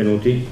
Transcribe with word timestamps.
Benvenuti. 0.00 0.46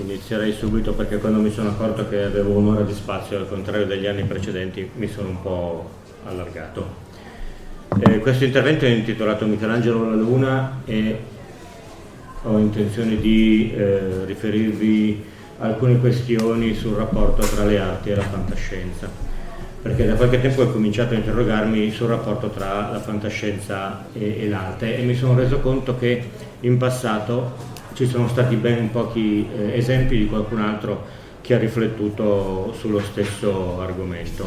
Inizierei 0.00 0.52
subito 0.52 0.94
perché 0.94 1.18
quando 1.18 1.40
mi 1.40 1.50
sono 1.50 1.70
accorto 1.70 2.08
che 2.08 2.22
avevo 2.22 2.52
un'ora 2.52 2.82
di 2.82 2.94
spazio, 2.94 3.36
al 3.36 3.48
contrario 3.48 3.84
degli 3.84 4.06
anni 4.06 4.24
precedenti, 4.24 4.88
mi 4.94 5.08
sono 5.08 5.28
un 5.28 5.42
po' 5.42 5.90
allargato. 6.24 7.04
Eh, 8.00 8.18
questo 8.18 8.44
intervento 8.44 8.86
è 8.86 8.88
intitolato 8.88 9.44
Michelangelo 9.44 10.08
la 10.08 10.16
Luna 10.16 10.80
e 10.86 11.18
ho 12.44 12.58
intenzione 12.58 13.20
di 13.20 13.74
eh, 13.74 14.24
riferirvi 14.24 15.24
alcune 15.58 15.98
questioni 15.98 16.74
sul 16.74 16.94
rapporto 16.94 17.46
tra 17.46 17.64
le 17.64 17.78
arti 17.78 18.10
e 18.10 18.14
la 18.14 18.22
fantascienza, 18.22 19.08
perché 19.82 20.06
da 20.06 20.14
qualche 20.14 20.40
tempo 20.40 20.62
ho 20.62 20.70
cominciato 20.70 21.12
a 21.12 21.18
interrogarmi 21.18 21.90
sul 21.90 22.08
rapporto 22.08 22.48
tra 22.48 22.90
la 22.90 23.00
fantascienza 23.00 24.06
e, 24.14 24.44
e 24.44 24.48
l'arte 24.48 24.96
e 24.96 25.02
mi 25.02 25.14
sono 25.14 25.34
reso 25.34 25.60
conto 25.60 25.98
che 25.98 26.22
in 26.60 26.78
passato 26.78 27.74
ci 27.96 28.06
sono 28.06 28.28
stati 28.28 28.56
ben 28.56 28.90
pochi 28.90 29.48
eh, 29.56 29.78
esempi 29.78 30.18
di 30.18 30.26
qualcun 30.26 30.60
altro 30.60 31.04
che 31.40 31.54
ha 31.54 31.58
riflettuto 31.58 32.74
sullo 32.78 33.00
stesso 33.00 33.80
argomento. 33.80 34.46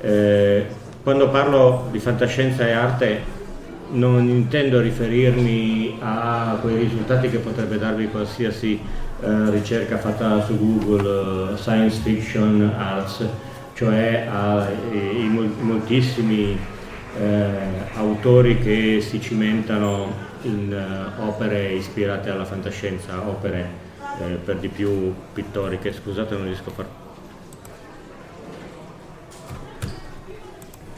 Eh, 0.00 0.64
quando 1.02 1.30
parlo 1.30 1.88
di 1.90 1.98
fantascienza 1.98 2.64
e 2.64 2.70
arte 2.70 3.20
non 3.90 4.28
intendo 4.28 4.80
riferirmi 4.80 5.98
a 6.00 6.58
quei 6.60 6.76
risultati 6.76 7.28
che 7.28 7.38
potrebbe 7.38 7.76
darvi 7.76 8.08
qualsiasi 8.08 8.80
eh, 9.20 9.50
ricerca 9.50 9.98
fatta 9.98 10.44
su 10.44 10.56
Google, 10.56 11.52
uh, 11.52 11.56
Science 11.56 12.00
Fiction 12.02 12.72
Arts, 12.76 13.26
cioè 13.74 14.28
a 14.30 14.68
i, 14.92 15.24
i 15.24 15.48
moltissimi 15.60 16.56
eh, 17.18 17.48
autori 17.94 18.58
che 18.60 19.00
si 19.00 19.20
cimentano 19.20 20.32
in 20.44 20.72
uh, 21.18 21.26
opere 21.26 21.72
ispirate 21.72 22.30
alla 22.30 22.44
fantascienza, 22.44 23.26
opere 23.26 23.68
eh, 24.20 24.34
per 24.34 24.56
di 24.58 24.68
più 24.68 25.14
pittoriche. 25.32 25.92
Scusate, 25.92 26.34
non 26.34 26.44
riesco 26.44 26.68
a 26.68 26.72
far. 26.72 26.86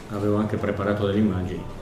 Avevo 0.09 0.37
anche 0.37 0.57
preparato 0.57 1.05
delle 1.05 1.19
immagini. 1.19 1.76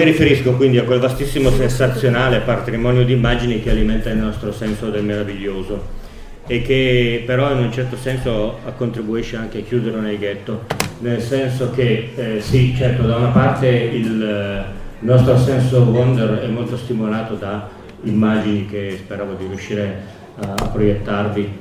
Mi 0.00 0.06
riferisco 0.06 0.54
quindi 0.54 0.78
a 0.78 0.84
quel 0.84 0.98
vastissimo 0.98 1.50
sensazionale 1.50 2.38
patrimonio 2.38 3.04
di 3.04 3.12
immagini 3.12 3.60
che 3.60 3.68
alimenta 3.68 4.08
il 4.08 4.16
nostro 4.16 4.50
senso 4.50 4.88
del 4.88 5.04
meraviglioso 5.04 5.98
e 6.46 6.62
che 6.62 7.22
però 7.26 7.52
in 7.52 7.58
un 7.58 7.70
certo 7.70 7.96
senso 7.96 8.60
contribuisce 8.78 9.36
anche 9.36 9.58
a 9.58 9.60
chiuderlo 9.60 10.00
nel 10.00 10.16
ghetto, 10.16 10.64
nel 11.00 11.20
senso 11.20 11.70
che 11.72 12.12
eh, 12.16 12.40
sì, 12.40 12.74
certo, 12.74 13.02
da 13.02 13.16
una 13.16 13.28
parte 13.28 13.68
il 13.68 14.22
eh, 14.22 14.64
nostro 15.00 15.36
senso 15.36 15.82
wonder 15.82 16.38
è 16.38 16.46
molto 16.46 16.78
stimolato 16.78 17.34
da 17.34 17.68
immagini 18.04 18.64
che 18.64 18.96
speravo 18.96 19.34
di 19.34 19.48
riuscire 19.48 20.00
a, 20.40 20.54
a 20.56 20.68
proiettarvi 20.68 21.52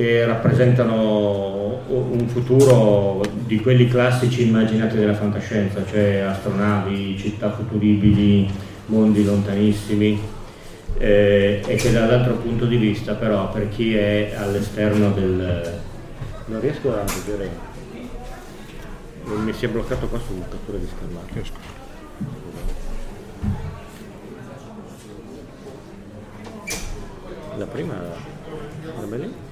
che 0.00 0.24
rappresentano 0.24 1.82
un 1.88 2.26
futuro 2.26 3.20
di 3.44 3.60
quelli 3.60 3.86
classici 3.86 4.46
immaginati 4.46 4.96
della 4.96 5.12
fantascienza, 5.12 5.84
cioè 5.84 6.20
astronavi, 6.20 7.18
città 7.18 7.52
futuribili, 7.52 8.50
mondi 8.86 9.22
lontanissimi 9.22 10.18
eh, 10.96 11.60
e 11.66 11.74
che 11.74 11.92
dall'altro 11.92 12.36
punto 12.36 12.64
di 12.64 12.78
vista 12.78 13.12
però 13.12 13.50
per 13.50 13.68
chi 13.68 13.94
è 13.94 14.32
all'esterno 14.38 15.10
del... 15.10 15.80
non 16.46 16.60
riesco 16.62 16.94
a 16.94 17.04
vedere, 17.26 17.50
mi 19.24 19.52
si 19.52 19.66
è 19.66 19.68
bloccato 19.68 20.06
qua 20.06 20.18
su 20.18 20.32
cattura 20.48 20.78
di 20.78 20.88
schermata. 20.96 21.68
La 27.58 27.66
prima 27.66 27.94
la 28.98 29.06
bella 29.06 29.49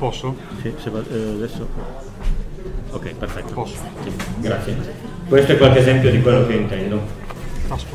A 0.00 0.02
posto? 0.02 0.34
Sì, 0.62 0.72
se 0.78 0.88
va, 0.88 1.00
eh, 1.12 1.32
adesso. 1.34 1.68
Ok, 2.92 3.14
perfetto. 3.16 3.52
Posso. 3.52 3.76
Sì, 4.02 4.10
grazie. 4.38 4.74
Questo 5.28 5.52
è 5.52 5.58
qualche 5.58 5.80
esempio 5.80 6.10
di 6.10 6.22
quello 6.22 6.46
che 6.46 6.54
intendo. 6.54 7.02
Tasto. 7.68 7.94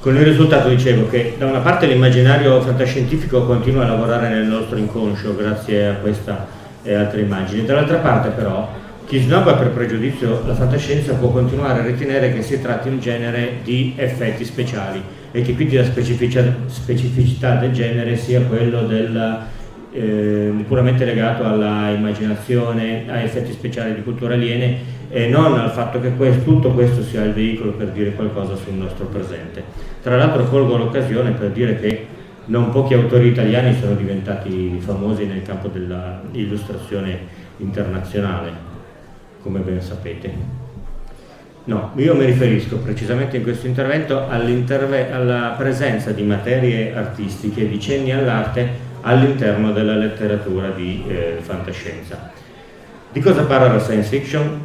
Con 0.00 0.16
il 0.16 0.24
risultato 0.24 0.68
dicevo 0.68 1.08
che 1.08 1.36
da 1.38 1.46
una 1.46 1.60
parte 1.60 1.86
l'immaginario 1.86 2.60
fantascientifico 2.60 3.46
continua 3.46 3.84
a 3.84 3.86
lavorare 3.86 4.30
nel 4.30 4.46
nostro 4.46 4.78
inconscio 4.78 5.36
grazie 5.36 5.86
a 5.86 5.94
questa 5.94 6.44
e 6.82 6.92
altre 6.92 7.20
immagini, 7.20 7.64
dall'altra 7.64 7.98
parte 7.98 8.30
però 8.30 8.68
chi 9.06 9.20
snobba 9.20 9.54
per 9.54 9.70
pregiudizio 9.70 10.42
la 10.44 10.54
fantascienza 10.54 11.14
può 11.14 11.28
continuare 11.28 11.78
a 11.78 11.84
ritenere 11.84 12.32
che 12.32 12.42
si 12.42 12.60
tratti 12.60 12.88
un 12.88 12.98
genere 12.98 13.58
di 13.62 13.92
effetti 13.94 14.44
speciali 14.44 15.00
e 15.30 15.42
che 15.42 15.54
quindi 15.54 15.76
la 15.76 15.84
specificità 15.84 17.54
del 17.54 17.70
genere 17.70 18.16
sia 18.16 18.40
quello 18.40 18.82
del, 18.82 19.42
eh, 19.92 20.52
puramente 20.66 21.04
legato 21.04 21.44
alla 21.44 21.90
immaginazione, 21.90 23.04
a 23.06 23.20
effetti 23.20 23.52
speciali 23.52 23.94
di 23.94 24.02
cultura 24.02 24.34
aliene 24.34 24.94
e 25.08 25.28
non 25.28 25.56
al 25.56 25.70
fatto 25.70 26.00
che 26.00 26.16
questo, 26.16 26.42
tutto 26.42 26.72
questo 26.72 27.04
sia 27.04 27.22
il 27.22 27.32
veicolo 27.32 27.72
per 27.72 27.90
dire 27.90 28.12
qualcosa 28.12 28.56
sul 28.56 28.74
nostro 28.74 29.06
presente. 29.06 29.62
Tra 30.02 30.16
l'altro 30.16 30.46
colgo 30.46 30.76
l'occasione 30.76 31.30
per 31.30 31.50
dire 31.50 31.78
che 31.78 32.06
non 32.46 32.70
pochi 32.70 32.94
autori 32.94 33.28
italiani 33.28 33.72
sono 33.78 33.94
diventati 33.94 34.80
famosi 34.80 35.26
nel 35.26 35.42
campo 35.42 35.68
dell'illustrazione 35.68 37.44
internazionale 37.58 38.74
come 39.46 39.60
ben 39.60 39.80
sapete. 39.80 40.64
No, 41.64 41.92
io 41.96 42.14
mi 42.16 42.24
riferisco 42.24 42.78
precisamente 42.78 43.36
in 43.36 43.44
questo 43.44 43.68
intervento 43.68 44.26
alla 44.28 45.54
presenza 45.56 46.10
di 46.10 46.22
materie 46.22 46.94
artistiche 46.94 47.68
di 47.68 47.78
cenni 47.78 48.12
all'arte 48.12 48.84
all'interno 49.02 49.72
della 49.72 49.94
letteratura 49.94 50.70
di 50.70 51.04
eh, 51.06 51.36
fantascienza. 51.40 52.32
Di 53.12 53.20
cosa 53.20 53.44
parla 53.44 53.72
la 53.72 53.80
science 53.80 54.08
fiction? 54.08 54.60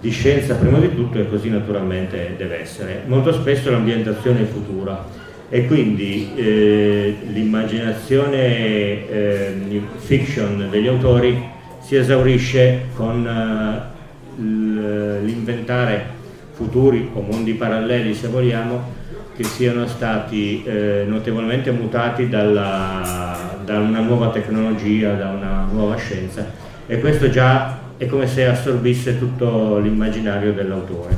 Di 0.00 0.10
scienza 0.10 0.54
prima 0.54 0.78
di 0.78 0.94
tutto 0.94 1.18
e 1.18 1.28
così 1.28 1.48
naturalmente 1.48 2.34
deve 2.36 2.60
essere. 2.60 3.02
Molto 3.06 3.32
spesso 3.32 3.70
l'ambientazione 3.70 4.42
è 4.42 4.44
futura 4.44 5.06
e 5.48 5.66
quindi 5.66 6.32
eh, 6.34 7.16
l'immaginazione 7.32 9.08
eh, 9.08 9.82
fiction 9.96 10.68
degli 10.70 10.86
autori 10.86 11.42
si 11.80 11.96
esaurisce 11.96 12.88
con 12.94 13.26
eh, 13.26 13.96
l'inventare 14.38 16.16
futuri 16.52 17.10
o 17.12 17.20
mondi 17.20 17.52
paralleli 17.54 18.14
se 18.14 18.28
vogliamo 18.28 18.96
che 19.36 19.44
siano 19.44 19.86
stati 19.86 20.64
eh, 20.64 21.04
notevolmente 21.06 21.70
mutati 21.70 22.28
dalla, 22.28 23.60
da 23.64 23.78
una 23.78 24.00
nuova 24.00 24.30
tecnologia, 24.30 25.14
da 25.14 25.28
una 25.28 25.66
nuova 25.70 25.96
scienza 25.96 26.44
e 26.86 26.98
questo 26.98 27.30
già 27.30 27.78
è 27.96 28.06
come 28.06 28.26
se 28.26 28.46
assorbisse 28.46 29.18
tutto 29.18 29.78
l'immaginario 29.78 30.52
dell'autore. 30.52 31.16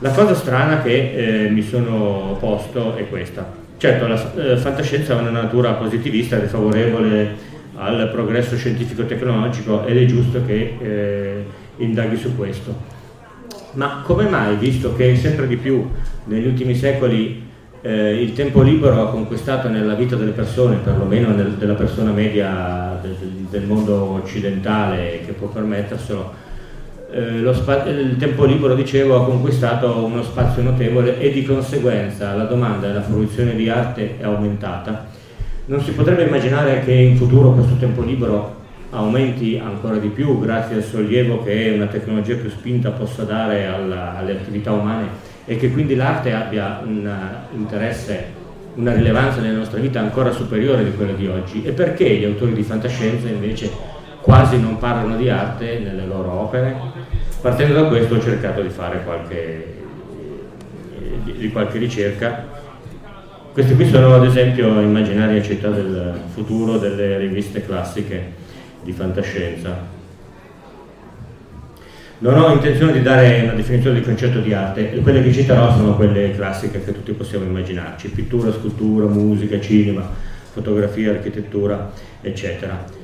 La 0.00 0.10
cosa 0.10 0.34
strana 0.34 0.82
che 0.82 1.44
eh, 1.44 1.48
mi 1.50 1.62
sono 1.62 2.36
posto 2.40 2.96
è 2.96 3.08
questa. 3.08 3.62
Certo, 3.76 4.06
la 4.06 4.34
eh, 4.36 4.56
fantascienza 4.56 5.16
ha 5.16 5.20
una 5.20 5.30
natura 5.30 5.72
positivista 5.72 6.36
ed 6.36 6.44
è 6.44 6.46
favorevole 6.46 7.52
al 7.76 8.08
progresso 8.10 8.56
scientifico-tecnologico 8.56 9.86
ed 9.86 9.96
è 9.96 10.04
giusto 10.04 10.44
che 10.44 10.76
eh, 10.80 11.44
indaghi 11.76 12.16
su 12.16 12.36
questo. 12.36 12.92
Ma 13.72 14.02
come 14.04 14.28
mai, 14.28 14.56
visto 14.56 14.94
che 14.94 15.16
sempre 15.16 15.46
di 15.46 15.56
più 15.56 15.88
negli 16.24 16.46
ultimi 16.46 16.74
secoli 16.74 17.42
eh, 17.80 18.22
il 18.22 18.32
tempo 18.32 18.62
libero 18.62 19.02
ha 19.02 19.10
conquistato 19.10 19.68
nella 19.68 19.94
vita 19.94 20.16
delle 20.16 20.30
persone, 20.30 20.76
perlomeno 20.76 21.34
nel, 21.34 21.52
della 21.52 21.74
persona 21.74 22.12
media 22.12 22.98
del, 23.02 23.16
del, 23.50 23.64
mondo 23.64 23.94
occidentale 24.22 25.20
che 25.26 25.32
può 25.32 25.48
permetterselo, 25.48 26.32
eh, 27.10 27.52
spa- 27.52 27.84
il 27.84 28.16
tempo 28.16 28.46
libero, 28.46 28.74
dicevo, 28.74 29.16
ha 29.16 29.24
conquistato 29.26 30.02
uno 30.04 30.22
spazio 30.22 30.62
notevole 30.62 31.18
e 31.20 31.30
di 31.30 31.44
conseguenza 31.44 32.34
la 32.34 32.44
domanda 32.44 32.88
e 32.88 32.94
la 32.94 33.02
fruizione 33.02 33.54
di 33.54 33.68
arte 33.68 34.18
è 34.18 34.24
aumentata. 34.24 35.06
Non 35.66 35.82
si 35.82 35.92
potrebbe 35.92 36.24
immaginare 36.24 36.80
che 36.84 36.92
in 36.92 37.16
futuro 37.16 37.52
questo 37.52 37.76
tempo 37.76 38.02
libero 38.02 38.62
aumenti 38.94 39.60
ancora 39.62 39.96
di 39.96 40.08
più 40.08 40.38
grazie 40.38 40.76
al 40.76 40.82
sollievo 40.82 41.42
che 41.42 41.72
una 41.74 41.86
tecnologia 41.86 42.36
più 42.36 42.48
spinta 42.48 42.90
possa 42.90 43.24
dare 43.24 43.66
alla, 43.66 44.16
alle 44.16 44.32
attività 44.32 44.72
umane 44.72 45.32
e 45.44 45.56
che 45.56 45.70
quindi 45.70 45.94
l'arte 45.94 46.32
abbia 46.32 46.80
un 46.84 47.10
interesse, 47.54 48.24
una 48.74 48.94
rilevanza 48.94 49.40
nella 49.40 49.58
nostra 49.58 49.80
vita 49.80 50.00
ancora 50.00 50.30
superiore 50.30 50.84
di 50.84 50.94
quella 50.94 51.12
di 51.12 51.26
oggi 51.26 51.62
e 51.64 51.72
perché 51.72 52.08
gli 52.08 52.24
autori 52.24 52.52
di 52.52 52.62
fantascienza 52.62 53.28
invece 53.28 53.70
quasi 54.20 54.58
non 54.58 54.78
parlano 54.78 55.16
di 55.16 55.28
arte 55.28 55.80
nelle 55.80 56.06
loro 56.06 56.32
opere. 56.32 56.74
Partendo 57.40 57.74
da 57.74 57.88
questo 57.88 58.14
ho 58.14 58.20
cercato 58.20 58.62
di 58.62 58.70
fare 58.70 59.02
qualche, 59.04 59.74
di 61.24 61.50
qualche 61.50 61.78
ricerca. 61.78 62.62
Queste 63.52 63.74
qui 63.74 63.86
sono 63.86 64.14
ad 64.14 64.24
esempio 64.24 64.80
immaginarie 64.80 65.42
città 65.42 65.68
del 65.68 66.18
futuro 66.32 66.78
delle 66.78 67.18
riviste 67.18 67.64
classiche 67.64 68.42
di 68.84 68.92
fantascienza. 68.92 69.92
Non 72.18 72.38
ho 72.38 72.52
intenzione 72.52 72.92
di 72.92 73.02
dare 73.02 73.40
una 73.42 73.54
definizione 73.54 73.96
del 73.96 74.04
concetto 74.04 74.38
di 74.38 74.52
arte, 74.52 75.00
quelle 75.02 75.22
che 75.22 75.32
citerò 75.32 75.74
sono 75.74 75.96
quelle 75.96 76.30
classiche 76.30 76.82
che 76.84 76.92
tutti 76.92 77.12
possiamo 77.12 77.44
immaginarci, 77.44 78.08
pittura, 78.08 78.52
scultura, 78.52 79.06
musica, 79.06 79.58
cinema, 79.60 80.08
fotografia, 80.52 81.10
architettura, 81.10 81.90
eccetera. 82.20 83.02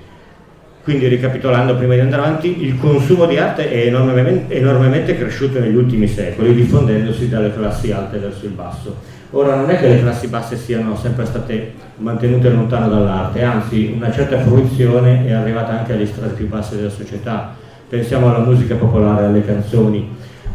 Quindi 0.83 1.09
ricapitolando 1.09 1.77
prima 1.77 1.95
di 1.95 2.01
andare 2.01 2.23
avanti, 2.23 2.65
il 2.65 2.79
consumo 2.79 3.27
di 3.27 3.37
arte 3.37 3.71
è 3.71 3.87
enormemente, 3.87 4.55
enormemente 4.55 5.19
cresciuto 5.19 5.59
negli 5.59 5.75
ultimi 5.75 6.07
secoli, 6.07 6.55
diffondendosi 6.55 7.29
dalle 7.29 7.53
classi 7.53 7.91
alte 7.91 8.19
verso 8.19 8.47
il 8.47 8.53
basso 8.53 9.19
Ora 9.33 9.55
non 9.55 9.71
è 9.71 9.79
che 9.79 9.87
le 9.87 10.01
classi 10.01 10.27
basse 10.27 10.57
siano 10.57 10.97
sempre 10.97 11.25
state 11.25 11.73
mantenute 12.01 12.49
lontano 12.51 12.89
dall'arte, 12.89 13.43
anzi 13.43 13.93
una 13.95 14.11
certa 14.11 14.41
fruizione 14.41 15.27
è 15.27 15.33
arrivata 15.33 15.79
anche 15.79 15.93
alle 15.93 16.07
strade 16.07 16.35
più 16.35 16.49
basse 16.49 16.77
della 16.77 16.91
società. 16.91 17.55
Pensiamo 17.89 18.29
alla 18.29 18.45
musica 18.45 18.75
popolare, 18.77 19.27
alle 19.27 19.45
canzoni, 19.45 20.09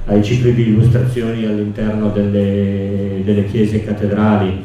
ai 0.06 0.24
cicli 0.24 0.54
di 0.54 0.70
illustrazioni 0.70 1.46
all'interno 1.46 2.10
delle, 2.10 3.22
delle 3.24 3.46
chiese 3.46 3.84
cattedrali, 3.84 4.64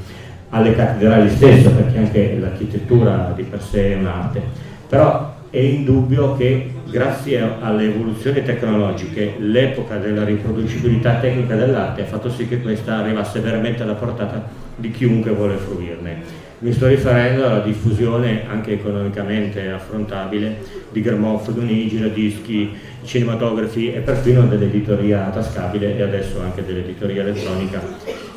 alle 0.51 0.75
cattedrali 0.75 1.29
stesse, 1.31 1.69
perché 1.69 1.99
anche 1.99 2.39
l'architettura 2.41 3.33
di 3.35 3.43
per 3.43 3.63
sé 3.63 3.93
è 3.93 3.97
un'arte. 3.97 4.43
Però 4.89 5.39
è 5.51 5.59
indubbio 5.59 6.37
che 6.37 6.73
grazie 6.89 7.43
alle 7.61 7.85
evoluzioni 7.85 8.43
tecnologiche 8.43 9.35
l'epoca 9.39 9.97
della 9.97 10.25
riproducibilità 10.25 11.15
tecnica 11.17 11.57
dell'arte 11.57 12.03
ha 12.03 12.07
fatto 12.07 12.31
sì 12.31 12.47
che 12.47 12.61
questa 12.61 12.99
arrivasse 12.99 13.41
veramente 13.41 13.83
alla 13.83 13.95
portata 13.95 14.49
di 14.77 14.91
chiunque 14.91 15.33
vuole 15.33 15.57
fruirne. 15.57 16.49
Mi 16.62 16.75
sto 16.75 16.88
riferendo 16.88 17.47
alla 17.47 17.61
diffusione 17.61 18.47
anche 18.47 18.73
economicamente 18.73 19.71
affrontabile 19.71 20.59
di 20.93 21.00
gramofoni, 21.00 21.88
giradischi, 21.88 22.76
cinematografi 23.02 23.90
e 23.95 24.00
perfino 24.00 24.47
dell'editoria 24.47 25.31
tascabile 25.31 25.97
e 25.97 26.02
adesso 26.02 26.38
anche 26.43 26.62
dell'editoria 26.62 27.23
elettronica 27.23 27.81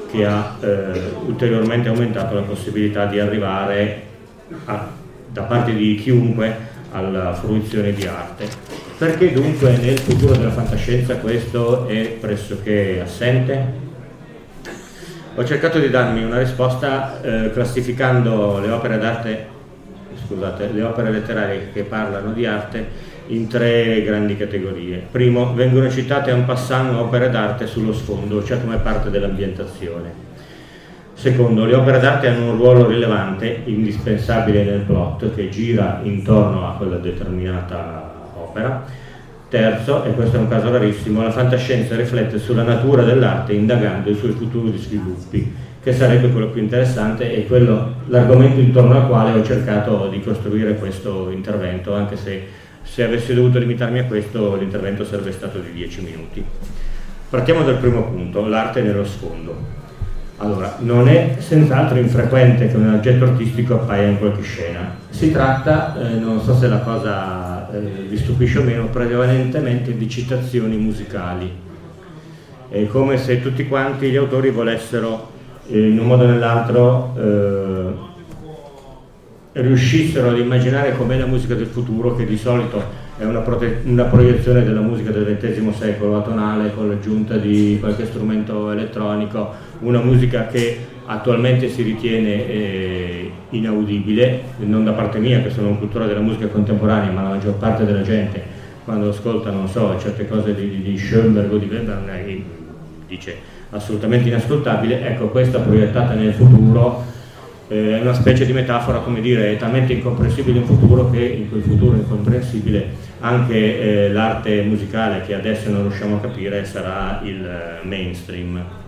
che 0.10 0.26
ha 0.26 0.58
eh, 0.62 1.12
ulteriormente 1.26 1.90
aumentato 1.90 2.36
la 2.36 2.44
possibilità 2.44 3.08
di 3.08 3.20
arrivare 3.20 4.04
a, 4.66 4.90
da 5.30 5.42
parte 5.42 5.76
di 5.76 5.96
chiunque 5.96 6.56
alla 6.92 7.34
fruizione 7.34 7.92
di 7.92 8.06
arte. 8.06 8.48
Perché 8.98 9.34
dunque 9.34 9.76
nel 9.76 10.00
futuro 10.00 10.34
della 10.34 10.52
fantascienza 10.52 11.18
questo 11.18 11.88
è 11.88 12.16
pressoché 12.22 13.02
assente? 13.02 13.83
Ho 15.36 15.44
cercato 15.44 15.80
di 15.80 15.90
darmi 15.90 16.24
una 16.24 16.38
risposta 16.38 17.20
eh, 17.24 17.50
classificando 17.52 18.60
le 18.60 18.70
opere 18.70 19.00
d'arte, 19.00 19.48
scusate, 20.28 20.70
le 20.72 20.84
opere 20.84 21.10
letterarie 21.10 21.72
che 21.74 21.82
parlano 21.82 22.34
di 22.34 22.46
arte 22.46 23.12
in 23.28 23.48
tre 23.48 24.04
grandi 24.04 24.38
categorie. 24.38 25.08
Primo, 25.10 25.56
vengono 25.56 25.90
citate 25.90 26.30
en 26.30 26.46
passant 26.46 26.94
opere 26.94 27.32
d'arte 27.32 27.66
sullo 27.66 27.94
sfondo, 27.94 28.44
cioè 28.44 28.62
come 28.62 28.78
parte 28.78 29.10
dell'ambientazione. 29.10 30.14
Secondo, 31.16 31.66
le 31.66 31.74
opere 31.74 32.00
d'arte 32.00 32.28
hanno 32.28 32.52
un 32.52 32.58
ruolo 32.58 32.86
rilevante, 32.86 33.62
indispensabile 33.66 34.64
nel 34.64 34.82
plot 34.82 35.34
che 35.34 35.50
gira 35.50 36.02
intorno 36.04 36.68
a 36.68 36.76
quella 36.76 36.98
determinata 36.98 38.14
opera 38.38 38.86
Terzo, 39.54 40.04
e 40.04 40.14
questo 40.14 40.38
è 40.38 40.40
un 40.40 40.48
caso 40.48 40.72
rarissimo, 40.72 41.22
la 41.22 41.30
fantascienza 41.30 41.96
riflette 41.96 42.40
sulla 42.40 42.64
natura 42.64 43.04
dell'arte 43.04 43.54
indagando 43.54 44.10
i 44.10 44.16
suoi 44.16 44.32
futuri 44.32 44.76
sviluppi, 44.80 45.54
che 45.80 45.94
sarebbe 45.94 46.30
quello 46.30 46.48
più 46.48 46.60
interessante 46.60 47.32
e 47.36 47.46
quello, 47.46 47.98
l'argomento 48.08 48.60
intorno 48.60 48.96
al 48.96 49.08
quale 49.08 49.38
ho 49.38 49.44
cercato 49.44 50.08
di 50.08 50.22
costruire 50.22 50.74
questo 50.78 51.30
intervento, 51.30 51.94
anche 51.94 52.16
se 52.16 52.48
se 52.82 53.04
avessi 53.04 53.36
dovuto 53.36 53.60
limitarmi 53.60 54.00
a 54.00 54.06
questo 54.06 54.56
l'intervento 54.56 55.06
sarebbe 55.06 55.32
stato 55.32 55.60
di 55.60 55.72
10 55.72 56.02
minuti. 56.02 56.44
Partiamo 57.30 57.62
dal 57.62 57.78
primo 57.78 58.06
punto, 58.06 58.48
l'arte 58.48 58.82
nello 58.82 59.06
sfondo. 59.06 59.56
Allora, 60.38 60.78
non 60.80 61.08
è 61.08 61.36
senz'altro 61.38 62.00
infrequente 62.00 62.70
che 62.70 62.76
un 62.76 62.92
oggetto 62.92 63.26
artistico 63.26 63.76
appaia 63.76 64.08
in 64.08 64.18
qualche 64.18 64.42
scena. 64.42 64.96
Si 65.10 65.32
tratta, 65.32 65.96
eh, 65.96 66.16
non 66.16 66.42
so 66.42 66.56
se 66.56 66.68
la 66.68 66.80
cosa 66.80 67.63
eh, 67.74 68.06
vi 68.08 68.18
stupisce 68.18 68.60
o 68.60 68.64
meno, 68.64 68.88
prevalentemente 68.88 69.98
di 69.98 70.08
citazioni 70.08 70.78
musicali. 70.78 71.52
È 72.70 72.88
come 72.88 73.18
se 73.18 73.42
tutti 73.42 73.68
quanti 73.68 74.10
gli 74.10 74.16
autori 74.16 74.52
volessero, 74.52 75.32
eh, 75.68 75.90
in 75.90 76.00
un 76.00 76.06
modo 76.06 76.24
o 76.24 76.28
nell'altro, 76.28 77.14
eh, 77.18 78.12
riuscissero 79.62 80.30
ad 80.30 80.38
immaginare 80.38 80.96
com'è 80.96 81.18
la 81.18 81.26
musica 81.26 81.56
del 81.56 81.68
futuro, 81.68 82.16
che 82.16 82.26
di 82.26 82.38
solito 82.38 83.02
è 83.18 83.26
una, 83.26 83.40
prote- 83.40 83.82
una 83.86 84.06
proiezione 84.06 84.64
della 84.64 84.82
musica 84.82 85.12
del 85.12 85.38
XX 85.38 85.76
secolo, 85.76 86.18
atonale, 86.18 86.74
con 86.74 86.90
l'aggiunta 86.90 87.38
di 87.38 87.78
qualche 87.80 88.06
strumento 88.06 88.72
elettronico, 88.72 89.52
una 89.80 90.00
musica 90.00 90.48
che 90.48 90.92
attualmente 91.06 91.70
si 91.70 91.82
ritiene 91.82 92.48
eh, 92.48 93.32
inaudibile, 93.50 94.42
non 94.60 94.84
da 94.84 94.92
parte 94.94 95.20
mia 95.20 95.42
che 95.42 95.50
sono 95.50 95.70
un 95.70 95.78
cultore 95.78 96.08
della 96.08 96.22
musica 96.22 96.48
contemporanea, 96.48 97.12
ma 97.12 97.24
la 97.24 97.30
maggior 97.30 97.56
parte 97.56 97.86
della 97.86 98.02
gente 98.02 98.62
quando 98.84 99.10
ascolta, 99.10 99.50
non 99.50 99.68
so, 99.68 99.98
certe 100.00 100.28
cose 100.28 100.54
di, 100.54 100.82
di 100.82 100.98
Schoenberg 100.98 101.52
o 101.52 101.58
di 101.58 101.68
Webern 101.68 102.10
eh, 102.10 102.44
dice 103.08 103.52
assolutamente 103.70 104.28
inascoltabile, 104.28 105.08
ecco 105.08 105.30
questa 105.30 105.60
proiettata 105.60 106.14
nel 106.14 106.34
futuro 106.34 107.04
eh, 107.68 107.98
è 107.98 108.02
una 108.02 108.14
specie 108.14 108.46
di 108.46 108.54
metafora, 108.54 109.00
come 109.00 109.22
dire, 109.22 109.54
è 109.54 109.58
talmente 109.58 109.94
incomprensibile 109.94 110.60
in 110.60 110.66
futuro 110.66 111.10
che 111.10 111.24
in 111.24 111.50
quel 111.50 111.64
futuro 111.64 111.96
incomprensibile 111.96 113.12
anche 113.22 113.56
eh, 114.06 114.12
l'arte 114.12 114.62
musicale 114.64 115.22
che 115.22 115.34
adesso 115.34 115.70
non 115.70 115.84
riusciamo 115.84 116.18
a 116.18 116.20
capire 116.20 116.66
sarà 116.66 117.22
il 117.24 117.44
eh, 117.44 117.88
mainstream. 117.88 118.83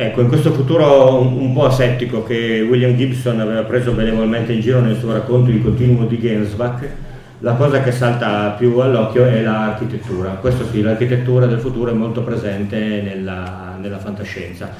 Ecco, 0.00 0.20
in 0.20 0.28
questo 0.28 0.52
futuro 0.52 1.20
un, 1.20 1.40
un, 1.40 1.52
po' 1.52 1.64
asettico 1.64 2.22
che 2.22 2.60
William 2.60 2.94
Gibson 2.94 3.40
aveva 3.40 3.62
preso 3.62 3.90
benevolmente 3.90 4.52
in 4.52 4.60
giro 4.60 4.78
nel 4.80 4.96
suo 4.96 5.12
racconto 5.12 5.50
di 5.50 5.60
continuo 5.60 6.06
di 6.06 6.20
Gensbach, 6.20 6.88
la 7.40 7.54
cosa 7.54 7.82
che 7.82 7.90
salta 7.90 8.50
più 8.56 8.78
all'occhio 8.78 9.24
è 9.24 9.42
l'architettura. 9.42 10.34
Questo 10.34 10.64
sì, 10.66 10.82
l'architettura 10.82 11.46
del 11.46 11.58
futuro 11.58 11.90
è 11.90 11.94
molto 11.94 12.22
presente 12.22 12.78
nella, 12.78 13.76
nella 13.80 13.98
fantascienza. 13.98 14.70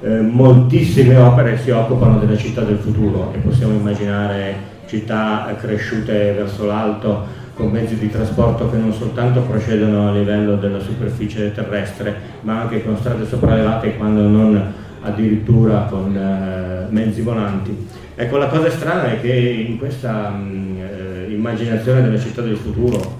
Eh, 0.00 0.08
moltissime 0.08 1.18
opere 1.18 1.56
si 1.56 1.70
occupano 1.70 2.18
della 2.18 2.36
città 2.36 2.62
del 2.62 2.78
futuro 2.78 3.32
e 3.32 3.38
possiamo 3.38 3.74
immaginare 3.74 4.56
città 4.86 5.54
cresciute 5.56 6.32
verso 6.32 6.66
l'alto 6.66 7.24
con 7.54 7.70
mezzi 7.70 7.96
di 7.96 8.10
trasporto 8.10 8.68
che 8.68 8.76
non 8.76 8.92
soltanto 8.92 9.40
procedono 9.42 10.08
a 10.08 10.12
livello 10.12 10.56
della 10.56 10.80
superficie 10.80 11.52
terrestre, 11.52 12.14
ma 12.40 12.62
anche 12.62 12.84
con 12.84 12.96
strade 12.96 13.26
sopraelevate 13.26 13.96
quando 13.96 14.22
non 14.22 14.72
addirittura 15.02 15.86
con 15.88 16.16
eh, 16.16 16.86
mezzi 16.90 17.22
volanti. 17.22 17.86
Ecco, 18.16 18.38
la 18.38 18.48
cosa 18.48 18.70
strana 18.70 19.12
è 19.12 19.20
che 19.20 19.32
in 19.32 19.78
questa 19.78 20.30
mh, 20.30 20.78
eh, 20.78 21.32
immaginazione 21.32 22.02
della 22.02 22.18
città 22.18 22.42
del 22.42 22.56
futuro, 22.56 23.16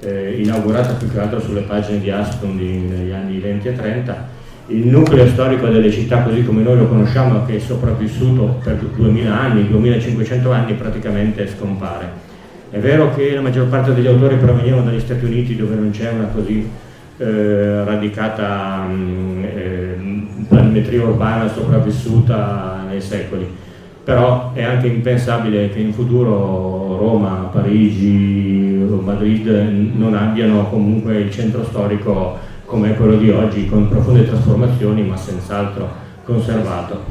eh, 0.00 0.40
inaugurata 0.42 0.94
più 0.94 1.10
che 1.10 1.18
altro 1.18 1.40
sulle 1.40 1.62
pagine 1.62 2.00
di 2.00 2.10
Aston 2.10 2.56
negli 2.56 3.12
anni 3.12 3.38
20 3.38 3.68
e 3.68 3.72
30, 3.74 4.28
il 4.68 4.86
nucleo 4.86 5.26
storico 5.26 5.66
delle 5.66 5.90
città 5.90 6.22
così 6.22 6.44
come 6.44 6.62
noi 6.62 6.76
lo 6.76 6.86
conosciamo, 6.86 7.44
che 7.46 7.56
è 7.56 7.58
sopravvissuto 7.58 8.60
per 8.62 8.76
2000 8.76 9.40
anni, 9.40 9.68
2500 9.68 10.52
anni, 10.52 10.74
praticamente 10.74 11.48
scompare 11.48 12.28
è 12.70 12.78
vero 12.78 13.12
che 13.14 13.34
la 13.34 13.40
maggior 13.40 13.66
parte 13.66 13.92
degli 13.92 14.06
autori 14.06 14.36
provenivano 14.36 14.82
dagli 14.84 15.00
Stati 15.00 15.24
Uniti 15.24 15.56
dove 15.56 15.74
non 15.74 15.90
c'è 15.90 16.10
una 16.10 16.26
così 16.26 16.68
eh, 17.16 17.84
radicata 17.84 18.84
mh, 18.84 19.44
eh, 19.44 19.98
planimetria 20.48 21.02
urbana 21.02 21.48
sopravvissuta 21.48 22.84
nei 22.88 23.00
secoli, 23.00 23.46
però 24.04 24.52
è 24.54 24.62
anche 24.62 24.86
impensabile 24.86 25.68
che 25.70 25.80
in 25.80 25.92
futuro 25.92 26.96
Roma, 26.96 27.50
Parigi 27.52 28.86
o 28.88 29.00
Madrid 29.00 29.48
non 29.94 30.14
abbiano 30.14 30.68
comunque 30.68 31.18
il 31.18 31.30
centro 31.32 31.64
storico 31.64 32.38
come 32.64 32.94
quello 32.94 33.16
di 33.16 33.30
oggi, 33.30 33.66
con 33.68 33.88
profonde 33.88 34.26
trasformazioni 34.26 35.02
ma 35.02 35.16
senz'altro 35.16 35.88
conservato. 36.22 37.02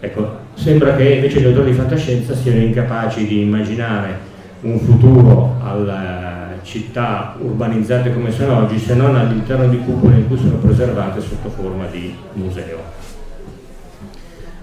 Ecco, 0.00 0.38
sembra 0.54 0.96
che 0.96 1.08
invece 1.08 1.40
gli 1.40 1.46
autori 1.46 1.70
di 1.70 1.76
fantascienza 1.76 2.34
siano 2.34 2.60
incapaci 2.60 3.26
di 3.26 3.42
immaginare 3.42 4.27
un 4.60 4.78
futuro 4.80 5.56
alle 5.62 6.58
città 6.62 7.36
urbanizzate 7.38 8.12
come 8.12 8.32
sono 8.32 8.58
oggi 8.58 8.78
se 8.78 8.94
non 8.94 9.14
all'interno 9.14 9.68
di 9.68 9.78
cupole 9.78 10.16
in 10.16 10.26
cui 10.26 10.36
sono 10.36 10.56
preservate 10.56 11.20
sotto 11.20 11.48
forma 11.50 11.86
di 11.86 12.14
museo. 12.32 12.78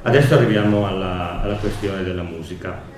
Adesso 0.02 0.36
arriviamo 0.36 0.86
alla, 0.86 1.42
alla 1.42 1.56
questione 1.56 2.04
della 2.04 2.24
musica. 2.24 2.94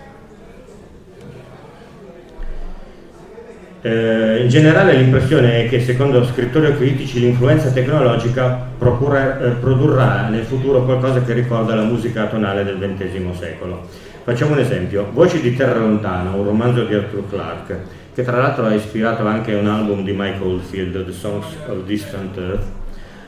Eh, 3.81 4.41
in 4.41 4.49
generale 4.49 4.95
l'impressione 4.95 5.63
è 5.63 5.69
che 5.69 5.79
secondo 5.81 6.25
scrittori 6.25 6.65
o 6.65 6.75
critici 6.75 7.19
l'influenza 7.19 7.69
tecnologica 7.69 8.59
procura, 8.77 9.39
eh, 9.39 9.49
produrrà 9.51 10.27
nel 10.29 10.43
futuro 10.43 10.83
qualcosa 10.83 11.21
che 11.21 11.33
ricorda 11.33 11.75
la 11.75 11.83
musica 11.83 12.25
tonale 12.25 12.63
del 12.63 12.77
XX 12.79 13.37
secolo 13.37 14.06
Facciamo 14.27 14.51
un 14.51 14.59
esempio, 14.59 15.07
Voci 15.13 15.39
di 15.39 15.55
Terra 15.55 15.79
Lontana, 15.79 16.31
un 16.31 16.43
romanzo 16.43 16.83
di 16.83 16.93
Arthur 16.93 17.29
Clarke, 17.29 17.81
che 18.13 18.23
tra 18.23 18.35
l'altro 18.35 18.65
ha 18.65 18.73
ispirato 18.73 19.25
anche 19.25 19.53
un 19.53 19.67
album 19.67 20.03
di 20.03 20.11
Mike 20.11 20.43
Oldfield, 20.43 21.05
The 21.05 21.13
Songs 21.13 21.45
of 21.65 21.85
Distant 21.85 22.37
Earth, 22.37 22.65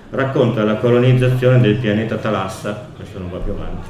racconta 0.09 0.65
la 0.65 0.75
colonizzazione 0.75 1.61
del 1.61 1.75
pianeta 1.75 2.17
Talassa, 2.17 2.89
questo 2.93 3.17
non 3.17 3.29
va 3.31 3.37
più 3.37 3.53
avanti. 3.53 3.87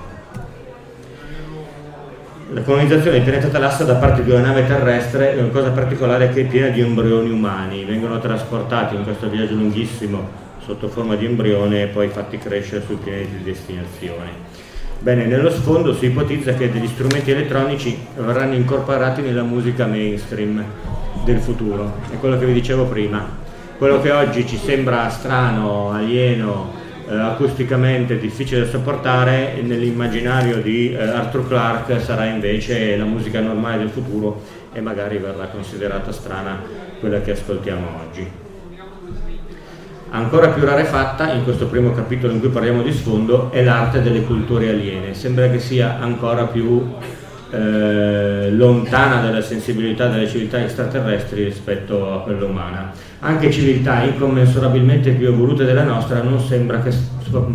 La 2.54 2.62
colonizzazione 2.62 3.18
del 3.18 3.24
pianeta 3.24 3.48
Talassa 3.48 3.86
da 3.86 3.96
parte 3.96 4.24
di 4.24 4.30
una 4.30 4.42
nave 4.42 4.68
terrestre 4.68 5.34
è 5.34 5.42
una 5.42 5.50
cosa 5.50 5.72
particolare 5.72 6.30
che 6.30 6.42
è 6.42 6.46
piena 6.46 6.68
di 6.68 6.82
embrioni 6.82 7.32
umani, 7.32 7.86
vengono 7.86 8.20
trasportati 8.20 8.94
in 8.94 9.04
questo 9.04 9.28
viaggio 9.30 9.56
lunghissimo 9.56 10.30
sotto 10.64 10.88
forma 10.88 11.16
di 11.16 11.26
embrione 11.26 11.82
e 11.82 11.88
poi 11.88 12.10
fatti 12.10 12.38
crescere 12.38 12.84
sui 12.86 12.98
pianeti 12.98 13.38
di 13.38 13.44
destinazione. 13.46 14.49
Bene, 15.02 15.26
nello 15.28 15.50
sfondo 15.50 15.94
si 15.94 16.08
ipotizza 16.08 16.54
che 16.56 16.70
degli 16.70 16.88
strumenti 16.88 17.32
elettronici 17.32 17.98
verranno 18.18 18.56
incorporati 18.56 19.22
nella 19.22 19.44
musica 19.44 19.86
mainstream 19.86 20.62
del 21.24 21.40
futuro, 21.40 21.94
è 22.12 22.18
quello 22.18 22.38
che 22.38 22.46
vi 22.46 22.52
dicevo 22.52 22.84
prima. 22.84 23.48
Quello 23.78 24.02
che 24.02 24.12
oggi 24.12 24.46
ci 24.46 24.58
sembra 24.58 25.08
strano, 25.08 25.90
alieno, 25.92 26.74
eh, 27.08 27.16
acusticamente 27.16 28.20
difficile 28.20 28.66
da 28.66 28.68
sopportare, 28.68 29.62
nell'immaginario 29.62 30.58
di 30.58 30.92
eh, 30.92 31.02
Arthur 31.02 31.48
Clarke 31.48 32.02
sarà 32.02 32.26
invece 32.26 32.98
la 32.98 33.06
musica 33.06 33.40
normale 33.40 33.78
del 33.78 33.90
futuro 33.90 34.42
e 34.74 34.82
magari 34.82 35.18
verrà 35.18 35.46
considerata 35.46 36.12
strana 36.12 36.62
quella 37.00 37.22
che 37.22 37.32
ascoltiamo 37.32 37.88
oggi. 38.06 38.49
Ancora 40.12 40.48
più 40.48 40.64
rarefatta, 40.64 41.34
in 41.34 41.44
questo 41.44 41.68
primo 41.68 41.92
capitolo 41.92 42.34
in 42.34 42.40
cui 42.40 42.50
parliamo 42.50 42.82
di 42.82 42.92
sfondo, 42.92 43.52
è 43.52 43.64
l'arte 43.64 44.02
delle 44.02 44.24
culture 44.24 44.70
aliene. 44.70 45.14
Sembra 45.14 45.50
che 45.50 45.60
sia 45.60 46.00
ancora 46.00 46.46
più 46.46 46.96
eh, 47.52 48.52
lontana 48.52 49.22
dalla 49.22 49.42
sensibilità 49.42 50.08
delle 50.08 50.28
civiltà 50.28 50.64
extraterrestri 50.64 51.44
rispetto 51.44 52.12
a 52.12 52.22
quella 52.22 52.46
umana. 52.46 52.92
Anche 53.20 53.52
civiltà 53.52 54.02
incommensurabilmente 54.02 55.12
più 55.12 55.28
evolute 55.28 55.64
della 55.64 55.84
nostra 55.84 56.24
non 56.24 56.40
sembra 56.40 56.82
che 56.82 56.92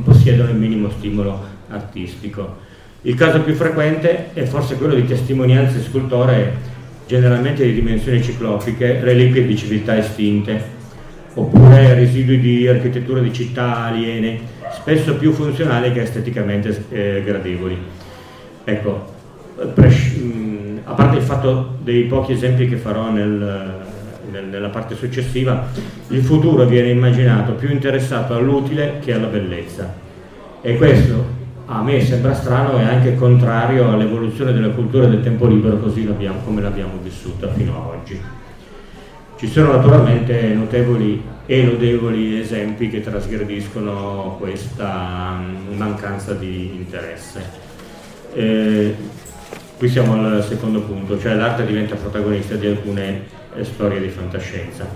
possiedano 0.05 0.51
il 0.51 0.57
minimo 0.57 0.91
stimolo 0.91 1.45
artistico. 1.71 2.63
Il 3.03 3.17
caso 3.17 3.41
più 3.41 3.55
frequente 3.55 4.33
è 4.33 4.45
forse 4.45 4.77
quello 4.77 4.95
di 4.95 5.07
testimonianze 5.07 5.83
scultoree 5.83 6.73
generalmente 7.07 7.65
di 7.65 7.75
dimensioni 7.75 8.23
ciclopiche, 8.23 9.01
reliquie 9.01 9.45
di 9.45 9.57
civiltà 9.57 9.99
estinte, 9.99 10.73
oppure 11.35 11.95
residui 11.95 12.39
di 12.39 12.67
architetture 12.69 13.23
di 13.23 13.33
città 13.33 13.85
aliene, 13.85 14.39
spesso 14.73 15.17
più 15.17 15.33
funzionali 15.33 15.93
che 15.93 16.03
esteticamente 16.03 16.85
eh, 16.91 17.23
gradevoli. 17.25 17.77
Ecco, 18.65 19.13
a 19.57 20.93
parte 20.93 21.17
il 21.17 21.23
fatto 21.23 21.77
dei 21.83 22.05
pochi 22.05 22.33
esempi 22.33 22.69
che 22.69 22.77
farò 22.77 23.11
nel, 23.11 23.83
nel, 24.31 24.45
nella 24.47 24.69
parte 24.69 24.95
successiva, 24.95 25.67
il 26.09 26.23
futuro 26.23 26.65
viene 26.67 26.91
immaginato 26.91 27.53
più 27.53 27.71
interessato 27.71 28.35
all'utile 28.35 28.99
che 29.01 29.13
alla 29.13 29.27
bellezza. 29.27 29.95
E 30.61 30.77
questo 30.77 31.43
a 31.67 31.83
me 31.83 32.01
sembra 32.01 32.35
strano 32.35 32.79
e 32.79 32.83
anche 32.83 33.15
contrario 33.15 33.91
all'evoluzione 33.91 34.53
della 34.53 34.69
cultura 34.69 35.07
del 35.07 35.23
tempo 35.23 35.47
libero 35.47 35.79
così 35.79 36.05
l'abbiamo, 36.05 36.41
come 36.45 36.61
l'abbiamo 36.61 36.99
vissuta 37.03 37.49
fino 37.53 37.73
ad 37.73 37.99
oggi. 38.01 38.21
Ci 39.37 39.49
sono 39.49 39.73
naturalmente 39.73 40.41
notevoli 40.55 41.23
e 41.47 41.65
lodevoli 41.65 42.41
esempi 42.41 42.89
che 42.89 43.01
trasgrediscono 43.01 44.37
questa 44.39 45.39
mm, 45.39 45.77
mancanza 45.77 46.33
di 46.35 46.71
interesse. 46.77 47.43
Eh, 48.33 48.95
qui 49.77 49.89
siamo 49.89 50.15
al 50.15 50.45
secondo 50.45 50.81
punto, 50.83 51.19
cioè 51.19 51.35
l'arte 51.35 51.67
diventa 51.67 51.97
protagonista 51.97 52.55
di 52.55 52.67
alcune 52.67 53.23
eh, 53.57 53.65
storie 53.65 54.01
di 54.01 54.09
fantascienza. 54.09 54.87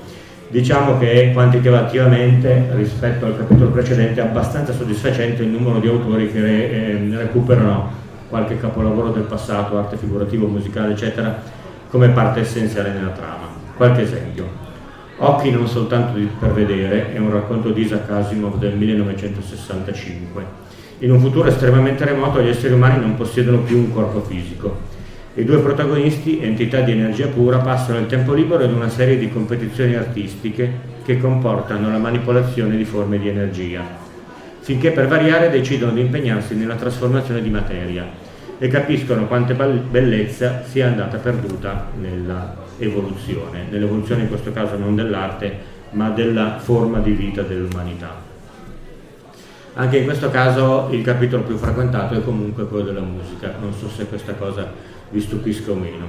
Diciamo 0.49 0.99
che 0.99 1.33
quantitativamente 1.35 2.69
rispetto 2.73 3.27
al 3.27 3.37
capitolo 3.37 3.71
precedente 3.71 4.21
è 4.21 4.25
abbastanza 4.25 4.73
soddisfacente 4.73 5.43
il 5.43 5.49
numero 5.49 5.79
di 5.81 5.89
autori 5.89 6.33
che 6.33 6.39
eh, 6.39 7.17
recuperano 7.17 7.93
qualche 8.31 8.59
capolavoro 8.59 9.11
del 9.11 9.25
passato, 9.25 9.77
arte 9.77 9.97
figurativo, 9.97 10.47
musicale, 10.47 10.93
eccetera, 10.93 11.43
come 11.91 12.09
parte 12.11 12.41
essenziale 12.41 12.93
nella 12.93 13.11
trama. 13.11 13.48
Qualche 13.79 14.03
esempio. 14.03 14.47
Occhi 15.17 15.51
non 15.51 15.67
soltanto 15.67 16.21
per 16.39 16.53
vedere 16.53 17.15
è 17.15 17.19
un 17.19 17.33
racconto 17.33 17.71
di 17.71 17.81
Isaac 17.81 18.11
Asimov 18.11 18.59
del 18.59 18.77
1965. 18.77 20.45
In 20.99 21.13
un 21.13 21.21
futuro 21.21 21.49
estremamente 21.49 22.05
remoto 22.05 22.43
gli 22.43 22.49
esseri 22.49 22.75
umani 22.75 23.01
non 23.01 23.17
possiedono 23.17 23.61
più 23.61 23.79
un 23.79 23.93
corpo 23.93 24.21
fisico 24.21 24.97
i 25.39 25.45
due 25.45 25.59
protagonisti, 25.59 26.43
entità 26.43 26.81
di 26.81 26.91
energia 26.91 27.29
pura, 27.29 27.59
passano 27.59 28.01
il 28.01 28.07
tempo 28.07 28.33
libero 28.33 28.65
in 28.65 28.75
una 28.75 28.89
serie 28.89 29.17
di 29.17 29.31
competizioni 29.31 29.95
artistiche 29.95 30.97
che 31.05 31.21
comportano 31.21 31.93
la 31.93 31.99
manipolazione 31.99 32.77
di 32.77 32.85
forme 32.85 33.21
di 33.21 33.29
energia, 33.29 33.85
finché 34.59 34.91
per 34.91 35.07
variare 35.07 35.49
decidono 35.49 35.93
di 35.93 36.01
impegnarsi 36.01 36.57
nella 36.57 36.75
trasformazione 36.75 37.41
di 37.41 37.51
materia 37.51 38.05
e 38.59 38.67
capiscono 38.67 39.29
quante 39.29 39.55
bellezza 39.55 40.65
sia 40.65 40.89
andata 40.89 41.19
perduta 41.19 41.87
nella 42.01 42.68
evoluzione, 42.79 43.67
nell'evoluzione 43.71 44.23
in 44.23 44.29
questo 44.29 44.53
caso 44.53 44.77
non 44.77 44.95
dell'arte, 44.95 45.77
ma 45.91 46.11
della 46.11 46.59
forma 46.59 46.99
di 46.99 47.13
vita 47.13 47.43
dell'umanità. 47.43 48.27
Anche 49.75 49.99
in 49.99 50.05
questo 50.05 50.31
caso 50.31 50.89
il 50.91 51.03
capitolo 51.03 51.45
più 51.45 51.57
frequentato 51.57 52.15
è 52.15 52.25
comunque 52.25 52.67
quello 52.67 52.85
della 52.85 53.01
musica, 53.01 53.55
non 53.61 53.73
so 53.73 53.89
se 53.89 54.07
questa 54.07 54.35
cosa 54.35 54.73
vi 55.11 55.21
stupisca 55.21 55.71
o 55.71 55.75
meno. 55.75 56.07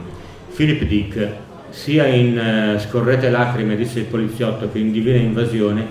Philip 0.55 0.83
Dick, 0.83 1.27
sia 1.69 2.07
in 2.07 2.75
uh, 2.75 2.79
Scorrete 2.79 3.29
lacrime, 3.29 3.75
disse 3.75 3.99
il 3.99 4.05
poliziotto, 4.05 4.71
che 4.71 4.79
in 4.79 4.91
Divina 4.91 5.17
invasione, 5.17 5.85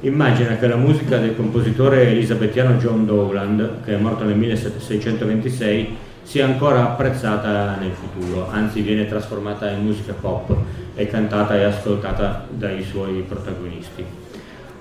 immagina 0.00 0.56
che 0.56 0.66
la 0.66 0.76
musica 0.76 1.16
del 1.16 1.34
compositore 1.34 2.08
elisabettiano 2.08 2.74
John 2.74 3.06
Dowland, 3.06 3.82
che 3.84 3.94
è 3.94 3.98
morto 3.98 4.24
nel 4.24 4.36
1626, 4.36 5.96
sia 6.24 6.46
ancora 6.46 6.82
apprezzata 6.82 7.76
nel 7.78 7.92
futuro, 7.92 8.48
anzi 8.50 8.80
viene 8.80 9.06
trasformata 9.06 9.70
in 9.70 9.84
musica 9.84 10.12
pop 10.12 10.54
e 10.96 11.06
cantata 11.06 11.56
e 11.56 11.62
ascoltata 11.62 12.46
dai 12.50 12.82
suoi 12.82 13.24
protagonisti. 13.28 14.04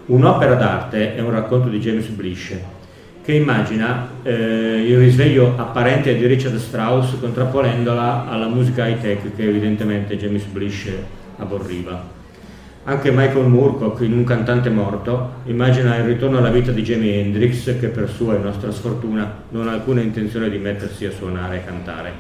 Un'opera 0.08 0.56
d'arte 0.56 1.16
è 1.16 1.22
un 1.22 1.30
racconto 1.30 1.70
di 1.70 1.80
James 1.80 2.08
Blish, 2.08 2.58
che 3.24 3.34
immagina 3.34 4.10
eh, 4.24 4.32
il 4.86 4.98
risveglio 4.98 5.54
apparente 5.56 6.16
di 6.16 6.26
Richard 6.26 6.58
Strauss 6.58 7.20
contrapponendola 7.20 8.28
alla 8.28 8.48
musica 8.48 8.88
high 8.88 9.00
tech 9.00 9.36
che 9.36 9.44
evidentemente 9.44 10.18
James 10.18 10.44
Blish 10.46 10.90
aborriva. 11.38 12.23
Anche 12.86 13.12
Michael 13.12 13.48
Moorcock, 13.48 14.02
in 14.02 14.12
Un 14.12 14.26
cantante 14.26 14.70
morto, 14.70 15.36
immagina 15.46 15.96
il 15.96 16.04
ritorno 16.04 16.40
alla 16.40 16.50
vita 16.50 16.72
di 16.72 16.82
Jimi 16.82 17.18
Hendrix 17.18 17.80
che 17.80 17.88
per 17.88 18.10
sua 18.10 18.36
e 18.36 18.40
nostra 18.40 18.72
sfortuna 18.72 19.44
non 19.52 19.70
ha 19.70 19.72
alcuna 19.72 20.02
intenzione 20.02 20.50
di 20.50 20.58
mettersi 20.58 21.06
a 21.06 21.12
suonare 21.12 21.58
e 21.58 21.64
cantare. 21.66 22.12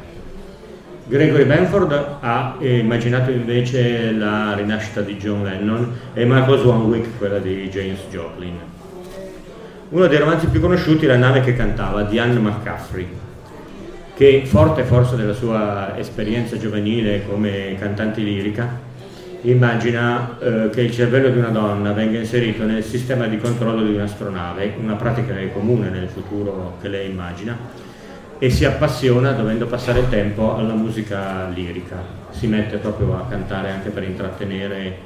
Gregory 1.06 1.44
Benford 1.44 2.18
ha 2.22 2.56
immaginato 2.60 3.30
invece 3.30 4.14
la 4.14 4.54
rinascita 4.56 5.02
di 5.02 5.18
John 5.18 5.44
Lennon 5.44 5.92
e 6.14 6.24
Michael 6.24 6.60
Swanwick 6.60 7.18
quella 7.18 7.40
di 7.40 7.68
James 7.68 8.00
Joplin. 8.10 8.56
Uno 9.90 10.08
dei 10.08 10.18
romanzi 10.18 10.48
più 10.48 10.62
conosciuti 10.62 11.04
è 11.04 11.10
La 11.10 11.18
nave 11.18 11.42
che 11.42 11.58
cantava 11.58 12.04
di 12.04 12.20
Anne 12.20 12.40
McCaffrey, 12.40 13.06
che 14.16 14.44
forte 14.46 14.84
forse 14.84 15.18
della 15.18 15.34
sua 15.34 15.98
esperienza 15.98 16.58
giovanile 16.58 17.26
come 17.28 17.76
cantante 17.78 18.22
lirica, 18.22 18.83
immagina 19.52 20.38
eh, 20.40 20.70
che 20.70 20.82
il 20.82 20.92
cervello 20.92 21.30
di 21.30 21.38
una 21.38 21.50
donna 21.50 21.92
venga 21.92 22.18
inserito 22.18 22.64
nel 22.64 22.84
sistema 22.84 23.28
di 23.28 23.38
controllo 23.38 23.84
di 23.84 23.94
un'astronave, 23.94 24.76
una 24.80 24.96
pratica 24.96 25.34
che 25.34 25.44
è 25.44 25.54
comune 25.54 25.90
nel 25.90 26.08
futuro 26.08 26.78
che 26.82 26.88
lei 26.88 27.10
immagina, 27.10 27.58
e 28.40 28.50
si 28.50 28.66
appassiona 28.66 29.32
dovendo 29.32 29.66
passare 29.68 30.00
il 30.00 30.10
tempo 30.10 30.56
alla 30.56 30.74
musica 30.74 31.48
lirica. 31.54 31.98
Si 32.32 32.48
mette 32.48 32.78
proprio 32.78 33.16
a 33.16 33.26
cantare 33.30 33.72
anche 33.72 33.90
per 33.90 34.04
intrattenere 34.04 34.98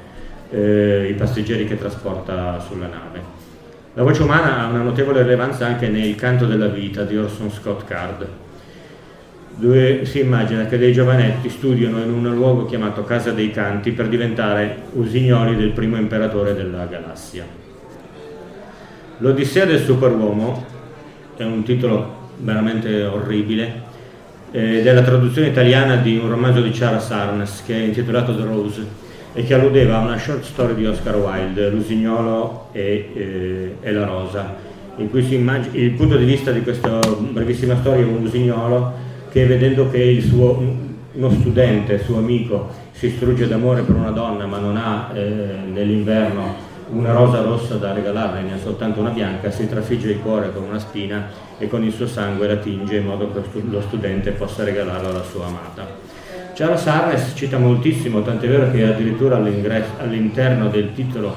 eh, 0.50 1.08
i 1.10 1.14
passeggeri 1.14 1.66
che 1.66 1.78
trasporta 1.78 2.58
sulla 2.60 2.86
nave. 2.86 3.36
La 3.94 4.02
voce 4.02 4.22
umana 4.22 4.60
ha 4.60 4.66
una 4.66 4.82
notevole 4.82 5.22
rilevanza 5.22 5.66
anche 5.66 5.88
nel 5.88 6.14
canto 6.14 6.46
della 6.46 6.68
vita 6.68 7.02
di 7.02 7.16
Orson 7.16 7.50
Scott 7.50 7.84
Card, 7.84 8.26
dove 9.58 10.04
si 10.04 10.20
immagina 10.20 10.66
che 10.66 10.78
dei 10.78 10.92
giovanetti 10.92 11.50
studiano 11.50 12.00
in 12.00 12.12
un 12.12 12.32
luogo 12.32 12.64
chiamato 12.64 13.02
Casa 13.02 13.32
dei 13.32 13.50
Canti 13.50 13.90
per 13.90 14.08
diventare 14.08 14.82
usignoli 14.92 15.56
del 15.56 15.70
primo 15.70 15.96
imperatore 15.96 16.54
della 16.54 16.84
galassia. 16.86 17.44
L'Odissea 19.18 19.64
del 19.64 19.80
superuomo 19.80 20.64
è 21.36 21.42
un 21.42 21.64
titolo 21.64 22.26
veramente 22.36 23.02
orribile 23.02 23.86
ed 24.52 24.86
è 24.86 24.92
la 24.92 25.02
traduzione 25.02 25.48
italiana 25.48 25.96
di 25.96 26.16
un 26.16 26.28
romanzo 26.28 26.60
di 26.60 26.70
Charles 26.70 27.10
Arnes 27.10 27.64
che 27.66 27.74
è 27.74 27.82
intitolato 27.82 28.36
The 28.36 28.44
Rose 28.44 28.86
e 29.34 29.42
che 29.42 29.54
alludeva 29.54 29.96
a 29.96 30.02
una 30.02 30.18
short 30.18 30.44
story 30.44 30.76
di 30.76 30.86
Oscar 30.86 31.16
Wilde, 31.16 31.68
L'usignolo 31.70 32.68
e, 32.70 33.10
eh, 33.12 33.76
e 33.80 33.92
la 33.92 34.04
rosa, 34.04 34.54
in 34.96 35.10
cui 35.10 35.24
si 35.24 35.34
immagina, 35.34 35.76
il 35.76 35.90
punto 35.90 36.16
di 36.16 36.24
vista 36.24 36.52
di 36.52 36.62
questa 36.62 37.00
brevissima 37.18 37.76
storia 37.76 38.04
è 38.04 38.08
un 38.08 38.22
usignolo 38.22 39.06
che 39.30 39.46
vedendo 39.46 39.90
che 39.90 40.20
suo, 40.20 40.62
uno 41.12 41.30
studente, 41.30 41.98
suo 42.02 42.18
amico, 42.18 42.68
si 42.92 43.10
strugge 43.10 43.46
d'amore 43.46 43.82
per 43.82 43.94
una 43.94 44.10
donna 44.10 44.46
ma 44.46 44.58
non 44.58 44.76
ha 44.76 45.10
eh, 45.14 45.20
nell'inverno 45.72 46.66
una 46.90 47.12
rosa 47.12 47.42
rossa 47.42 47.76
da 47.76 47.92
regalarle, 47.92 48.40
ne 48.40 48.54
ha 48.54 48.58
soltanto 48.58 49.00
una 49.00 49.10
bianca, 49.10 49.50
si 49.50 49.68
trafigge 49.68 50.10
il 50.10 50.20
cuore 50.20 50.52
con 50.52 50.62
una 50.62 50.78
spina 50.78 51.28
e 51.58 51.68
con 51.68 51.84
il 51.84 51.92
suo 51.92 52.06
sangue 52.06 52.46
la 52.46 52.56
tinge 52.56 52.96
in 52.96 53.04
modo 53.04 53.30
che 53.30 53.40
lo 53.68 53.80
studente 53.82 54.30
possa 54.30 54.64
regalarla 54.64 55.08
alla 55.08 55.22
sua 55.22 55.46
amata. 55.46 55.86
Charles 56.54 56.86
Harris 56.86 57.32
cita 57.34 57.58
moltissimo, 57.58 58.22
tant'è 58.22 58.48
vero 58.48 58.70
che 58.70 58.84
addirittura 58.84 59.36
all'interno 59.36 60.68
del 60.68 60.92
titolo 60.94 61.36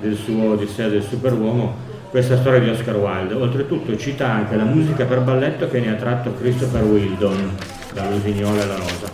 del 0.00 0.16
suo 0.16 0.52
Odissea 0.52 0.88
del 0.88 1.02
Superuomo 1.02 1.83
questa 2.14 2.36
storia 2.36 2.60
di 2.60 2.68
Oscar 2.68 2.94
Wilde. 2.94 3.34
Oltretutto 3.34 3.96
cita 3.96 4.30
anche 4.30 4.54
la 4.54 4.62
musica 4.62 5.04
per 5.04 5.22
balletto 5.22 5.66
che 5.66 5.80
ne 5.80 5.90
ha 5.90 5.94
tratto 5.94 6.32
Christopher 6.32 6.84
Wildon 6.84 7.56
dall'Usignola 7.92 8.62
e 8.62 8.66
la 8.68 8.76
Rosa. 8.76 9.10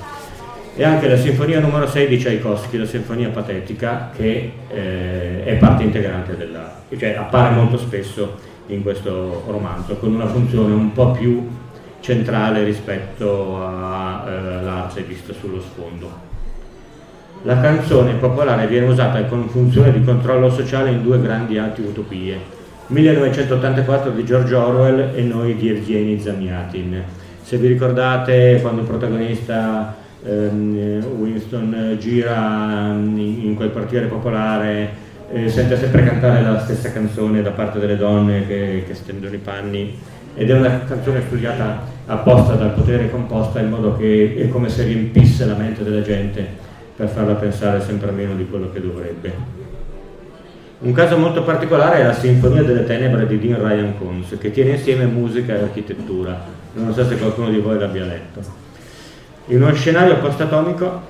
E 0.77 0.85
anche 0.85 1.09
la 1.09 1.17
sinfonia 1.17 1.61
numero 1.61 1.87
6 1.87 2.09
di 2.09 2.19
Tchaikovsky, 2.19 2.77
la 2.77 2.85
sinfonia 2.85 3.31
patetica, 3.31 4.11
che 4.15 4.53
eh, 4.69 5.45
è 5.45 5.57
parte 5.57 5.85
integrante 5.85 6.37
della... 6.37 6.83
cioè 6.95 7.15
appare 7.17 7.55
molto 7.55 7.79
spesso 7.79 8.37
in 8.67 8.83
questo 8.83 9.45
romanzo, 9.47 9.95
con 9.95 10.13
una 10.13 10.27
funzione 10.27 10.75
un 10.75 10.93
po' 10.93 11.13
più 11.13 11.49
centrale 12.01 12.63
rispetto 12.65 13.67
all'arte 13.67 15.01
eh, 15.01 15.05
vista 15.05 15.33
sullo 15.33 15.63
sfondo. 15.63 16.29
La 17.45 17.59
canzone 17.63 18.13
popolare 18.17 18.67
viene 18.67 18.89
usata 18.89 19.25
con 19.25 19.49
funzione 19.49 19.91
di 19.91 20.05
controllo 20.05 20.51
sociale 20.51 20.91
in 20.91 21.03
due 21.03 21.19
grandi 21.19 21.57
anti-utopie, 21.57 22.59
1984 22.91 24.11
di 24.11 24.25
George 24.25 24.53
Orwell 24.53 25.13
e 25.15 25.23
Noi 25.23 25.55
di 25.55 25.69
Evgeny 25.69 26.19
Zamiatin. 26.19 27.01
Se 27.41 27.57
vi 27.57 27.69
ricordate 27.69 28.59
quando 28.61 28.81
il 28.81 28.87
protagonista 28.89 29.95
ehm, 30.25 31.05
Winston 31.17 31.97
gira 32.01 32.93
in 32.93 33.55
quel 33.55 33.71
quartiere 33.71 34.07
popolare 34.07 35.09
eh, 35.33 35.49
sente 35.49 35.77
sempre 35.77 36.03
cantare 36.03 36.43
la 36.43 36.59
stessa 36.59 36.91
canzone 36.91 37.43
da 37.43 37.53
parte 37.53 37.79
delle 37.79 37.97
donne 37.97 38.45
che, 38.49 38.83
che 38.85 38.95
stendono 38.95 39.37
i 39.37 39.39
panni 39.39 39.97
ed 40.35 40.51
è 40.51 40.59
una 40.59 40.81
canzone 40.81 41.23
studiata 41.25 41.83
apposta 42.07 42.55
dal 42.55 42.73
potere 42.73 43.09
composta 43.09 43.61
in 43.61 43.69
modo 43.69 43.97
che 43.97 44.35
è 44.37 44.49
come 44.49 44.69
se 44.69 44.83
riempisse 44.83 45.45
la 45.45 45.55
mente 45.55 45.85
della 45.85 46.03
gente 46.03 46.45
per 46.97 47.07
farla 47.07 47.35
pensare 47.35 47.81
sempre 47.81 48.11
meno 48.11 48.35
di 48.35 48.47
quello 48.49 48.73
che 48.73 48.81
dovrebbe. 48.81 49.60
Un 50.83 50.93
caso 50.93 51.19
molto 51.19 51.43
particolare 51.43 51.99
è 51.99 52.05
la 52.05 52.15
Sinfonia 52.15 52.63
delle 52.63 52.85
Tenebre 52.85 53.27
di 53.27 53.39
Dean 53.39 53.61
Ryan 53.61 53.99
Coons, 53.99 54.37
che 54.39 54.51
tiene 54.51 54.73
insieme 54.73 55.05
musica 55.05 55.55
e 55.55 55.63
architettura. 55.63 56.39
Non 56.73 56.95
so 56.95 57.07
se 57.07 57.17
qualcuno 57.17 57.51
di 57.51 57.59
voi 57.59 57.79
l'abbia 57.79 58.05
letto. 58.05 58.41
In 59.47 59.63
uno 59.63 59.75
scenario 59.75 60.17
post-atomico, 60.19 61.03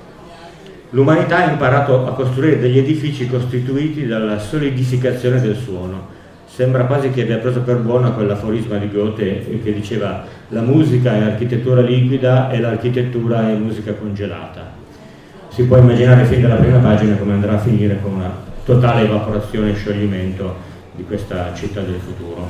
l'umanità 0.89 1.37
ha 1.37 1.51
imparato 1.51 2.05
a 2.05 2.13
costruire 2.13 2.59
degli 2.59 2.77
edifici 2.77 3.27
costituiti 3.27 4.05
dalla 4.05 4.39
solidificazione 4.39 5.39
del 5.39 5.55
suono, 5.55 6.19
Sembra 6.53 6.83
quasi 6.83 7.11
che 7.11 7.21
abbia 7.21 7.37
preso 7.37 7.61
per 7.61 7.77
buona 7.77 8.11
quell'aforisma 8.11 8.75
di 8.75 8.91
Goethe 8.91 9.61
che 9.63 9.73
diceva 9.73 10.25
la 10.49 10.59
musica 10.59 11.13
è 11.13 11.21
architettura 11.21 11.79
liquida 11.79 12.51
e 12.51 12.59
l'architettura 12.59 13.49
è 13.49 13.53
musica 13.53 13.93
congelata. 13.93 14.80
Si 15.51 15.63
può 15.63 15.77
immaginare 15.77 16.25
fin 16.25 16.41
dalla 16.41 16.55
prima 16.55 16.79
pagina 16.79 17.15
come 17.15 17.33
andrà 17.33 17.53
a 17.53 17.59
finire 17.59 17.99
con 18.01 18.13
una 18.13 18.31
totale 18.63 19.03
evaporazione 19.03 19.71
e 19.71 19.75
scioglimento 19.75 20.55
di 20.95 21.03
questa 21.03 21.53
città 21.53 21.81
del 21.81 21.99
futuro. 21.99 22.47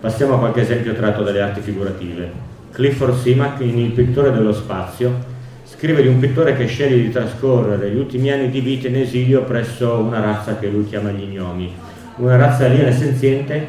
Passiamo 0.00 0.34
a 0.34 0.38
qualche 0.38 0.60
esempio 0.60 0.94
tratto 0.94 1.22
dalle 1.22 1.40
arti 1.40 1.60
figurative. 1.60 2.30
Clifford 2.72 3.16
Simac 3.16 3.60
in 3.60 3.78
Il 3.78 3.92
pittore 3.92 4.30
dello 4.32 4.52
spazio 4.52 5.36
scrive 5.64 6.02
di 6.02 6.08
un 6.08 6.18
pittore 6.18 6.56
che 6.56 6.66
sceglie 6.66 6.96
di 6.96 7.10
trascorrere 7.10 7.90
gli 7.90 7.98
ultimi 7.98 8.30
anni 8.30 8.50
di 8.50 8.60
vita 8.60 8.88
in 8.88 8.96
esilio 8.96 9.44
presso 9.44 9.98
una 9.98 10.20
razza 10.20 10.56
che 10.58 10.68
lui 10.68 10.86
chiama 10.86 11.10
gli 11.10 11.24
gnomi 11.24 11.72
una 12.18 12.36
razza 12.36 12.64
aliena 12.64 12.90
senziente, 12.90 13.68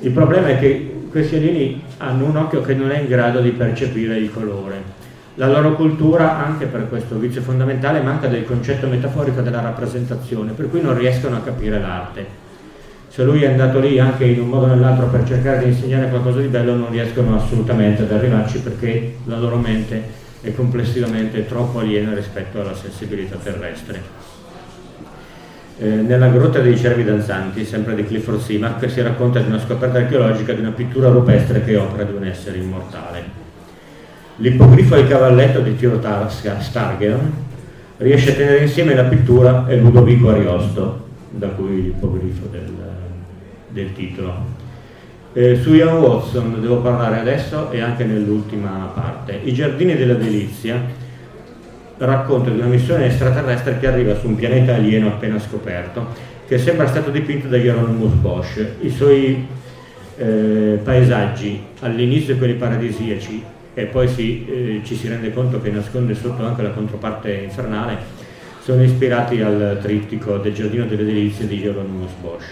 il 0.00 0.10
problema 0.10 0.48
è 0.48 0.58
che 0.58 1.04
questi 1.10 1.36
alieni 1.36 1.82
hanno 1.98 2.26
un 2.26 2.36
occhio 2.36 2.60
che 2.60 2.74
non 2.74 2.90
è 2.90 2.98
in 2.98 3.08
grado 3.08 3.40
di 3.40 3.50
percepire 3.50 4.18
il 4.18 4.30
colore. 4.30 5.04
La 5.38 5.48
loro 5.48 5.74
cultura, 5.74 6.42
anche 6.42 6.64
per 6.64 6.88
questo 6.88 7.18
vizio 7.18 7.42
fondamentale, 7.42 8.00
manca 8.00 8.26
del 8.26 8.46
concetto 8.46 8.86
metaforico 8.86 9.42
della 9.42 9.60
rappresentazione, 9.60 10.52
per 10.52 10.70
cui 10.70 10.80
non 10.80 10.96
riescono 10.96 11.36
a 11.36 11.40
capire 11.40 11.78
l'arte. 11.78 12.44
Se 13.08 13.22
lui 13.22 13.42
è 13.42 13.48
andato 13.48 13.78
lì 13.78 13.98
anche 13.98 14.24
in 14.24 14.40
un 14.40 14.48
modo 14.48 14.64
o 14.64 14.68
nell'altro 14.68 15.08
per 15.08 15.24
cercare 15.26 15.58
di 15.58 15.72
insegnare 15.72 16.08
qualcosa 16.08 16.40
di 16.40 16.46
bello, 16.46 16.74
non 16.74 16.90
riescono 16.90 17.36
assolutamente 17.36 18.02
ad 18.02 18.12
arrivarci 18.12 18.60
perché 18.60 19.16
la 19.24 19.38
loro 19.38 19.56
mente 19.56 20.02
è 20.40 20.54
complessivamente 20.54 21.46
troppo 21.46 21.80
aliena 21.80 22.14
rispetto 22.14 22.58
alla 22.58 22.74
sensibilità 22.74 23.36
terrestre. 23.36 24.00
Eh, 25.78 25.86
nella 25.86 26.28
grotta 26.28 26.60
dei 26.60 26.78
cervi 26.78 27.04
danzanti, 27.04 27.66
sempre 27.66 27.94
di 27.94 28.06
Clifford 28.06 28.40
Seamack, 28.40 28.90
si 28.90 29.02
racconta 29.02 29.40
di 29.40 29.48
una 29.48 29.60
scoperta 29.60 29.98
archeologica 29.98 30.54
di 30.54 30.60
una 30.60 30.70
pittura 30.70 31.10
rupestre 31.10 31.62
che 31.62 31.72
è 31.72 31.78
opera 31.78 32.04
di 32.04 32.14
un 32.14 32.24
essere 32.24 32.56
immortale. 32.56 33.35
L'ippogrifo 34.38 34.96
del 34.96 35.08
cavalletto 35.08 35.60
di 35.60 35.76
Tiro 35.76 35.98
Stargern 35.98 37.32
riesce 37.96 38.32
a 38.32 38.34
tenere 38.34 38.62
insieme 38.64 38.94
la 38.94 39.04
pittura 39.04 39.66
e 39.66 39.78
Ludovico 39.78 40.28
Ariosto, 40.28 41.06
da 41.30 41.48
cui 41.48 41.84
l'ippogrifo 41.84 42.46
del, 42.50 42.70
del 43.70 43.94
titolo. 43.94 44.34
Eh, 45.32 45.56
su 45.56 45.72
Ian 45.72 45.96
Watson 45.96 46.60
devo 46.60 46.80
parlare 46.80 47.20
adesso 47.20 47.70
e 47.70 47.80
anche 47.80 48.04
nell'ultima 48.04 48.90
parte. 48.94 49.40
I 49.42 49.54
giardini 49.54 49.96
della 49.96 50.14
delizia 50.14 50.82
racconta 51.96 52.50
di 52.50 52.58
una 52.58 52.68
missione 52.68 53.06
extraterrestre 53.06 53.78
che 53.78 53.86
arriva 53.86 54.18
su 54.18 54.26
un 54.28 54.34
pianeta 54.34 54.74
alieno 54.74 55.08
appena 55.08 55.38
scoperto, 55.38 56.08
che 56.46 56.58
sembra 56.58 56.86
stato 56.86 57.10
dipinto 57.10 57.48
da 57.48 57.56
Hieronymus 57.56 58.12
Bosch. 58.12 58.66
I 58.80 58.90
suoi 58.90 59.46
eh, 60.18 60.78
paesaggi, 60.84 61.62
all'inizio 61.80 62.36
quelli 62.36 62.54
paradisiaci, 62.54 63.54
e 63.78 63.84
poi 63.84 64.08
si, 64.08 64.46
eh, 64.48 64.80
ci 64.84 64.96
si 64.96 65.06
rende 65.06 65.34
conto 65.34 65.60
che 65.60 65.68
nasconde 65.68 66.14
sotto 66.14 66.42
anche 66.46 66.62
la 66.62 66.70
controparte 66.70 67.30
infernale, 67.30 67.98
sono 68.62 68.82
ispirati 68.82 69.42
al 69.42 69.78
trittico 69.82 70.38
del 70.38 70.54
Giardino 70.54 70.86
delle 70.86 71.04
Delizie 71.04 71.46
di 71.46 71.60
Hieronymus 71.60 72.12
Bosch. 72.22 72.46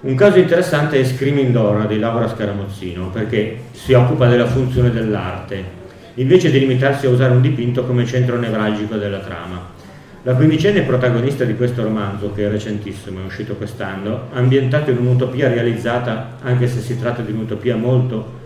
Un 0.00 0.16
caso 0.16 0.38
interessante 0.38 0.98
è 0.98 1.04
Screaming 1.04 1.52
Dora 1.52 1.84
di 1.84 1.96
Laura 2.00 2.26
Scaramozzino, 2.26 3.10
perché 3.10 3.60
si 3.70 3.92
occupa 3.92 4.26
della 4.26 4.46
funzione 4.46 4.90
dell'arte, 4.90 5.62
invece 6.14 6.50
di 6.50 6.58
limitarsi 6.58 7.06
a 7.06 7.10
usare 7.10 7.32
un 7.32 7.40
dipinto 7.40 7.84
come 7.84 8.04
centro 8.04 8.36
nevralgico 8.36 8.96
della 8.96 9.20
trama. 9.20 9.74
La 10.24 10.34
quindicenne 10.34 10.82
protagonista 10.82 11.44
di 11.44 11.54
questo 11.54 11.84
romanzo, 11.84 12.32
che 12.32 12.46
è 12.46 12.50
recentissimo, 12.50 13.20
è 13.20 13.24
uscito 13.24 13.54
quest'anno, 13.54 14.22
ambientato 14.32 14.90
in 14.90 14.98
un'utopia 14.98 15.46
realizzata, 15.46 16.38
anche 16.42 16.66
se 16.66 16.80
si 16.80 16.98
tratta 16.98 17.22
di 17.22 17.30
un'utopia 17.30 17.76
molto 17.76 18.42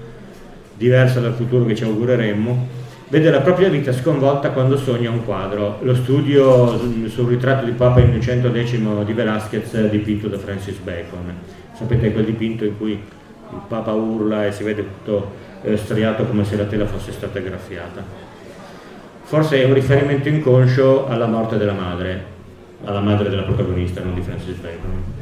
diversa 0.81 1.21
dal 1.21 1.35
futuro 1.35 1.67
che 1.67 1.75
ci 1.75 1.85
augureremmo, 1.85 2.67
vede 3.09 3.31
la 3.31 3.43
propria 3.43 3.69
vita 3.69 3.93
sconvolta 3.93 4.49
quando 4.49 4.79
sogna 4.79 5.11
un 5.11 5.27
quadro, 5.27 5.79
lo 5.83 5.95
studio 5.95 6.79
sul 7.07 7.29
ritratto 7.29 7.67
di 7.67 7.73
Papa 7.73 8.01
Innocento 8.01 8.51
X 8.51 8.79
di 9.05 9.13
Velázquez 9.13 9.89
dipinto 9.91 10.29
da 10.29 10.39
Francis 10.39 10.79
Bacon. 10.79 11.35
Sapete 11.75 12.11
quel 12.13 12.25
dipinto 12.25 12.65
in 12.65 12.79
cui 12.79 12.93
il 12.93 13.61
Papa 13.69 13.93
urla 13.93 14.47
e 14.47 14.53
si 14.53 14.63
vede 14.63 14.83
tutto 14.83 15.33
eh, 15.61 15.77
striato 15.77 16.25
come 16.25 16.47
se 16.47 16.57
la 16.57 16.65
tela 16.65 16.87
fosse 16.87 17.13
stata 17.13 17.41
graffiata. 17.41 18.03
Forse 19.25 19.61
è 19.61 19.65
un 19.67 19.75
riferimento 19.75 20.29
inconscio 20.29 21.07
alla 21.09 21.27
morte 21.27 21.59
della 21.59 21.75
madre, 21.75 22.25
alla 22.85 23.01
madre 23.01 23.29
della 23.29 23.43
protagonista, 23.43 24.03
non 24.03 24.15
di 24.15 24.23
Francis 24.23 24.57
Bacon. 24.57 25.20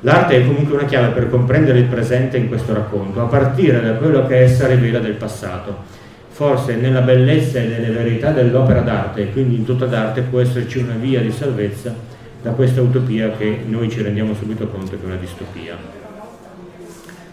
L'arte 0.00 0.36
è 0.36 0.46
comunque 0.46 0.76
una 0.76 0.86
chiave 0.86 1.08
per 1.08 1.30
comprendere 1.30 1.78
il 1.78 1.86
presente 1.86 2.36
in 2.36 2.48
questo 2.48 2.74
racconto, 2.74 3.22
a 3.22 3.26
partire 3.26 3.80
da 3.80 3.92
quello 3.94 4.26
che 4.26 4.40
essa 4.40 4.66
rivela 4.66 4.98
del 4.98 5.14
passato. 5.14 5.94
Forse 6.28 6.76
nella 6.76 7.00
bellezza 7.00 7.58
e 7.58 7.66
nelle 7.66 7.90
verità 7.90 8.30
dell'opera 8.30 8.80
d'arte, 8.80 9.22
e 9.22 9.32
quindi 9.32 9.56
in 9.56 9.64
tutta 9.64 9.86
d'arte, 9.86 10.20
può 10.20 10.40
esserci 10.40 10.78
una 10.78 10.94
via 10.94 11.20
di 11.20 11.32
salvezza 11.32 11.94
da 12.42 12.50
questa 12.50 12.82
utopia 12.82 13.30
che 13.30 13.64
noi 13.66 13.90
ci 13.90 14.02
rendiamo 14.02 14.34
subito 14.34 14.68
conto 14.68 14.90
che 14.90 15.02
è 15.02 15.06
una 15.06 15.16
distopia. 15.16 15.76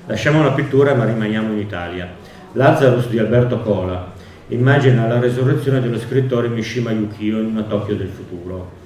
Lasciamo 0.08 0.41
la 0.41 0.52
pittura 0.52 0.95
ma 0.95 1.06
rimaniamo 1.06 1.54
in 1.54 1.60
Italia. 1.60 2.10
Lazarus 2.54 3.08
di 3.10 3.19
Alberto 3.19 3.60
Cola 3.60 4.12
immagina 4.47 5.08
la 5.08 5.19
resurrezione 5.19 5.82
dello 5.82 5.99
scrittore 5.99 6.47
Mishima 6.47 6.91
Yukio 6.91 7.39
in 7.39 7.45
una 7.45 7.63
Tokyo 7.63 7.95
del 7.95 8.10
futuro. 8.10 8.82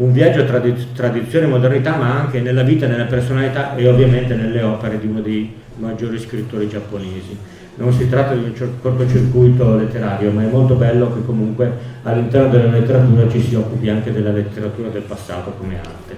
Un 0.00 0.12
viaggio 0.12 0.46
tra 0.46 0.62
tradizione 0.94 1.44
e 1.44 1.48
modernità, 1.48 1.94
ma 1.94 2.20
anche 2.20 2.40
nella 2.40 2.62
vita, 2.62 2.86
nella 2.86 3.04
personalità 3.04 3.76
e 3.76 3.86
ovviamente 3.86 4.34
nelle 4.34 4.62
opere 4.62 4.98
di 4.98 5.06
uno 5.06 5.20
dei 5.20 5.54
maggiori 5.76 6.18
scrittori 6.18 6.70
giapponesi. 6.70 7.36
Non 7.74 7.92
si 7.92 8.08
tratta 8.08 8.32
di 8.32 8.44
un 8.44 8.80
cortocircuito 8.80 9.76
letterario, 9.76 10.30
ma 10.30 10.42
è 10.42 10.46
molto 10.46 10.74
bello 10.74 11.12
che 11.12 11.22
comunque 11.26 11.70
all'interno 12.04 12.48
della 12.48 12.70
letteratura 12.70 13.28
ci 13.28 13.42
si 13.42 13.54
occupi 13.54 13.90
anche 13.90 14.10
della 14.10 14.30
letteratura 14.30 14.88
del 14.88 15.02
passato 15.02 15.52
come 15.58 15.78
arte. 15.78 16.16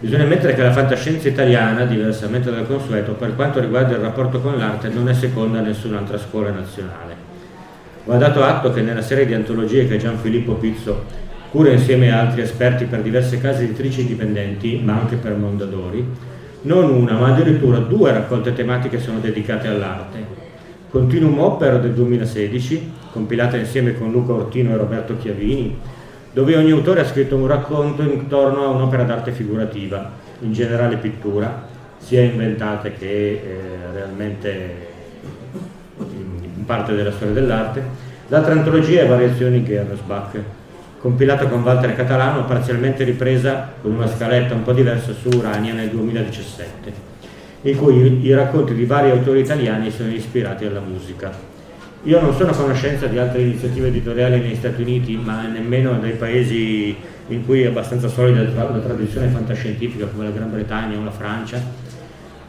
Bisogna 0.00 0.24
ammettere 0.24 0.54
che 0.54 0.62
la 0.62 0.72
fantascienza 0.72 1.28
italiana, 1.28 1.84
diversamente 1.84 2.50
dal 2.50 2.66
consueto, 2.66 3.12
per 3.12 3.36
quanto 3.36 3.60
riguarda 3.60 3.94
il 3.94 4.00
rapporto 4.00 4.40
con 4.40 4.58
l'arte, 4.58 4.88
non 4.88 5.08
è 5.08 5.14
seconda 5.14 5.60
a 5.60 5.62
nessun'altra 5.62 6.18
scuola 6.18 6.50
nazionale. 6.50 7.14
Va 8.06 8.16
dato 8.16 8.42
atto 8.42 8.72
che 8.72 8.80
nella 8.80 9.02
serie 9.02 9.24
di 9.24 9.34
antologie 9.34 9.86
che 9.86 9.98
Gianfilippo 9.98 10.54
Pizzo 10.54 11.24
cura 11.56 11.70
insieme 11.70 12.12
a 12.12 12.20
altri 12.20 12.42
esperti 12.42 12.84
per 12.84 13.00
diverse 13.00 13.40
case 13.40 13.62
editrici 13.62 14.02
indipendenti, 14.02 14.78
ma 14.84 15.00
anche 15.00 15.16
per 15.16 15.32
Mondadori, 15.36 16.06
non 16.62 16.90
una, 16.90 17.14
ma 17.14 17.32
addirittura 17.32 17.78
due 17.78 18.12
raccolte 18.12 18.52
tematiche 18.52 19.00
sono 19.00 19.20
dedicate 19.20 19.66
all'arte. 19.66 20.18
Continuum 20.90 21.38
Opera 21.38 21.78
del 21.78 21.94
2016, 21.94 22.92
compilata 23.10 23.56
insieme 23.56 23.96
con 23.96 24.10
Luca 24.10 24.34
Ortino 24.34 24.74
e 24.74 24.76
Roberto 24.76 25.16
Chiavini, 25.16 25.78
dove 26.30 26.56
ogni 26.58 26.72
autore 26.72 27.00
ha 27.00 27.06
scritto 27.06 27.36
un 27.36 27.46
racconto 27.46 28.02
intorno 28.02 28.62
a 28.62 28.68
un'opera 28.68 29.04
d'arte 29.04 29.32
figurativa, 29.32 30.10
in 30.40 30.52
generale 30.52 30.96
pittura, 30.96 31.66
sia 31.96 32.20
inventate 32.20 32.92
che 32.92 33.06
eh, 33.06 33.40
realmente 33.94 34.74
in 36.00 36.66
parte 36.66 36.94
della 36.94 37.12
storia 37.12 37.32
dell'arte. 37.32 37.82
L'altra 38.28 38.52
antologia 38.52 39.00
è 39.00 39.06
Variazioni 39.06 39.64
Gernsbach, 39.64 40.38
compilata 41.06 41.46
con 41.46 41.62
Walter 41.62 41.94
Catalano, 41.94 42.44
parzialmente 42.46 43.04
ripresa 43.04 43.74
con 43.80 43.92
una 43.92 44.08
scaletta 44.08 44.54
un 44.54 44.64
po' 44.64 44.72
diversa 44.72 45.12
su 45.12 45.28
Urania 45.28 45.72
nel 45.72 45.88
2017, 45.90 46.92
in 47.62 47.76
cui 47.76 48.26
i 48.26 48.34
racconti 48.34 48.74
di 48.74 48.84
vari 48.86 49.10
autori 49.10 49.38
italiani 49.38 49.92
sono 49.92 50.10
ispirati 50.10 50.64
alla 50.64 50.80
musica. 50.80 51.30
Io 52.02 52.20
non 52.20 52.34
sono 52.34 52.50
a 52.50 52.56
conoscenza 52.56 53.06
di 53.06 53.18
altre 53.18 53.42
iniziative 53.42 53.86
editoriali 53.86 54.40
negli 54.40 54.56
Stati 54.56 54.82
Uniti, 54.82 55.14
ma 55.14 55.46
nemmeno 55.46 55.96
nei 55.96 56.14
paesi 56.14 56.96
in 57.28 57.44
cui 57.46 57.62
è 57.62 57.66
abbastanza 57.66 58.08
solida 58.08 58.42
la 58.42 58.78
tradizione 58.80 59.28
fantascientifica 59.28 60.06
come 60.06 60.24
la 60.24 60.30
Gran 60.30 60.50
Bretagna 60.50 60.98
o 60.98 61.04
la 61.04 61.12
Francia, 61.12 61.62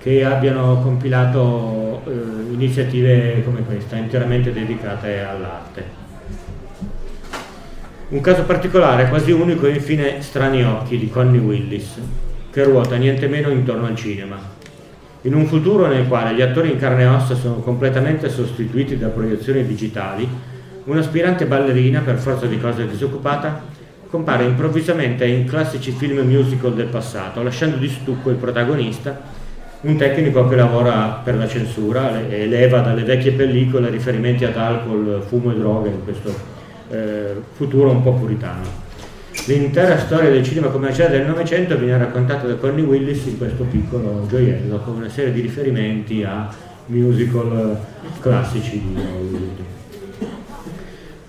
che 0.02 0.26
abbiano 0.26 0.82
compilato 0.82 2.02
eh, 2.08 2.54
iniziative 2.54 3.44
come 3.46 3.62
questa, 3.64 3.98
interamente 3.98 4.52
dedicate 4.52 5.20
all'arte. 5.20 6.06
Un 8.10 8.22
caso 8.22 8.44
particolare, 8.44 9.10
quasi 9.10 9.32
unico, 9.32 9.68
è 9.68 9.74
infine 9.74 10.22
Strani 10.22 10.64
Occhi 10.64 10.98
di 10.98 11.10
Connie 11.10 11.42
Willis, 11.42 12.00
che 12.50 12.64
ruota 12.64 12.96
niente 12.96 13.28
meno 13.28 13.50
intorno 13.50 13.86
al 13.86 13.98
cinema. 13.98 14.38
In 15.24 15.34
un 15.34 15.46
futuro 15.46 15.88
nel 15.88 16.08
quale 16.08 16.34
gli 16.34 16.42
attori 16.42 16.72
in 16.72 16.78
carne 16.78 17.02
e 17.02 17.08
ossa 17.08 17.36
sono 17.36 17.56
completamente 17.56 18.30
sostituiti 18.30 18.98
da 18.98 19.10
proiezioni 19.10 19.66
digitali, 19.66 20.26
un'aspirante 20.86 21.48
ballerina, 21.48 22.00
per 22.00 22.16
forza 22.16 22.46
di 22.46 22.58
cose 22.58 22.88
disoccupata, 22.88 23.62
compare 24.10 24.46
improvvisamente 24.46 25.26
in 25.26 25.46
classici 25.46 25.92
film 25.92 26.20
musical 26.20 26.76
del 26.76 26.88
passato, 26.88 27.44
lasciando 27.44 27.76
di 27.76 27.90
stucco 27.90 28.30
il 28.30 28.38
protagonista, 28.38 29.20
un 29.82 29.98
tecnico 29.98 30.48
che 30.48 30.56
lavora 30.56 31.20
per 31.22 31.36
la 31.36 31.48
censura 31.50 32.26
e 32.26 32.48
leva 32.48 32.80
dalle 32.80 33.04
vecchie 33.04 33.34
pellicole 33.34 33.90
riferimenti 33.90 34.46
ad 34.46 34.56
alcol, 34.56 35.22
fumo 35.28 35.52
e 35.52 35.56
droghe 35.56 35.90
in 35.90 36.04
questo 36.06 36.56
eh, 36.90 37.36
futuro 37.54 37.92
un 37.92 38.04
po' 38.04 38.14
puritano. 38.14 38.86
L'intera 39.46 39.98
storia 39.98 40.30
del 40.30 40.44
cinema 40.44 40.68
commerciale 40.68 41.18
del 41.18 41.28
Novecento 41.28 41.78
viene 41.78 41.98
raccontata 41.98 42.48
da 42.48 42.56
Connie 42.56 42.84
Willis 42.84 43.26
in 43.26 43.38
questo 43.38 43.64
piccolo 43.64 44.26
gioiello, 44.28 44.80
con 44.80 44.96
una 44.98 45.10
serie 45.10 45.32
di 45.32 45.42
riferimenti 45.42 46.24
a 46.24 46.50
musical 46.88 47.80
classici 48.20 48.82
di 48.82 48.96
Hollywood. 48.96 49.66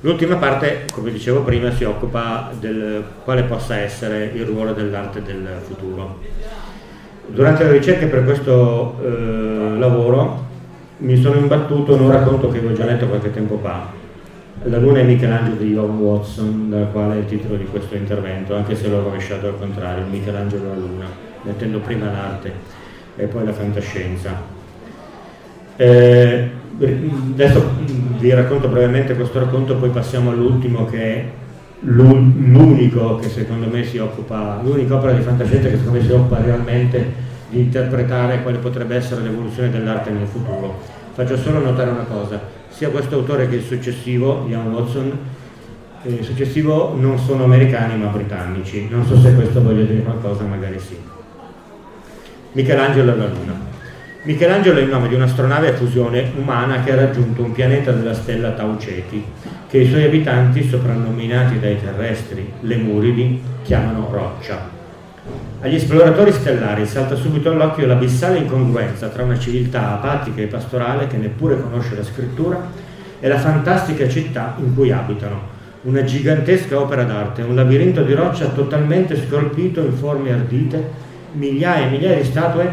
L'ultima 0.00 0.36
parte, 0.36 0.84
come 0.92 1.10
dicevo 1.10 1.42
prima, 1.42 1.72
si 1.72 1.84
occupa 1.84 2.52
del 2.58 3.02
quale 3.24 3.42
possa 3.42 3.78
essere 3.78 4.30
il 4.34 4.44
ruolo 4.44 4.72
dell'arte 4.72 5.22
del 5.22 5.46
futuro. 5.62 6.20
Durante 7.26 7.64
le 7.64 7.72
ricerche 7.72 8.06
per 8.06 8.24
questo 8.24 8.96
eh, 9.02 9.78
lavoro 9.78 10.46
mi 10.98 11.20
sono 11.20 11.36
imbattuto 11.36 11.94
in 11.94 12.00
un 12.00 12.10
racconto 12.10 12.48
che 12.48 12.58
avevo 12.58 12.74
già 12.74 12.84
letto 12.84 13.06
qualche 13.06 13.32
tempo 13.32 13.58
fa, 13.62 13.97
la 14.64 14.78
luna 14.78 14.98
è 14.98 15.02
Michelangelo 15.04 15.56
di 15.56 15.72
John 15.72 15.98
Watson, 15.98 16.70
dal 16.70 16.90
quale 16.90 17.14
è 17.14 17.18
il 17.18 17.26
titolo 17.26 17.56
di 17.56 17.64
questo 17.66 17.94
intervento, 17.94 18.54
anche 18.54 18.74
se 18.74 18.88
l'ho 18.88 19.02
rovesciato 19.02 19.46
al 19.46 19.58
contrario, 19.58 20.04
Michelangelo 20.10 20.68
la 20.68 20.74
luna, 20.74 21.06
mettendo 21.42 21.78
prima 21.78 22.10
l'arte 22.10 22.52
e 23.16 23.26
poi 23.26 23.44
la 23.44 23.52
fantascienza. 23.52 24.56
Eh, 25.76 26.50
adesso 26.80 27.70
vi 28.18 28.30
racconto 28.32 28.68
brevemente 28.68 29.14
questo 29.14 29.38
racconto, 29.38 29.76
poi 29.76 29.90
passiamo 29.90 30.30
all'ultimo 30.30 30.86
che 30.86 30.98
è 30.98 31.24
l'unico 31.80 33.16
che 33.16 33.28
secondo 33.28 33.68
me 33.68 33.84
si 33.84 33.98
occupa, 33.98 34.60
l'unica 34.62 34.96
opera 34.96 35.12
di 35.12 35.22
fantascienza 35.22 35.68
che 35.68 35.76
secondo 35.76 36.00
me 36.00 36.04
si 36.04 36.12
occupa 36.12 36.40
realmente 36.42 37.26
di 37.48 37.60
interpretare 37.60 38.42
quale 38.42 38.58
potrebbe 38.58 38.96
essere 38.96 39.22
l'evoluzione 39.22 39.70
dell'arte 39.70 40.10
nel 40.10 40.26
futuro. 40.26 40.80
Faccio 41.12 41.36
solo 41.36 41.60
notare 41.60 41.90
una 41.90 42.04
cosa, 42.04 42.40
sia 42.78 42.90
questo 42.90 43.16
autore 43.16 43.48
che 43.48 43.56
il 43.56 43.64
successivo, 43.64 44.46
Ian 44.48 44.72
Watson, 44.72 45.18
il 46.04 46.22
successivo 46.22 46.94
non 46.96 47.18
sono 47.18 47.42
americani 47.42 47.98
ma 48.00 48.06
britannici. 48.06 48.86
Non 48.88 49.04
so 49.04 49.18
se 49.18 49.34
questo 49.34 49.60
voglia 49.60 49.82
dire 49.82 50.00
qualcosa, 50.02 50.44
magari 50.44 50.78
sì. 50.78 50.96
Michelangelo 52.52 53.12
e 53.12 53.16
la 53.16 53.26
Luna. 53.26 53.66
Michelangelo 54.22 54.78
è 54.78 54.82
il 54.82 54.90
nome 54.90 55.08
di 55.08 55.16
un'astronave 55.16 55.70
a 55.70 55.74
fusione 55.74 56.30
umana 56.36 56.84
che 56.84 56.92
ha 56.92 56.94
raggiunto 56.94 57.42
un 57.42 57.50
pianeta 57.50 57.90
della 57.90 58.14
stella 58.14 58.52
Tau 58.52 58.78
Ceti, 58.78 59.24
che 59.68 59.78
i 59.78 59.88
suoi 59.88 60.04
abitanti, 60.04 60.62
soprannominati 60.62 61.58
dai 61.58 61.80
terrestri 61.80 62.48
Lemuridi, 62.60 63.42
chiamano 63.64 64.08
Roccia. 64.08 64.77
Agli 65.60 65.74
esploratori 65.74 66.30
stellari 66.30 66.86
salta 66.86 67.16
subito 67.16 67.50
all'occhio 67.50 67.84
l'abissale 67.84 68.38
incongruenza 68.38 69.08
tra 69.08 69.24
una 69.24 69.36
civiltà 69.36 69.94
apatica 69.94 70.40
e 70.40 70.46
pastorale 70.46 71.08
che 71.08 71.16
neppure 71.16 71.60
conosce 71.60 71.96
la 71.96 72.04
scrittura 72.04 72.64
e 73.18 73.26
la 73.26 73.38
fantastica 73.38 74.08
città 74.08 74.54
in 74.60 74.72
cui 74.72 74.92
abitano, 74.92 75.40
una 75.82 76.04
gigantesca 76.04 76.78
opera 76.78 77.02
d'arte, 77.02 77.42
un 77.42 77.56
labirinto 77.56 78.04
di 78.04 78.14
roccia 78.14 78.46
totalmente 78.50 79.16
scolpito 79.16 79.80
in 79.80 79.94
forme 79.94 80.32
ardite, 80.32 80.90
migliaia 81.32 81.86
e 81.86 81.90
migliaia 81.90 82.18
di 82.18 82.24
statue 82.24 82.70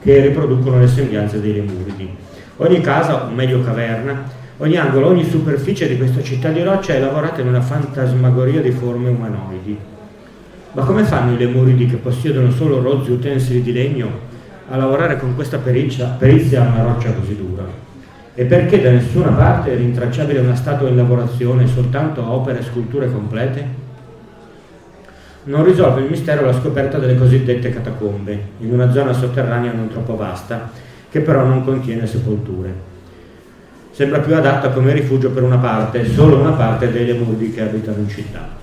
che 0.00 0.18
riproducono 0.22 0.78
le 0.78 0.88
sembianze 0.88 1.38
dei 1.38 1.52
lemuridi. 1.52 2.16
Ogni 2.56 2.80
casa, 2.80 3.26
o 3.26 3.30
meglio 3.30 3.62
caverna, 3.62 4.24
ogni 4.56 4.78
angolo, 4.78 5.08
ogni 5.08 5.28
superficie 5.28 5.86
di 5.86 5.98
questa 5.98 6.22
città 6.22 6.48
di 6.48 6.62
roccia 6.62 6.94
è 6.94 6.98
lavorata 6.98 7.42
in 7.42 7.48
una 7.48 7.60
fantasmagoria 7.60 8.62
di 8.62 8.70
forme 8.70 9.10
umanoidi 9.10 9.91
ma 10.72 10.84
come 10.84 11.04
fanno 11.04 11.34
i 11.34 11.38
lemuridi 11.38 11.86
che 11.86 11.96
possiedono 11.96 12.50
solo 12.50 12.80
rozzi 12.80 13.10
utensili 13.10 13.62
di 13.62 13.72
legno 13.72 14.30
a 14.70 14.76
lavorare 14.76 15.18
con 15.18 15.34
questa 15.34 15.58
perizia, 15.58 16.06
perizia 16.06 16.62
a 16.62 16.68
una 16.68 16.82
roccia 16.82 17.12
così 17.12 17.36
dura? 17.36 17.64
E 18.34 18.44
perché 18.46 18.80
da 18.80 18.90
nessuna 18.90 19.28
parte 19.28 19.72
è 19.72 19.76
rintracciabile 19.76 20.40
una 20.40 20.54
statua 20.54 20.88
in 20.88 20.96
lavorazione, 20.96 21.66
soltanto 21.66 22.26
opere 22.26 22.60
e 22.60 22.62
sculture 22.62 23.12
complete? 23.12 23.80
Non 25.44 25.64
risolve 25.64 26.00
il 26.00 26.08
mistero 26.08 26.46
la 26.46 26.54
scoperta 26.54 26.98
delle 26.98 27.16
cosiddette 27.16 27.68
catacombe, 27.68 28.38
in 28.60 28.72
una 28.72 28.90
zona 28.90 29.12
sotterranea 29.12 29.72
non 29.72 29.88
troppo 29.88 30.16
vasta, 30.16 30.70
che 31.10 31.20
però 31.20 31.44
non 31.44 31.64
contiene 31.64 32.06
sepolture. 32.06 32.90
Sembra 33.90 34.20
più 34.20 34.34
adatta 34.34 34.70
come 34.70 34.94
rifugio 34.94 35.30
per 35.30 35.42
una 35.42 35.58
parte, 35.58 36.08
solo 36.08 36.38
una 36.38 36.52
parte 36.52 36.90
dei 36.90 37.04
lemuridi 37.04 37.52
che 37.52 37.60
abitano 37.60 37.98
in 37.98 38.08
città. 38.08 38.61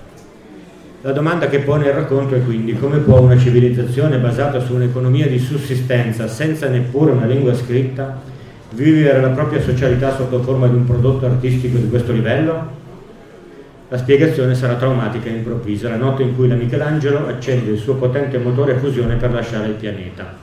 La 1.02 1.12
domanda 1.12 1.48
che 1.48 1.60
pone 1.60 1.86
il 1.86 1.94
racconto 1.94 2.34
è 2.34 2.44
quindi 2.44 2.78
come 2.78 2.98
può 2.98 3.20
una 3.20 3.38
civilizzazione 3.38 4.18
basata 4.18 4.60
su 4.60 4.74
un'economia 4.74 5.26
di 5.28 5.38
sussistenza 5.38 6.28
senza 6.28 6.68
neppure 6.68 7.12
una 7.12 7.24
lingua 7.24 7.54
scritta 7.54 8.20
vivere 8.72 9.18
la 9.18 9.30
propria 9.30 9.62
socialità 9.62 10.14
sotto 10.14 10.42
forma 10.42 10.66
di 10.68 10.74
un 10.74 10.84
prodotto 10.84 11.24
artistico 11.24 11.78
di 11.78 11.88
questo 11.88 12.12
livello? 12.12 12.78
La 13.88 13.96
spiegazione 13.96 14.54
sarà 14.54 14.74
traumatica 14.74 15.30
e 15.30 15.36
improvvisa, 15.36 15.88
la 15.88 15.96
notte 15.96 16.22
in 16.22 16.36
cui 16.36 16.48
la 16.48 16.54
Michelangelo 16.54 17.26
accende 17.28 17.70
il 17.70 17.78
suo 17.78 17.94
potente 17.94 18.36
motore 18.36 18.74
a 18.74 18.78
fusione 18.78 19.14
per 19.14 19.32
lasciare 19.32 19.68
il 19.68 19.74
pianeta. 19.74 20.36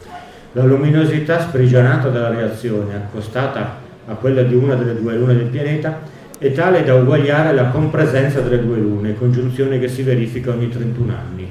La 0.54 0.64
luminosità 0.64 1.40
sprigionata 1.40 2.10
dalla 2.10 2.30
reazione, 2.30 2.96
accostata 2.96 3.76
a 4.08 4.14
quella 4.16 4.42
di 4.42 4.56
una 4.56 4.74
delle 4.74 5.00
due 5.00 5.16
lune 5.16 5.36
del 5.36 5.46
pianeta, 5.46 6.16
è 6.40 6.52
tale 6.52 6.84
da 6.84 6.94
uguagliare 6.94 7.54
la 7.54 7.70
compresenza 7.70 8.42
delle 8.42 8.64
due 8.64 8.78
lune, 8.78 9.18
congiunzione 9.18 9.80
che 9.80 9.88
si 9.88 10.04
verifica 10.04 10.52
ogni 10.52 10.70
31 10.70 11.14
anni. 11.14 11.50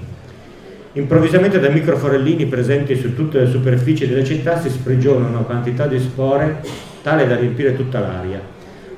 Improvvisamente 0.92 1.58
da 1.58 1.68
microforellini 1.68 2.46
presenti 2.46 2.96
su 2.96 3.14
tutte 3.14 3.40
le 3.40 3.50
superfici 3.50 4.06
della 4.06 4.24
città 4.24 4.60
si 4.60 4.70
sprigiona 4.70 5.26
una 5.26 5.40
quantità 5.40 5.86
di 5.86 5.98
spore 5.98 6.60
tale 7.02 7.26
da 7.26 7.36
riempire 7.36 7.76
tutta 7.76 7.98
l'aria. 7.98 8.40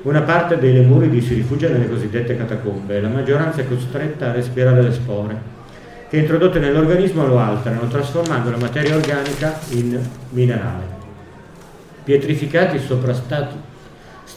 Una 0.03 0.21
parte 0.21 0.59
dei 0.59 0.73
lemuridi 0.73 1.21
si 1.21 1.33
rifugia 1.33 1.69
nelle 1.69 1.89
cosiddette 1.89 2.37
catacombe 2.37 2.95
e 2.95 3.01
la 3.01 3.09
maggioranza 3.09 3.61
è 3.61 3.67
costretta 3.67 4.29
a 4.29 4.31
respirare 4.31 4.81
le 4.81 4.93
spore, 4.93 5.41
che 6.07 6.17
introdotte 6.17 6.59
nell'organismo 6.59 7.25
lo 7.25 7.39
alterano, 7.39 7.87
trasformando 7.87 8.51
la 8.51 8.57
materia 8.57 8.95
organica 8.95 9.59
in 9.71 9.99
minerale. 10.29 10.97
Pietrificati 12.03 12.79
sopra 12.79 13.13
stati 13.13 13.68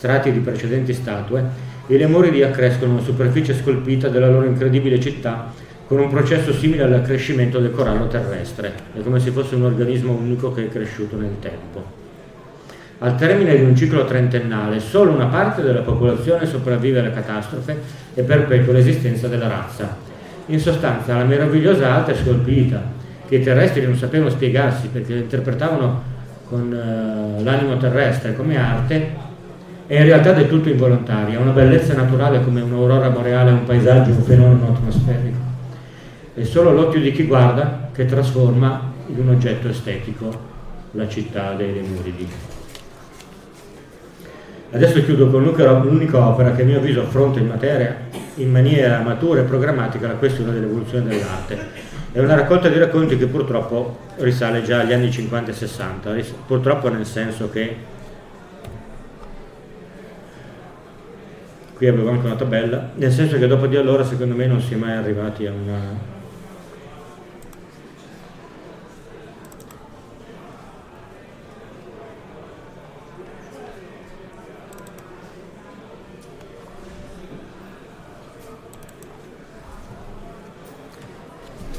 strati 0.03 0.33
di 0.33 0.41
precedenti 0.41 0.93
statue, 0.93 1.45
i 1.87 1.97
lemuri 1.97 2.43
accrescono 2.43 2.95
una 2.95 3.03
superficie 3.03 3.55
scolpita 3.55 4.09
della 4.09 4.29
loro 4.29 4.47
incredibile 4.47 4.99
città 4.99 5.53
con 5.87 6.01
un 6.01 6.09
processo 6.09 6.53
simile 6.53 6.83
all'accrescimento 6.83 7.61
del 7.61 7.71
corallo 7.71 8.09
terrestre, 8.09 8.73
è 8.97 9.01
come 9.01 9.21
se 9.21 9.31
fosse 9.31 9.55
un 9.55 9.63
organismo 9.63 10.11
unico 10.13 10.53
che 10.53 10.65
è 10.65 10.69
cresciuto 10.69 11.17
nel 11.17 11.37
tempo. 11.39 11.85
Al 12.99 13.15
termine 13.15 13.55
di 13.55 13.63
un 13.63 13.77
ciclo 13.77 14.05
trentennale, 14.05 14.81
solo 14.81 15.13
una 15.13 15.27
parte 15.27 15.63
della 15.63 15.83
popolazione 15.83 16.47
sopravvive 16.47 16.99
alla 16.99 17.13
catastrofe 17.13 17.79
e 18.15 18.23
perpetua 18.25 18.73
l'esistenza 18.73 19.29
della 19.29 19.47
razza. 19.47 19.97
In 20.47 20.59
sostanza, 20.59 21.17
la 21.17 21.25
meravigliosa 21.25 21.95
arte 21.95 22.17
scolpita, 22.17 22.83
che 23.29 23.37
i 23.37 23.41
terrestri 23.41 23.85
non 23.85 23.95
sapevano 23.95 24.31
spiegarsi 24.31 24.89
perché 24.89 25.15
la 25.15 25.21
interpretavano 25.21 26.03
con 26.49 26.73
uh, 26.73 27.45
l'animo 27.45 27.77
terrestre 27.77 28.35
come 28.35 28.57
arte, 28.57 29.31
è 29.93 29.99
in 29.99 30.05
realtà 30.05 30.33
del 30.33 30.49
tutto 30.49 30.71
involontaria, 30.71 31.39
una 31.39 31.51
bellezza 31.51 31.93
naturale 31.93 32.43
come 32.43 32.63
un'aurora 32.63 33.11
boreale, 33.11 33.51
un 33.51 33.65
paesaggio, 33.65 34.09
un 34.13 34.23
fenomeno 34.23 34.69
atmosferico. 34.69 35.37
È 36.33 36.43
solo 36.45 36.73
l'occhio 36.73 36.99
di 36.99 37.13
chi 37.13 37.25
guarda 37.25 37.91
che 37.93 38.07
trasforma 38.07 38.91
in 39.09 39.19
un 39.19 39.29
oggetto 39.35 39.69
estetico 39.69 40.31
la 40.93 41.07
città 41.09 41.53
dei 41.53 41.75
Lemuridi. 41.75 42.27
Adesso 44.71 45.05
chiudo 45.05 45.29
con 45.29 45.43
l'unica 45.43 46.27
opera 46.27 46.53
che 46.53 46.63
a 46.63 46.65
mio 46.65 46.79
avviso 46.79 47.03
affronta 47.03 47.39
in 47.39 47.49
materia 47.49 47.95
in 48.37 48.51
maniera 48.51 48.99
matura 49.01 49.41
e 49.41 49.45
programmatica 49.45 50.07
la 50.07 50.15
questione 50.15 50.55
dell'evoluzione 50.55 51.07
dell'arte. 51.07 51.59
È 52.13 52.19
una 52.19 52.35
raccolta 52.35 52.71
di 52.71 52.79
racconti 52.79 53.19
che 53.19 53.27
purtroppo 53.27 53.99
risale 54.17 54.63
già 54.63 54.81
agli 54.81 54.95
anni 54.95 55.11
50 55.11 55.51
e 55.51 55.55
60, 55.55 56.15
purtroppo 56.47 56.89
nel 56.89 57.05
senso 57.05 57.51
che 57.51 57.92
qui 61.83 61.91
avevo 61.91 62.11
anche 62.11 62.27
una 62.27 62.37
tabella, 62.37 62.91
nel 62.95 63.11
senso 63.11 63.39
che 63.39 63.49
dopo 63.49 63.67
di 63.67 63.75
allora 63.75 64.05
secondo 64.05 64.37
me 64.37 64.47
non 64.47 64.61
si 64.61 64.75
è 64.75 64.77
mai 64.77 64.93
arrivati 64.93 65.47
a 65.47 65.51
una... 65.51 66.11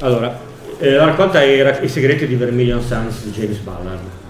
Allora, 0.00 0.38
eh, 0.80 0.90
la 0.90 1.06
raccolta 1.06 1.40
è 1.40 1.80
I 1.82 1.88
segreti 1.88 2.26
di 2.26 2.34
Vermilion 2.34 2.82
Suns 2.82 3.24
di 3.24 3.30
James 3.30 3.56
Ballard. 3.60 4.23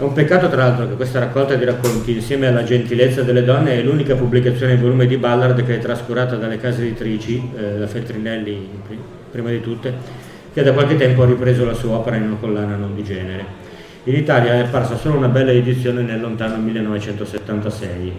È 0.00 0.02
un 0.02 0.14
peccato 0.14 0.48
tra 0.48 0.62
l'altro 0.62 0.88
che 0.88 0.94
questa 0.94 1.18
raccolta 1.18 1.56
di 1.56 1.64
racconti, 1.66 2.12
insieme 2.12 2.46
alla 2.46 2.64
gentilezza 2.64 3.20
delle 3.20 3.44
donne, 3.44 3.74
è 3.74 3.82
l'unica 3.82 4.14
pubblicazione 4.14 4.72
in 4.72 4.80
volume 4.80 5.06
di 5.06 5.18
Ballard 5.18 5.62
che 5.62 5.74
è 5.74 5.78
trascurata 5.78 6.36
dalle 6.36 6.56
case 6.56 6.80
editrici, 6.80 7.50
eh, 7.54 7.76
la 7.76 7.86
Feltrinelli 7.86 8.66
prima 9.30 9.50
di 9.50 9.60
tutte, 9.60 9.92
che 10.54 10.62
da 10.62 10.72
qualche 10.72 10.96
tempo 10.96 11.22
ha 11.22 11.26
ripreso 11.26 11.66
la 11.66 11.74
sua 11.74 11.96
opera 11.96 12.16
in 12.16 12.22
una 12.22 12.36
collana 12.40 12.76
non 12.76 12.94
di 12.94 13.04
genere. 13.04 13.44
In 14.04 14.14
Italia 14.14 14.54
è 14.54 14.60
apparsa 14.60 14.96
solo 14.96 15.18
una 15.18 15.28
bella 15.28 15.50
edizione 15.50 16.00
nel 16.00 16.18
lontano 16.18 16.56
1976, 16.56 18.12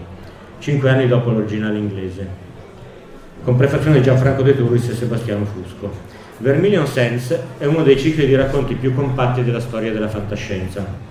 cinque 0.59 0.87
anni 0.87 1.07
dopo 1.07 1.31
l'originale 1.31 1.79
inglese, 1.79 2.27
con 3.43 3.55
prefazione 3.55 3.97
di 3.97 4.03
Gianfranco 4.03 4.43
De 4.43 4.55
Turris 4.55 4.87
e 4.87 4.93
Sebastiano 4.93 5.45
Fusco. 5.45 5.91
Vermilion 6.37 6.85
Sense 6.85 7.41
è 7.57 7.65
uno 7.65 7.81
dei 7.81 7.97
cicli 7.97 8.27
di 8.27 8.35
racconti 8.35 8.75
più 8.75 8.93
compatti 8.93 9.43
della 9.43 9.59
storia 9.59 9.91
della 9.91 10.09
fantascienza 10.09 11.09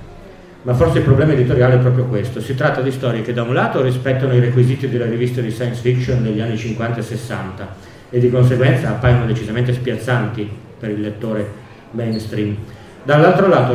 ma 0.63 0.75
forse 0.75 0.99
il 0.99 1.05
problema 1.05 1.33
editoriale 1.33 1.77
è 1.77 1.79
proprio 1.79 2.05
questo. 2.05 2.41
Si 2.41 2.55
tratta 2.55 2.81
di 2.81 2.91
storie 2.91 3.23
che 3.23 3.33
da 3.33 3.43
un 3.43 3.55
lato 3.55 3.81
rispettano 3.81 4.35
i 4.35 4.41
requisiti 4.41 4.89
della 4.89 5.07
rivista 5.07 5.41
di 5.41 5.51
science 5.51 5.81
fiction 5.81 6.23
degli 6.23 6.41
anni 6.41 6.57
50 6.57 6.99
e 6.99 7.03
60 7.03 7.69
e 8.11 8.19
di 8.19 8.31
conseguenza 8.31 8.91
appaiono 8.91 9.27
decisamente 9.27 9.73
spiazzanti 9.73 10.49
per 10.79 10.91
il 10.91 11.01
lettore 11.01 11.49
mainstream. 11.93 12.57
Dall'altro 13.03 13.49
lato 13.49 13.75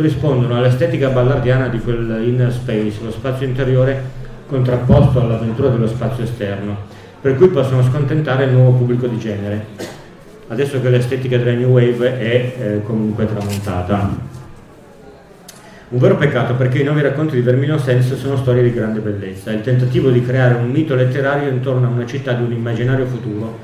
rispondono 0.00 0.56
all'estetica 0.56 1.10
ballardiana 1.10 1.68
di 1.68 1.78
quel 1.78 2.22
inner 2.24 2.52
space, 2.52 3.04
lo 3.04 3.12
spazio 3.12 3.46
interiore 3.46 4.22
contrapposto 4.46 5.20
all'avventura 5.20 5.68
dello 5.68 5.86
spazio 5.86 6.24
esterno, 6.24 6.76
per 7.20 7.36
cui 7.36 7.48
possono 7.48 7.82
scontentare 7.84 8.44
il 8.44 8.52
nuovo 8.52 8.78
pubblico 8.78 9.06
di 9.06 9.18
genere, 9.18 9.66
adesso 10.48 10.80
che 10.80 10.90
l'estetica 10.90 11.38
della 11.38 11.52
New 11.52 11.70
Wave 11.70 12.18
è 12.18 12.54
eh, 12.58 12.82
comunque 12.82 13.26
tramontata. 13.26 14.33
Un 15.94 16.00
vero 16.00 16.16
peccato 16.16 16.54
perché 16.54 16.80
i 16.80 16.82
nuovi 16.82 17.02
racconti 17.02 17.36
di 17.36 17.40
Vermilion 17.40 17.78
Sense 17.78 18.16
sono 18.16 18.36
storie 18.36 18.64
di 18.64 18.72
grande 18.72 18.98
bellezza, 18.98 19.52
il 19.52 19.60
tentativo 19.60 20.10
di 20.10 20.24
creare 20.24 20.54
un 20.54 20.68
mito 20.68 20.96
letterario 20.96 21.48
intorno 21.48 21.86
a 21.86 21.90
una 21.90 22.04
città 22.04 22.32
di 22.32 22.42
un 22.42 22.50
immaginario 22.50 23.06
futuro, 23.06 23.60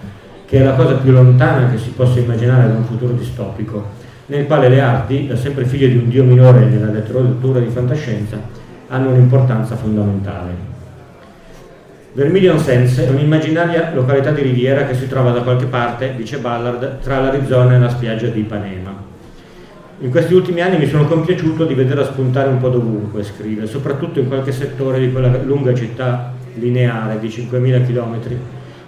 che 0.46 0.60
è 0.60 0.62
la 0.62 0.74
cosa 0.74 0.94
più 0.94 1.10
lontana 1.10 1.68
che 1.68 1.78
si 1.78 1.90
possa 1.90 2.20
immaginare 2.20 2.68
da 2.68 2.74
un 2.74 2.84
futuro 2.84 3.14
distopico, 3.14 3.84
nel 4.26 4.46
quale 4.46 4.68
le 4.68 4.80
arti, 4.80 5.26
da 5.26 5.34
sempre 5.34 5.64
figlie 5.64 5.88
di 5.88 5.96
un 5.96 6.08
dio 6.08 6.22
minore 6.22 6.66
nella 6.66 6.92
letteratura 6.92 7.58
di 7.58 7.68
fantascienza, 7.68 8.38
hanno 8.86 9.10
un'importanza 9.10 9.74
fondamentale. 9.74 10.52
Vermilion 12.12 12.60
Sense 12.60 13.08
è 13.08 13.10
un'immaginaria 13.10 13.90
località 13.92 14.30
di 14.30 14.42
riviera 14.42 14.86
che 14.86 14.94
si 14.94 15.08
trova 15.08 15.32
da 15.32 15.40
qualche 15.40 15.66
parte, 15.66 16.14
dice 16.16 16.38
Ballard, 16.38 17.00
tra 17.00 17.18
l'Arizona 17.18 17.74
e 17.74 17.78
la 17.80 17.88
spiaggia 17.88 18.28
di 18.28 18.38
Ipanema. 18.38 19.09
In 20.02 20.10
questi 20.10 20.32
ultimi 20.32 20.62
anni 20.62 20.78
mi 20.78 20.86
sono 20.86 21.04
compiaciuto 21.04 21.66
di 21.66 21.74
vederla 21.74 22.04
spuntare 22.04 22.48
un 22.48 22.56
po' 22.56 22.70
dovunque, 22.70 23.22
scrive, 23.22 23.66
soprattutto 23.66 24.18
in 24.18 24.28
qualche 24.28 24.50
settore 24.50 24.98
di 24.98 25.12
quella 25.12 25.30
lunga 25.42 25.74
città 25.74 26.32
lineare 26.54 27.18
di 27.20 27.28
5.000 27.28 27.86
km 27.86 28.18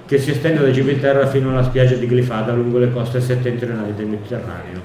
che 0.06 0.16
si 0.16 0.30
estende 0.30 0.62
da 0.62 0.70
Gibilterra 0.70 1.26
fino 1.26 1.50
alla 1.50 1.64
spiaggia 1.64 1.96
di 1.96 2.06
Glifada 2.06 2.54
lungo 2.54 2.78
le 2.78 2.90
coste 2.90 3.20
settentrionali 3.20 3.92
del 3.94 4.06
Mediterraneo. 4.06 4.80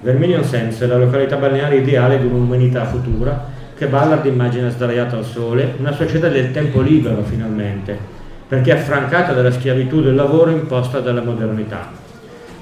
Vermilion 0.00 0.44
Sense 0.44 0.84
è 0.84 0.86
la 0.86 0.98
località 0.98 1.38
balneare 1.38 1.78
ideale 1.78 2.20
di 2.20 2.26
un'umanità 2.26 2.84
futura 2.84 3.50
che 3.76 3.88
Ballard 3.88 4.24
immagina 4.26 4.68
sdraiata 4.68 5.16
al 5.16 5.24
sole, 5.24 5.74
una 5.76 5.92
società 5.92 6.28
del 6.28 6.52
tempo 6.52 6.80
libero 6.80 7.24
finalmente, 7.24 7.98
perché 8.46 8.70
affrancata 8.70 9.32
dalla 9.32 9.50
schiavitù 9.50 10.00
del 10.00 10.14
lavoro 10.14 10.52
imposta 10.52 11.00
dalla 11.00 11.22
modernità 11.22 12.03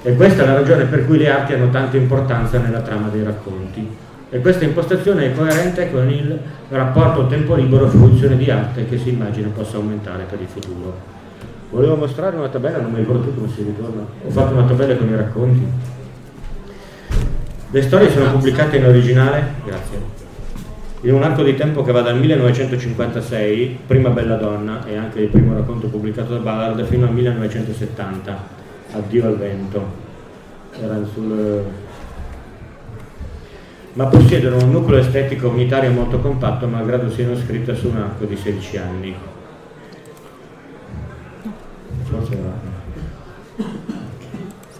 e 0.05 0.15
questa 0.15 0.43
è 0.43 0.45
la 0.45 0.55
ragione 0.55 0.83
per 0.83 1.05
cui 1.05 1.17
le 1.17 1.29
arti 1.29 1.53
hanno 1.53 1.69
tanta 1.69 1.95
importanza 1.95 2.59
nella 2.59 2.81
trama 2.81 3.07
dei 3.07 3.23
racconti. 3.23 3.87
E 4.29 4.39
questa 4.39 4.65
impostazione 4.65 5.27
è 5.27 5.33
coerente 5.33 5.89
con 5.91 6.09
il 6.09 6.37
rapporto 6.69 7.27
tempo 7.27 7.55
libero-fruizione 7.55 8.35
di 8.35 8.51
arte 8.51 8.85
che 8.85 8.97
si 8.97 9.09
immagina 9.09 9.47
possa 9.47 9.77
aumentare 9.77 10.25
per 10.29 10.41
il 10.41 10.47
futuro. 10.47 10.93
Volevo 11.69 11.95
mostrare 11.95 12.35
una 12.35 12.49
tabella, 12.49 12.79
non 12.79 12.91
mi 12.91 12.97
ricordo 12.97 13.21
più 13.21 13.33
come 13.33 13.47
si 13.47 13.63
ritorna. 13.63 14.05
Ho 14.25 14.29
fatto 14.29 14.53
una 14.53 14.65
tabella 14.65 14.95
con 14.95 15.07
i 15.07 15.15
racconti. 15.15 15.67
Le 17.71 17.81
storie 17.81 18.11
sono 18.11 18.31
pubblicate 18.31 18.77
in 18.77 18.85
originale, 18.85 19.43
grazie, 19.65 19.97
in 21.01 21.13
un 21.13 21.23
arco 21.23 21.43
di 21.43 21.55
tempo 21.55 21.81
che 21.81 21.91
va 21.93 22.01
dal 22.01 22.17
1956, 22.17 23.79
prima 23.87 24.09
Bella 24.09 24.35
Donna 24.35 24.85
e 24.85 24.97
anche 24.97 25.21
il 25.21 25.29
primo 25.29 25.53
racconto 25.53 25.87
pubblicato 25.87 26.33
da 26.33 26.39
Ballard, 26.39 26.83
fino 26.85 27.05
al 27.05 27.13
1970 27.13 28.62
addio 28.93 29.27
al 29.27 29.37
vento, 29.37 29.85
sul... 31.13 31.63
ma 33.93 34.05
possiedono 34.05 34.63
un 34.63 34.71
nucleo 34.71 34.99
estetico 34.99 35.49
unitario 35.49 35.91
molto 35.91 36.19
compatto 36.19 36.67
malgrado 36.67 37.09
siano 37.09 37.35
scritte 37.35 37.75
su 37.75 37.89
un 37.89 37.97
arco 37.97 38.25
di 38.25 38.35
16 38.35 38.77
anni. 38.77 39.15
Forse 42.03 42.33
era 42.33 42.71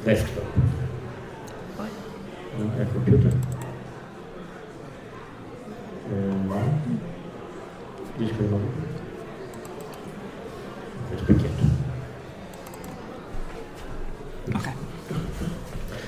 desktop. 0.03 0.43
No, 2.57 2.71
è 2.77 2.85
computer. 2.91 3.33
Eh, 6.09 6.33
disco 8.17 8.41
di 8.41 8.47
nuovo. 8.47 8.82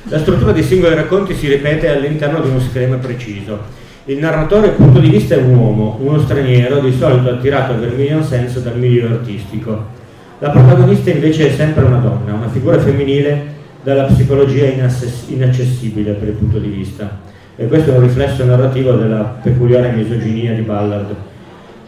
La 0.07 0.19
struttura 0.19 0.51
dei 0.51 0.61
singoli 0.61 0.93
racconti 0.93 1.33
si 1.33 1.47
ripete 1.47 1.89
all'interno 1.89 2.39
di 2.39 2.49
uno 2.49 2.59
schema 2.59 2.97
preciso. 2.97 3.59
Il 4.05 4.19
narratore 4.19 4.69
punto 4.69 4.99
di 4.99 5.09
vista 5.09 5.33
è 5.33 5.39
un 5.39 5.55
uomo, 5.55 5.97
uno 5.99 6.19
straniero, 6.19 6.79
di 6.79 6.95
solito 6.95 7.31
attirato 7.31 7.73
a 7.73 7.77
Vermilion 7.77 8.23
Sense 8.23 8.61
dal 8.61 8.77
milieu 8.77 9.07
artistico. 9.09 9.83
La 10.37 10.51
protagonista 10.51 11.09
invece 11.09 11.47
è 11.47 11.51
sempre 11.55 11.85
una 11.85 11.97
donna, 11.97 12.33
una 12.33 12.49
figura 12.49 12.77
femminile 12.77 13.53
dalla 13.81 14.03
psicologia 14.03 14.65
inaccessibile 14.65 16.11
per 16.11 16.27
il 16.27 16.35
punto 16.35 16.59
di 16.59 16.67
vista. 16.67 17.21
E 17.55 17.65
questo 17.65 17.91
è 17.91 17.97
un 17.97 18.03
riflesso 18.03 18.45
narrativo 18.45 18.91
della 18.91 19.39
peculiare 19.41 19.89
misoginia 19.89 20.53
di 20.53 20.61
Ballard, 20.61 21.15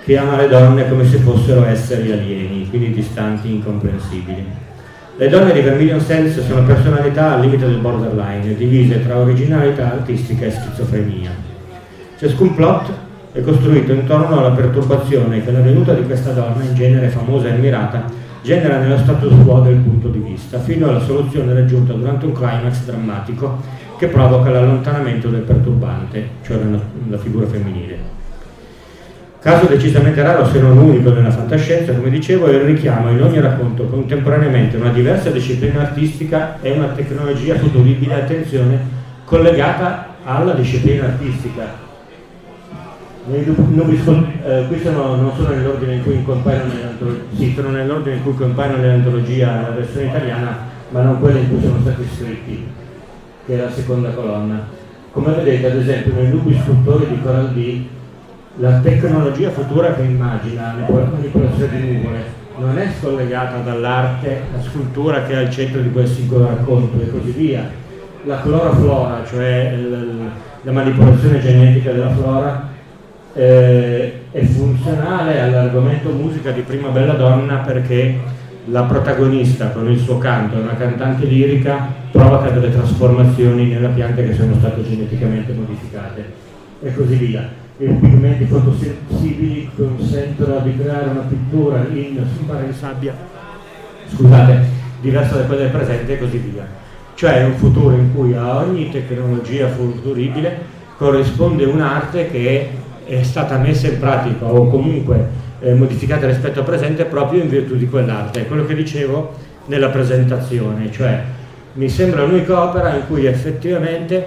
che 0.04 0.18
ama 0.18 0.38
le 0.38 0.48
donne 0.48 0.90
come 0.90 1.06
se 1.06 1.18
fossero 1.18 1.66
esseri 1.66 2.12
alieni, 2.12 2.68
quindi 2.68 2.94
distanti, 2.94 3.52
incomprensibili. 3.52 4.66
Le 5.20 5.30
donne 5.30 5.52
di 5.52 5.62
Vermilion 5.62 6.00
Sense 6.00 6.44
sono 6.44 6.64
personalità 6.64 7.34
al 7.34 7.42
limite 7.42 7.66
del 7.66 7.80
borderline, 7.80 8.54
divise 8.56 9.04
tra 9.04 9.18
originalità 9.18 9.94
artistica 9.94 10.46
e 10.46 10.52
schizofrenia. 10.52 11.32
Ciascun 12.20 12.54
plot 12.54 12.92
è 13.32 13.42
costruito 13.42 13.94
intorno 13.94 14.38
alla 14.38 14.52
perturbazione 14.52 15.44
che 15.44 15.50
la 15.50 15.62
venuta 15.62 15.94
di 15.96 16.04
questa 16.04 16.34
donna, 16.34 16.64
in 16.64 16.76
genere 16.76 17.08
famosa 17.08 17.48
e 17.48 17.54
ammirata, 17.54 18.06
genera 18.44 18.78
nello 18.78 19.00
status 19.00 19.34
quo 19.44 19.62
del 19.62 19.78
punto 19.78 20.10
di 20.10 20.20
vista, 20.20 20.60
fino 20.60 20.88
alla 20.88 21.02
soluzione 21.02 21.52
raggiunta 21.52 21.94
durante 21.94 22.28
un 22.28 22.34
climax 22.34 22.84
drammatico 22.86 23.58
che 23.98 24.10
provoca 24.10 24.52
l'allontanamento 24.52 25.30
del 25.30 25.42
perturbante, 25.42 26.28
cioè 26.44 26.60
la 27.10 27.18
figura 27.18 27.48
femminile. 27.48 28.17
Caso 29.40 29.68
decisamente 29.68 30.22
raro, 30.24 30.48
se 30.48 30.60
non 30.60 30.78
unico 30.78 31.12
nella 31.12 31.30
fantascienza, 31.30 31.94
come 31.94 32.10
dicevo, 32.10 32.48
è 32.48 32.56
il 32.56 32.62
richiamo 32.62 33.12
in 33.12 33.22
ogni 33.22 33.40
racconto 33.40 33.84
contemporaneamente 33.84 34.78
una 34.78 34.90
diversa 34.90 35.30
disciplina 35.30 35.82
artistica 35.82 36.58
e 36.60 36.72
una 36.72 36.88
tecnologia 36.88 37.56
futuribile, 37.56 38.16
attenzione, 38.16 38.80
collegata 39.26 40.16
alla 40.24 40.54
disciplina 40.54 41.06
artistica. 41.06 41.86
Nubi, 43.28 44.02
eh, 44.44 44.66
qui 44.68 44.80
sono, 44.82 45.16
non 45.16 45.32
sono 45.36 45.50
nell'ordine 45.50 45.96
in 45.96 46.04
cui 46.04 46.24
compaiono 46.24 46.74
nell'antologia, 46.74 47.24
sì, 47.36 47.54
sono 47.56 47.70
nell'ordine 47.70 48.16
in 48.16 48.24
cui 48.24 48.34
compaiono 48.34 48.78
nell'antologia 48.78 49.62
la 49.62 49.76
versione 49.76 50.08
italiana, 50.08 50.58
ma 50.90 51.02
non 51.04 51.20
quella 51.20 51.38
in 51.38 51.50
cui 51.50 51.62
sono 51.62 51.78
stati 51.82 52.08
scritti, 52.16 52.68
che 53.46 53.54
è 53.54 53.62
la 53.62 53.70
seconda 53.70 54.10
colonna. 54.10 54.66
Come 55.12 55.34
vedete, 55.34 55.72
ad 55.72 55.78
esempio, 55.78 56.14
nei 56.14 56.30
Nubi 56.30 56.60
scultori 56.64 57.08
di 57.08 57.22
Coral 57.22 57.50
B 57.50 57.82
la 58.60 58.80
tecnologia 58.80 59.52
futura 59.52 59.94
che 59.94 60.02
immagina 60.02 60.76
la 60.80 60.88
manipolazione 61.12 61.80
di 61.80 61.92
nuvole 61.92 62.24
non 62.58 62.78
è 62.80 62.88
scollegata 63.00 63.58
dall'arte, 63.58 64.42
la 64.52 64.62
scultura 64.62 65.24
che 65.24 65.34
è 65.34 65.36
al 65.36 65.52
centro 65.52 65.80
di 65.80 65.92
quel 65.92 66.08
singolo 66.08 66.48
racconto 66.48 67.00
e 67.00 67.12
così 67.12 67.30
via. 67.30 67.70
La 68.24 68.42
cloroflora, 68.42 69.24
cioè 69.28 69.78
la 70.64 70.72
manipolazione 70.72 71.40
genetica 71.40 71.92
della 71.92 72.10
flora, 72.10 72.70
eh, 73.34 74.22
è 74.32 74.44
funzionale 74.44 75.40
all'argomento 75.40 76.10
musica 76.10 76.50
di 76.50 76.62
Prima 76.62 76.90
Bella 76.90 77.14
Donna 77.14 77.58
perché 77.58 78.20
la 78.66 78.84
protagonista 78.84 79.70
con 79.70 79.88
il 79.90 80.00
suo 80.00 80.18
canto, 80.18 80.58
una 80.58 80.76
cantante 80.76 81.28
lirica, 81.28 81.94
provoca 82.12 82.50
delle 82.50 82.72
trasformazioni 82.72 83.68
nella 83.68 83.90
pianta 83.90 84.24
che 84.24 84.34
sono 84.34 84.56
state 84.56 84.84
geneticamente 84.84 85.54
modificate 85.54 86.26
e 86.82 86.94
così 86.96 87.16
via. 87.16 87.66
I 87.80 87.86
pigmenti 87.86 88.46
fotosensibili 88.46 89.70
consentono 89.76 90.62
di 90.62 90.76
creare 90.76 91.10
una 91.10 91.28
pittura 91.30 91.86
in 91.94 92.16
di 92.16 92.74
sabbia, 92.74 93.14
scusate, 94.12 94.62
diversa 95.00 95.36
da 95.36 95.44
quella 95.44 95.62
del 95.62 95.70
presente 95.70 96.14
e 96.14 96.20
così 96.20 96.38
via. 96.40 96.66
Cioè 97.14 97.44
un 97.44 97.54
futuro 97.54 97.96
in 97.96 98.16
cui 98.16 98.34
a 98.34 98.58
ogni 98.58 98.90
tecnologia 98.90 99.68
futuribile 99.68 100.58
corrisponde 100.98 101.66
un'arte 101.66 102.32
che 102.32 102.70
è 103.06 103.22
stata 103.22 103.60
messa 103.60 103.88
in 103.90 104.00
pratica 104.00 104.46
o 104.46 104.70
comunque 104.70 105.28
eh, 105.60 105.76
modificate 105.76 106.26
rispetto 106.26 106.60
al 106.60 106.66
presente 106.66 107.06
proprio 107.06 107.44
in 107.44 107.50
virtù 107.50 107.76
di 107.76 107.88
quell'arte. 107.88 108.42
È 108.42 108.48
quello 108.48 108.66
che 108.66 108.74
dicevo 108.74 109.34
nella 109.68 109.90
presentazione, 109.90 110.92
cioè 110.92 111.24
mi 111.74 111.90
sembra 111.90 112.26
l'unica 112.26 112.60
opera 112.60 112.96
in 112.96 113.06
cui 113.06 113.28
effettivamente 113.28 114.26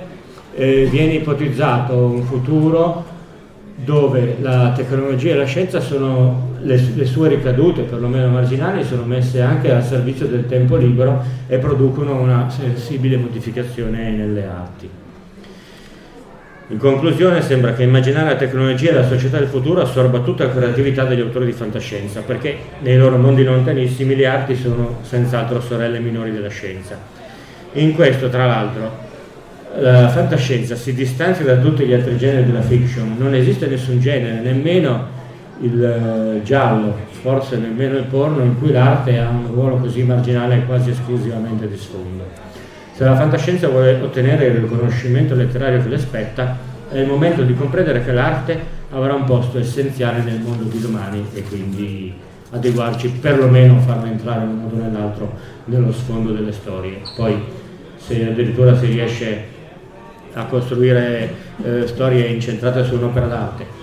eh, 0.55 0.87
viene 0.89 1.15
ipotizzato 1.15 1.97
un 1.97 2.23
futuro 2.23 3.10
dove 3.85 4.37
la 4.41 4.73
tecnologia 4.75 5.33
e 5.33 5.37
la 5.37 5.45
scienza 5.45 5.81
sono 5.81 6.49
le, 6.63 6.81
le, 6.95 7.05
sue 7.05 7.29
ricadute, 7.29 7.83
perlomeno 7.83 8.29
marginali, 8.29 8.85
sono 8.85 9.05
messe 9.05 9.41
anche 9.41 9.73
al 9.73 9.83
servizio 9.83 10.27
del 10.27 10.47
tempo 10.47 10.77
libero 10.77 11.23
e 11.47 11.59
producono 11.59 12.21
una 12.21 12.51
sensibile 12.51 13.17
modificazione 13.17 14.11
nelle 14.11 14.45
arti. 14.45 14.89
In 16.69 16.79
conclusione 16.79 17.43
sembra 17.43 17.73
che 17.73 17.83
immaginare 17.83 18.31
la 18.31 18.37
tecnologia 18.37 18.91
e 18.91 18.95
la 18.95 19.07
società 19.07 19.39
del 19.39 19.49
futuro 19.49 19.81
assorba 19.81 20.21
tutta 20.21 20.45
la 20.45 20.53
creatività 20.53 21.05
degli 21.05 21.21
autori 21.21 21.47
di 21.47 21.53
fantascienza, 21.53 22.21
perché 22.21 22.57
nei 22.81 22.97
loro 22.97 23.17
mondi 23.17 23.43
lontanissimi 23.43 24.15
le 24.15 24.27
arti 24.27 24.55
sono 24.55 24.99
senz'altro 25.03 25.61
sorelle 25.61 25.99
minori 25.99 26.31
della 26.31 26.49
scienza. 26.49 26.97
In 27.73 27.95
questo, 27.95 28.29
tra 28.29 28.47
l'altro, 28.47 29.09
la 29.79 30.09
fantascienza 30.09 30.75
si 30.75 30.93
distanzia 30.95 31.45
da 31.45 31.57
tutti 31.57 31.85
gli 31.85 31.93
altri 31.93 32.17
generi 32.17 32.47
della 32.47 32.63
fiction, 32.63 33.15
non 33.17 33.35
esiste 33.35 33.67
nessun 33.67 34.01
genere, 34.01 34.41
nemmeno 34.41 35.19
il 35.61 35.83
eh, 35.83 36.43
giallo, 36.43 36.97
forse 37.23 37.57
nemmeno 37.57 37.97
il 37.97 38.05
porno, 38.05 38.43
in 38.43 38.59
cui 38.59 38.73
l'arte 38.73 39.19
ha 39.19 39.29
un 39.29 39.47
ruolo 39.47 39.77
così 39.77 40.03
marginale 40.03 40.57
e 40.57 40.65
quasi 40.65 40.91
esclusivamente 40.91 41.69
di 41.69 41.77
sfondo. 41.77 42.25
Se 42.95 43.05
la 43.05 43.15
fantascienza 43.17 43.69
vuole 43.69 44.01
ottenere 44.01 44.47
il 44.47 44.57
riconoscimento 44.57 45.35
letterario 45.35 45.83
che 45.83 45.89
le 45.89 45.99
spetta, 45.99 46.57
è 46.91 46.99
il 46.99 47.07
momento 47.07 47.43
di 47.43 47.55
comprendere 47.55 48.05
che 48.05 48.13
l'arte 48.13 48.59
avrà 48.91 49.15
un 49.15 49.25
posto 49.25 49.59
essenziale 49.59 50.23
nel 50.23 50.41
mondo 50.41 50.65
di 50.65 50.81
domani 50.81 51.25
e 51.33 51.43
quindi 51.43 52.13
adeguarci, 52.51 53.09
perlomeno 53.21 53.79
farla 53.79 54.09
entrare 54.09 54.43
in 54.43 54.49
un 54.49 54.59
modo 54.63 54.75
o 54.75 54.79
nell'altro 54.79 55.33
nello 55.67 55.93
sfondo 55.93 56.33
delle 56.33 56.53
storie. 56.53 57.01
Poi 57.15 57.41
se 57.97 58.27
addirittura 58.27 58.77
si 58.77 58.87
riesce 58.87 59.50
a 60.35 60.45
costruire 60.45 61.35
eh, 61.63 61.87
storie 61.87 62.27
incentrate 62.27 62.85
su 62.85 62.95
un'opera 62.95 63.27
d'arte 63.27 63.79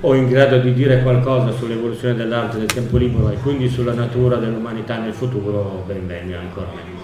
o 0.00 0.14
in 0.14 0.28
grado 0.28 0.58
di 0.58 0.72
dire 0.74 1.02
qualcosa 1.02 1.50
sull'evoluzione 1.50 2.14
dell'arte 2.14 2.58
del 2.58 2.72
tempo 2.72 2.96
libero 2.96 3.30
e 3.30 3.36
quindi 3.36 3.68
sulla 3.68 3.94
natura 3.94 4.36
dell'umanità 4.36 4.98
nel 4.98 5.12
futuro, 5.12 5.82
ben 5.86 6.06
venga 6.06 6.38
ancora 6.38 6.68
meglio. 6.74 6.96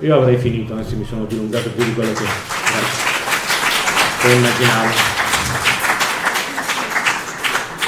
Io 0.00 0.14
avrei 0.14 0.36
finito, 0.36 0.74
anzi 0.74 0.94
mi 0.96 1.04
sono 1.04 1.24
dilungato 1.24 1.70
più 1.70 1.82
di 1.82 1.94
quello 1.94 2.12
che, 2.12 2.24
che 4.20 4.34
immaginavo. 4.34 5.14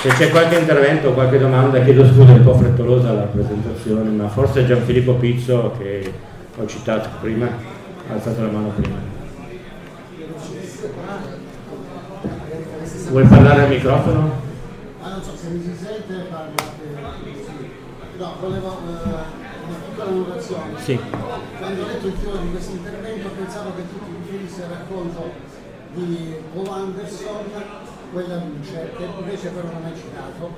Se 0.00 0.08
c'è 0.10 0.30
qualche 0.30 0.56
intervento 0.56 1.08
o 1.08 1.12
qualche 1.12 1.38
domanda, 1.38 1.82
chiedo 1.82 2.06
scusa, 2.06 2.32
è 2.32 2.36
un 2.36 2.44
po' 2.44 2.54
frettolosa 2.54 3.12
la 3.12 3.22
presentazione, 3.22 4.08
ma 4.08 4.28
forse 4.28 4.64
Gianfilippo 4.64 5.14
Pizzo, 5.14 5.74
che 5.78 6.10
ho 6.56 6.66
citato 6.66 7.10
prima, 7.20 7.50
ha 8.08 8.12
alzato 8.12 8.42
la 8.42 8.50
mano 8.50 8.68
prima. 8.70 8.96
Vuoi 13.10 13.26
parlare 13.26 13.62
al 13.62 13.68
microfono? 13.68 14.32
Ah, 15.02 15.10
non 15.10 15.22
so 15.22 15.36
se 15.36 15.48
mi 15.48 15.62
si 15.62 15.84
sente, 15.84 16.14
parlo. 16.30 16.54
No, 18.18 18.34
volevo 18.40 18.78
eh, 18.86 19.08
una 19.66 19.76
piccola 19.86 20.10
innovazione. 20.10 20.78
Sì 20.78 20.98
quando 21.58 21.82
ho 21.82 21.86
letto 21.86 22.06
il 22.06 22.14
titolo 22.14 22.38
di 22.38 22.50
questo 22.50 22.72
intervento 22.72 23.28
pensavo 23.28 23.74
che 23.74 23.82
tu 23.90 23.98
ti 23.98 24.10
riferissi 24.16 24.62
al 24.62 24.70
racconto 24.70 25.32
di 25.92 26.34
Paul 26.54 26.68
Anderson, 26.68 27.44
quella 28.12 28.36
luce, 28.36 28.92
che 28.96 29.04
invece 29.04 29.48
però 29.48 29.68
non 29.72 29.84
hai 29.84 29.96
citato. 29.96 30.54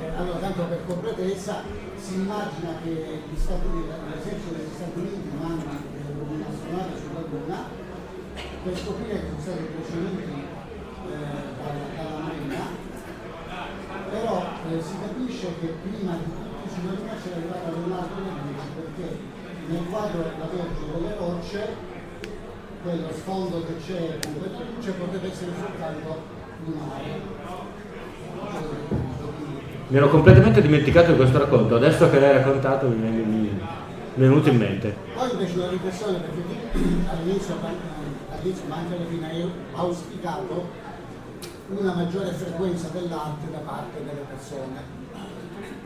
Eh, 0.00 0.16
allora, 0.16 0.38
tanto 0.38 0.62
per 0.62 0.80
completezza, 0.86 1.62
si 1.96 2.14
immagina 2.14 2.78
che 2.82 3.20
l'esercito 3.28 4.54
degli 4.56 4.72
Stati 4.74 4.98
Uniti 4.98 5.20
mandi 6.24 6.40
un'astronave 6.40 6.96
sulla 6.96 7.20
Luna 7.28 7.68
per 8.64 8.76
scoprire 8.76 9.20
che 9.20 9.28
sono 9.28 9.40
stati 9.40 9.68
preceduti 9.76 10.24
eh, 10.24 11.42
dalla, 11.60 12.18
Marina, 12.24 12.64
però 14.10 14.42
eh, 14.70 14.80
si 14.80 14.94
capisce 15.04 15.46
che 15.60 15.66
prima 15.84 16.16
di 16.16 16.24
tutti 16.24 16.68
sulla 16.72 16.92
Luna 16.96 17.12
c'era 17.20 17.36
arrivata 17.36 17.70
Leonardo 17.70 18.20
da 18.24 18.32
Vinci 18.40 18.68
perché 18.74 19.06
nel 19.68 19.84
quadro 19.90 20.20
la 20.22 20.48
Vergine 20.48 20.92
delle 20.92 21.16
rocce, 21.16 21.92
quello 22.82 23.08
sfondo 23.12 23.64
che 23.64 23.76
c'è 23.84 24.18
questa 24.20 24.64
luce 24.74 24.90
potrebbe 24.92 25.30
essere 25.30 25.52
soltanto 25.58 26.22
lunare. 26.64 27.52
Mi 29.86 29.96
ero 29.96 30.08
completamente 30.08 30.62
dimenticato 30.62 31.10
di 31.10 31.16
questo 31.16 31.38
racconto, 31.38 31.76
adesso 31.76 32.08
che 32.10 32.18
l'hai 32.18 32.32
raccontato 32.32 32.88
mi, 32.88 32.96
mi, 32.96 33.60
mi 34.14 34.26
è 34.26 34.28
venuto 34.28 34.48
in 34.48 34.56
mente. 34.58 34.96
Poi 35.14 35.30
invece 35.32 35.56
una 35.56 35.70
riflessione 35.70 36.18
perché 36.18 36.42
all'inizio, 37.10 37.56
all'inizio 38.30 38.64
ma 38.68 38.76
anche 38.76 38.94
alla 38.94 39.06
fine 39.06 39.28
hai 39.28 39.50
auspicato 39.72 40.68
una 41.68 41.94
maggiore 41.94 42.30
frequenza 42.30 42.88
dell'arte 42.88 43.50
da 43.50 43.58
parte 43.58 44.04
delle 44.04 44.24
persone. 44.28 45.02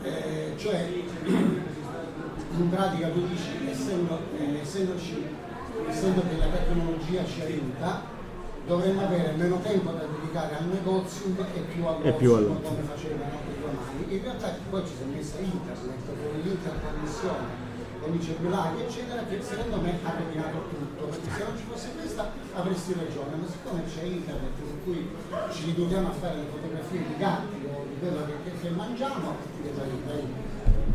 Eh, 0.03 0.53
cioè 0.57 0.87
in 1.25 2.69
pratica 2.69 3.07
tu 3.09 3.27
dici, 3.27 3.49
essendo, 3.67 4.19
eh, 4.37 4.59
essendoci, 4.61 5.25
essendo 5.87 6.21
che 6.29 6.37
la 6.37 6.47
tecnologia 6.47 7.25
ci 7.25 7.41
aiuta, 7.41 8.03
dovremmo 8.67 9.05
avere 9.05 9.33
meno 9.37 9.59
tempo 9.61 9.89
da 9.91 10.05
dedicare 10.05 10.55
al 10.55 10.65
negozio 10.65 11.33
e 11.55 12.11
più 12.11 12.33
all'ozio, 12.35 12.61
come 12.61 12.81
facevano 12.83 13.23
i 13.23 13.61
romani. 13.61 14.13
In 14.13 14.21
realtà 14.21 14.55
poi 14.69 14.83
ci 14.85 14.93
si 14.95 15.01
è 15.01 15.15
messa 15.15 15.39
internet, 15.39 16.05
con 16.05 16.41
l'interconnessione 16.43 17.68
con 17.99 18.15
i 18.15 18.21
cellulari, 18.23 18.81
eccetera, 18.81 19.21
che 19.27 19.37
secondo 19.43 19.77
me 19.83 19.99
ha 20.03 20.11
rovinato 20.15 20.57
tutto, 20.71 21.11
perché 21.11 21.29
se 21.29 21.43
non 21.43 21.55
ci 21.59 21.65
fosse 21.67 21.87
questa 21.99 22.31
avresti 22.55 22.95
ragione, 22.95 23.35
ma 23.35 23.47
siccome 23.47 23.83
c'è 23.83 24.03
internet 24.07 24.55
per 24.55 24.77
cui 24.83 24.99
ci 25.51 25.61
riduciamo 25.75 26.07
a 26.07 26.15
fare 26.15 26.35
le 26.39 26.47
fotografie 26.47 26.99
di 27.03 27.15
gatti 27.19 27.59
o 27.67 27.85
di 27.87 27.95
quello 27.99 28.21
che, 28.25 28.35
che, 28.43 28.51
che 28.55 28.69
mangiamo, 28.71 29.35
e 29.63 29.69
dai, 29.75 29.91
dai 30.07 30.23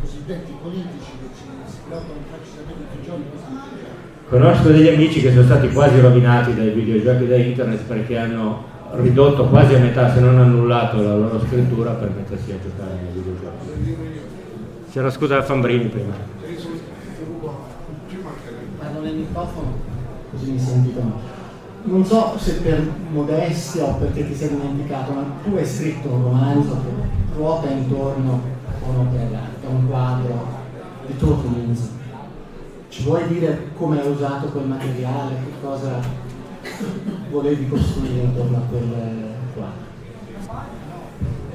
cosiddetti 0.01 0.53
politici 0.61 1.13
che 1.21 1.29
ci 1.37 1.45
si 1.69 1.79
preoccupano 1.89 2.21
di 2.21 2.29
farci 2.33 2.51
sapere 2.57 2.77
tutti 2.81 2.97
i 2.99 3.05
giorni 3.05 3.25
cosa 3.33 3.49
mangiano. 3.53 4.03
Conosco 4.25 4.69
degli 4.73 4.89
amici 4.89 5.21
che 5.21 5.31
sono 5.31 5.45
stati 5.45 5.69
quasi 5.69 6.01
rovinati 6.01 6.55
dai 6.55 6.71
videogiochi 6.73 7.27
da 7.29 7.37
internet 7.37 7.83
perché 7.85 8.19
hanno 8.19 8.73
ridotto 8.97 9.47
quasi 9.47 9.75
a 9.75 9.79
metà, 9.79 10.13
se 10.13 10.21
non 10.21 10.39
annullato, 10.39 11.03
la 11.03 11.17
loro 11.17 11.41
scrittura 11.41 11.93
per 11.93 12.11
mettersi 12.11 12.53
a 12.53 12.57
giocare 12.63 12.95
nei 13.03 13.13
videogiochi. 13.13 14.13
C'era 14.91 15.11
scusa 15.11 15.37
da 15.37 15.43
Fambrini 15.43 15.87
prima. 15.87 16.15
Microfono 19.35 19.73
così 20.31 20.53
mi 20.53 20.59
sentito. 20.61 21.03
Non 21.83 22.05
so 22.05 22.35
se 22.39 22.53
per 22.61 22.89
modestia 23.11 23.85
o 23.85 23.95
perché 23.97 24.29
ti 24.29 24.35
sei 24.35 24.51
dimenticato, 24.51 25.13
ma 25.13 25.25
tu 25.43 25.57
hai 25.57 25.67
scritto 25.67 26.09
un 26.09 26.23
romanzo 26.23 26.77
che 26.77 27.37
ruota 27.37 27.69
intorno 27.69 28.41
a 28.81 28.89
un'opera 28.89 29.39
a 29.39 29.69
un 29.69 29.89
quadro 29.89 30.47
di 31.07 31.17
Turkmens. 31.17 31.91
Ci 32.89 33.03
vuoi 33.03 33.27
dire 33.27 33.71
come 33.77 34.01
hai 34.01 34.09
usato 34.09 34.47
quel 34.47 34.67
materiale, 34.67 35.35
che 35.45 35.67
cosa 35.67 35.99
volevi 37.29 37.69
costruire 37.69 38.23
intorno 38.23 38.57
a 38.57 38.63
quel 38.71 38.95
quadro? 39.53 39.93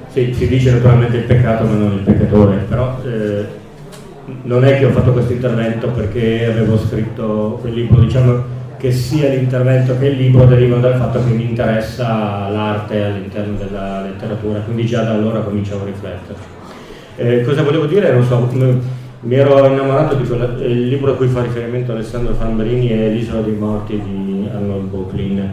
Sì, 0.09 0.33
si 0.33 0.47
dice 0.49 0.73
naturalmente 0.73 1.17
il 1.17 1.23
peccato 1.23 1.63
ma 1.63 1.75
non 1.75 1.93
il 1.93 2.03
peccatore, 2.03 2.57
però 2.57 3.01
eh, 3.03 3.47
non 4.43 4.65
è 4.65 4.77
che 4.77 4.85
ho 4.85 4.91
fatto 4.91 5.11
questo 5.11 5.33
intervento 5.33 5.87
perché 5.89 6.45
avevo 6.45 6.77
scritto 6.77 7.57
quel 7.61 7.73
libro, 7.73 8.01
diciamo 8.01 8.57
che 8.77 8.91
sia 8.91 9.27
l'intervento 9.29 9.97
che 9.99 10.07
il 10.07 10.17
libro 10.17 10.45
derivano 10.45 10.81
dal 10.81 10.95
fatto 10.95 11.21
che 11.23 11.31
mi 11.31 11.43
interessa 11.43 12.47
l'arte 12.47 13.03
all'interno 13.03 13.57
della 13.57 14.03
letteratura, 14.03 14.59
quindi 14.59 14.85
già 14.85 15.03
da 15.03 15.11
allora 15.11 15.41
cominciavo 15.41 15.83
a 15.83 15.85
riflettere. 15.85 16.39
Eh, 17.17 17.43
cosa 17.43 17.61
volevo 17.63 17.85
dire? 17.85 18.13
Non 18.13 18.23
so, 18.23 18.49
mi 19.21 19.35
ero 19.35 19.65
innamorato 19.65 20.15
di 20.15 20.25
quella, 20.25 20.45
il 20.63 20.87
libro 20.87 21.11
a 21.11 21.15
cui 21.15 21.27
fa 21.27 21.41
riferimento 21.41 21.91
Alessandro 21.91 22.33
Fambrini 22.33 22.87
è 22.87 23.09
L'isola 23.09 23.41
dei 23.41 23.55
morti 23.55 24.01
di 24.01 24.47
Arnold 24.49 24.87
Bocklin, 24.87 25.51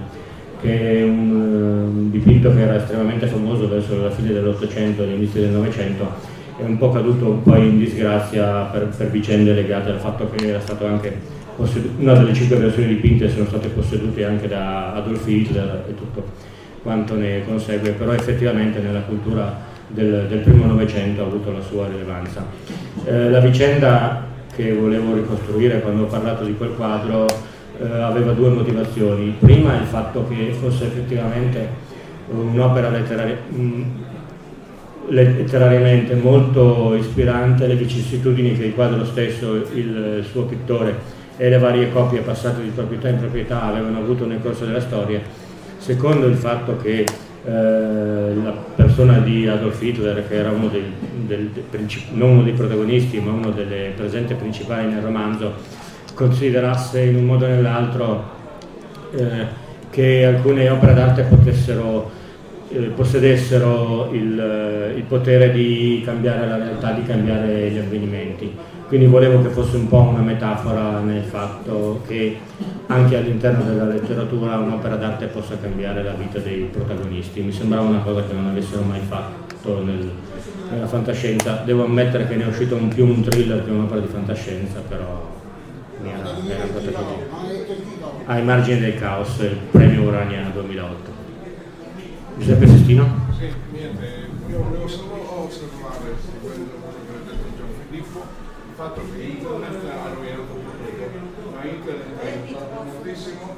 che 0.60 0.98
è 0.98 1.02
un, 1.02 1.30
un 1.96 2.10
dipinto 2.12 2.54
che 2.54 2.60
era 2.60 2.76
estremamente 2.76 3.26
famoso 3.26 3.68
verso 3.68 4.00
la 4.00 4.10
fine 4.10 4.32
dell'Ottocento 4.32 5.02
e 5.02 5.06
l'inizio 5.06 5.40
del 5.40 5.50
Novecento 5.50 6.35
è 6.58 6.62
un 6.62 6.78
po' 6.78 6.90
caduto 6.90 7.40
poi 7.42 7.66
in 7.66 7.78
disgrazia 7.78 8.62
per, 8.64 8.88
per 8.96 9.10
vicende 9.10 9.52
legate 9.52 9.90
al 9.90 9.98
fatto 9.98 10.30
che 10.30 10.48
era 10.48 10.60
stato 10.60 10.86
anche 10.86 11.34
una 11.98 12.12
delle 12.14 12.34
cinque 12.34 12.56
versioni 12.56 12.88
dipinte 12.88 13.30
sono 13.30 13.46
state 13.46 13.68
possedute 13.68 14.24
anche 14.24 14.46
da 14.46 14.92
Adolf 14.94 15.26
Hitler 15.26 15.84
e 15.88 15.94
tutto 15.94 16.24
quanto 16.82 17.16
ne 17.16 17.42
consegue, 17.44 17.90
però 17.90 18.12
effettivamente 18.12 18.78
nella 18.78 19.00
cultura 19.00 19.58
del, 19.88 20.26
del 20.28 20.38
primo 20.38 20.66
Novecento 20.66 21.22
ha 21.22 21.26
avuto 21.26 21.50
la 21.50 21.60
sua 21.60 21.88
rilevanza. 21.88 22.44
Eh, 23.04 23.30
la 23.30 23.40
vicenda 23.40 24.24
che 24.54 24.72
volevo 24.72 25.14
ricostruire 25.14 25.80
quando 25.80 26.04
ho 26.04 26.06
parlato 26.06 26.44
di 26.44 26.56
quel 26.56 26.74
quadro 26.76 27.26
eh, 27.80 27.86
aveva 27.88 28.32
due 28.32 28.50
motivazioni. 28.50 29.34
Prima 29.38 29.74
il 29.76 29.86
fatto 29.86 30.28
che 30.28 30.54
fosse 30.60 30.84
effettivamente 30.84 31.68
un'opera 32.28 32.88
letteraria, 32.88 33.36
mh, 33.48 33.82
letterariamente 35.08 36.14
molto 36.14 36.94
ispirante, 36.94 37.66
le 37.66 37.76
vicissitudini 37.76 38.56
che 38.56 38.64
il 38.66 38.74
quadro 38.74 39.04
stesso, 39.04 39.54
il 39.54 40.24
suo 40.28 40.44
pittore. 40.44 41.14
E 41.36 41.48
le 41.50 41.58
varie 41.58 41.92
copie 41.92 42.20
passate 42.20 42.62
di 42.62 42.70
proprietà 42.70 43.08
in 43.08 43.18
proprietà 43.18 43.64
avevano 43.64 43.98
avuto 43.98 44.24
nel 44.24 44.40
corso 44.40 44.64
della 44.64 44.80
storia, 44.80 45.20
secondo 45.76 46.26
il 46.26 46.36
fatto 46.36 46.78
che 46.78 47.04
eh, 47.46 48.34
la 48.42 48.54
persona 48.74 49.18
di 49.18 49.46
Adolf 49.46 49.80
Hitler, 49.80 50.26
che 50.26 50.34
era 50.34 50.50
uno 50.50 50.68
dei, 50.68 50.82
del, 51.26 51.50
non 52.12 52.30
uno 52.30 52.42
dei 52.42 52.54
protagonisti, 52.54 53.20
ma 53.20 53.32
uno 53.32 53.50
delle 53.50 53.92
presenze 53.94 54.34
principali 54.34 54.88
nel 54.88 55.02
romanzo, 55.02 55.52
considerasse 56.14 57.02
in 57.02 57.16
un 57.16 57.24
modo 57.24 57.44
o 57.44 57.48
nell'altro 57.48 58.24
eh, 59.14 59.46
che 59.90 60.24
alcune 60.24 60.68
opere 60.70 60.94
d'arte 60.94 61.22
potessero 61.22 62.10
eh, 62.68 62.78
possedessero 62.94 64.10
il, 64.12 64.92
il, 64.96 65.02
potere 65.02 65.52
di 65.52 66.02
cambiare 66.04 66.46
la 66.46 66.56
realtà, 66.56 66.92
di 66.92 67.04
cambiare 67.04 67.70
gli 67.70 67.78
avvenimenti. 67.78 68.54
Quindi 68.88 69.06
volevo 69.06 69.42
che 69.42 69.48
fosse 69.48 69.76
un 69.76 69.88
po' 69.88 70.00
una 70.00 70.20
metafora 70.20 71.00
nel 71.00 71.24
fatto 71.24 72.02
che 72.06 72.38
anche 72.86 73.16
all'interno 73.16 73.64
della 73.64 73.84
letteratura 73.84 74.58
un'opera 74.58 74.94
d'arte 74.94 75.26
possa 75.26 75.58
cambiare 75.58 76.02
la 76.02 76.12
vita 76.12 76.38
dei 76.38 76.68
protagonisti. 76.70 77.40
Mi 77.40 77.52
sembrava 77.52 77.88
una 77.88 78.00
cosa 78.00 78.24
che 78.24 78.32
non 78.32 78.46
avessero 78.46 78.82
mai 78.82 79.00
fatto 79.00 79.82
nel, 79.82 80.08
nella 80.70 80.86
fantascienza. 80.86 81.62
Devo 81.64 81.84
ammettere 81.84 82.28
che 82.28 82.36
ne 82.36 82.44
è 82.44 82.46
uscito 82.46 82.76
un 82.76 82.88
più 82.88 83.06
un 83.06 83.22
thriller 83.22 83.64
che 83.64 83.70
un'opera 83.70 84.00
di 84.00 84.06
fantascienza, 84.06 84.80
però 84.88 85.34
mi 86.02 86.10
era, 86.10 86.28
andata 86.28 86.90
così. 86.90 86.94
Ai 88.26 88.42
margini 88.44 88.80
del 88.80 88.94
caos, 88.94 89.38
il 89.38 89.56
premio 89.70 90.02
Urania 90.02 90.48
2008. 90.52 91.25
Giuseppe 92.38 92.66
Sestino? 92.66 93.04
Sì, 93.38 93.50
niente, 93.72 94.28
io 94.48 94.62
volevo 94.62 94.86
solo 94.86 95.44
osservare 95.44 96.14
quello 96.42 96.54
che 96.54 96.86
ha 96.86 97.24
detto 97.24 97.56
Gian 97.56 97.68
Filippo 97.88 98.44
fatto 98.76 99.00
che 99.10 99.22
internet 99.22 99.84
ha 99.88 100.12
rovinato 100.12 100.52
tutto, 100.52 101.50
ma 101.50 101.64
internet 101.64 102.20
ha 102.20 102.26
aiutato 102.26 102.82
moltissimo 102.82 103.56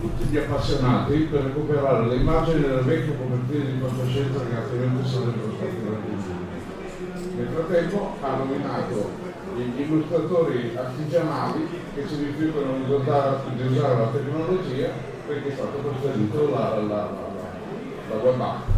tutti 0.00 0.24
gli 0.30 0.36
appassionati 0.36 1.16
per 1.30 1.42
recuperare 1.42 2.06
le 2.06 2.14
immagini 2.14 2.60
delle 2.60 2.82
vecchie 2.82 3.18
copertine 3.18 3.72
di 3.72 3.80
fantascienza 3.80 4.38
che 4.46 4.54
altrimenti 4.54 5.08
sarebbero 5.08 5.52
stati 5.56 5.76
raggiungibili. 5.84 7.36
Nel 7.36 7.48
frattempo 7.52 8.16
ha 8.20 8.36
nominato 8.36 9.29
gli 9.62 9.80
illustratori 9.80 10.76
artigianali 10.76 11.68
che 11.94 12.06
si 12.06 12.24
rifiutano 12.24 12.84
di 12.84 12.92
usare, 12.92 13.38
di 13.54 13.62
usare 13.62 13.98
la 13.98 14.06
tecnologia 14.08 14.88
perché 15.26 15.48
è 15.48 15.52
stato 15.52 15.78
preferito 15.78 16.50
la, 16.50 16.76
la, 16.76 16.82
la, 16.82 16.96
la, 16.96 18.10
la 18.10 18.14
web 18.22 18.40
app. 18.40 18.68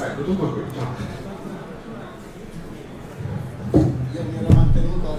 Ecco, 0.00 0.22
tutto 0.22 0.46
qui. 0.46 0.62
Ciao. 0.74 1.20
io 4.12 4.22
mi 4.22 4.36
ero 4.38 4.54
mantenuto 4.54 5.08
al 5.08 5.18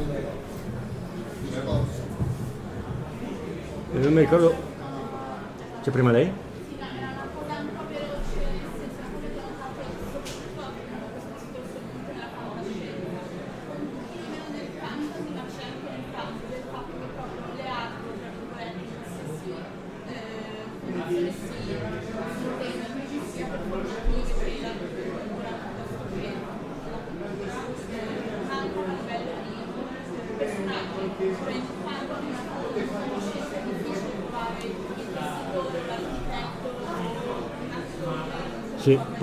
discorso. 1.41 2.01
Non 3.91 4.13
mi 4.13 4.19
ricordo. 4.19 4.55
C'è 5.81 5.91
prima 5.91 6.11
lei? 6.11 6.42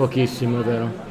Pochissimo, 0.01 0.63
vero. 0.63 1.10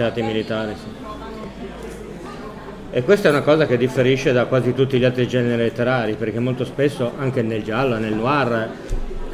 Scienziati 0.00 0.22
militari. 0.22 0.74
Sì. 0.74 1.08
E 2.92 3.04
questa 3.04 3.28
è 3.28 3.30
una 3.30 3.42
cosa 3.42 3.66
che 3.66 3.76
differisce 3.76 4.32
da 4.32 4.46
quasi 4.46 4.72
tutti 4.72 4.98
gli 4.98 5.04
altri 5.04 5.28
generi 5.28 5.62
letterari, 5.62 6.14
perché 6.14 6.40
molto 6.40 6.64
spesso 6.64 7.12
anche 7.18 7.42
nel 7.42 7.62
giallo, 7.62 7.98
nel 7.98 8.14
noir, 8.14 8.68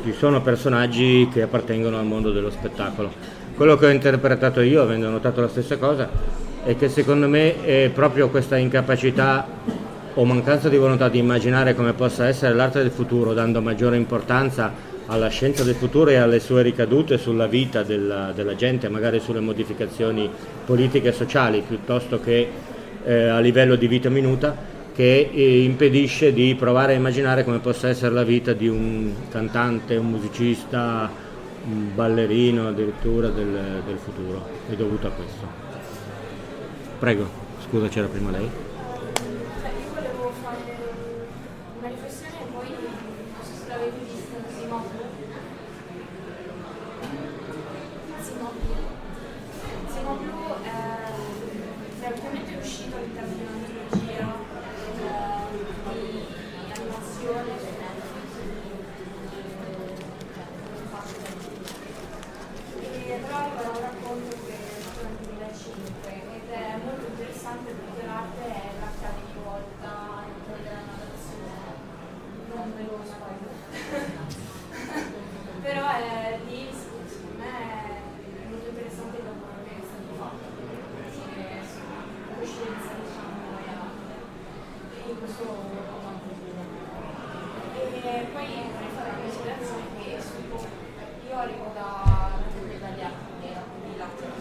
ci 0.04 0.12
sono 0.12 0.42
personaggi 0.42 1.28
che 1.32 1.42
appartengono 1.42 1.98
al 1.98 2.04
mondo 2.04 2.32
dello 2.32 2.50
spettacolo. 2.50 3.10
Quello 3.54 3.76
che 3.76 3.86
ho 3.86 3.90
interpretato 3.90 4.60
io, 4.60 4.82
avendo 4.82 5.08
notato 5.08 5.40
la 5.40 5.48
stessa 5.48 5.78
cosa, 5.78 6.08
è 6.64 6.76
che 6.76 6.88
secondo 6.88 7.28
me 7.28 7.64
è 7.64 7.90
proprio 7.94 8.28
questa 8.28 8.56
incapacità 8.56 9.46
o 10.14 10.24
mancanza 10.24 10.68
di 10.68 10.76
volontà 10.76 11.08
di 11.08 11.18
immaginare 11.18 11.74
come 11.74 11.92
possa 11.92 12.26
essere 12.26 12.54
l'arte 12.54 12.80
del 12.80 12.90
futuro, 12.90 13.32
dando 13.32 13.62
maggiore 13.62 13.96
importanza 13.96 14.94
alla 15.06 15.28
scienza 15.28 15.62
del 15.62 15.74
futuro 15.74 16.10
e 16.10 16.16
alle 16.16 16.40
sue 16.40 16.62
ricadute 16.62 17.18
sulla 17.18 17.46
vita 17.46 17.82
della, 17.82 18.32
della 18.34 18.54
gente, 18.54 18.88
magari 18.88 19.20
sulle 19.20 19.40
modificazioni 19.40 20.28
politiche 20.64 21.08
e 21.08 21.12
sociali, 21.12 21.62
piuttosto 21.66 22.20
che 22.20 22.48
eh, 23.04 23.28
a 23.28 23.38
livello 23.38 23.76
di 23.76 23.86
vita 23.86 24.08
minuta, 24.08 24.74
che 24.94 25.30
eh, 25.32 25.62
impedisce 25.62 26.32
di 26.32 26.54
provare 26.54 26.94
a 26.94 26.96
immaginare 26.96 27.44
come 27.44 27.58
possa 27.58 27.88
essere 27.88 28.12
la 28.14 28.24
vita 28.24 28.52
di 28.52 28.66
un 28.66 29.12
cantante, 29.30 29.96
un 29.96 30.10
musicista, 30.10 31.08
un 31.68 31.94
ballerino 31.94 32.68
addirittura 32.68 33.28
del, 33.28 33.82
del 33.86 33.98
futuro. 33.98 34.44
È 34.68 34.74
dovuto 34.74 35.06
a 35.06 35.10
questo. 35.10 35.46
Prego, 36.98 37.28
scusa 37.68 37.88
c'era 37.88 38.06
prima 38.06 38.30
lei. 38.30 38.66
però 75.62 75.88
è 75.88 76.38
di 76.46 76.68
E 88.06 88.26
poi 88.32 88.46
vorrei 88.46 88.90
fare 88.94 89.10
una 89.10 89.18
considerazione 89.18 89.82
che 89.98 90.22
su- 90.22 91.28
io 91.28 91.36
arrivo 91.36 91.72
da 91.74 92.30
dall'Italia 92.54 93.10
quindi 93.40 93.98
latte 93.98 94.24
non 94.24 94.40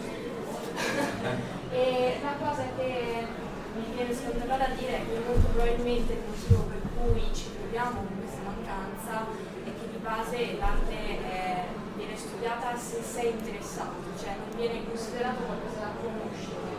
so. 0.54 1.74
E 1.74 2.18
la 2.22 2.34
cosa 2.38 2.62
che 2.76 3.26
mi 3.74 3.84
viene 3.92 4.14
spontanea 4.14 4.56
da 4.56 4.68
dire 4.78 4.96
è 4.96 5.04
che 5.04 5.18
molto 5.26 5.48
probabilmente 5.48 6.12
il 6.12 6.22
motivo 6.24 6.70
per 6.70 6.80
cui 6.94 7.34
ci 7.34 7.50
troviamo 7.58 8.06
con 8.06 8.18
questa 8.22 8.40
mancanza 8.46 9.26
è 9.64 9.70
che 9.74 9.90
di 9.90 9.98
base 9.98 10.56
l'arte 10.56 10.94
eh, 10.94 11.76
viene 11.96 12.16
studiata 12.16 12.76
se 12.76 13.02
sei 13.02 13.30
interessato, 13.32 14.14
cioè 14.18 14.36
non 14.38 14.56
viene 14.56 14.86
considerato 14.86 15.42
qualcosa 15.42 15.80
da 15.80 15.90
conoscere. 16.00 16.70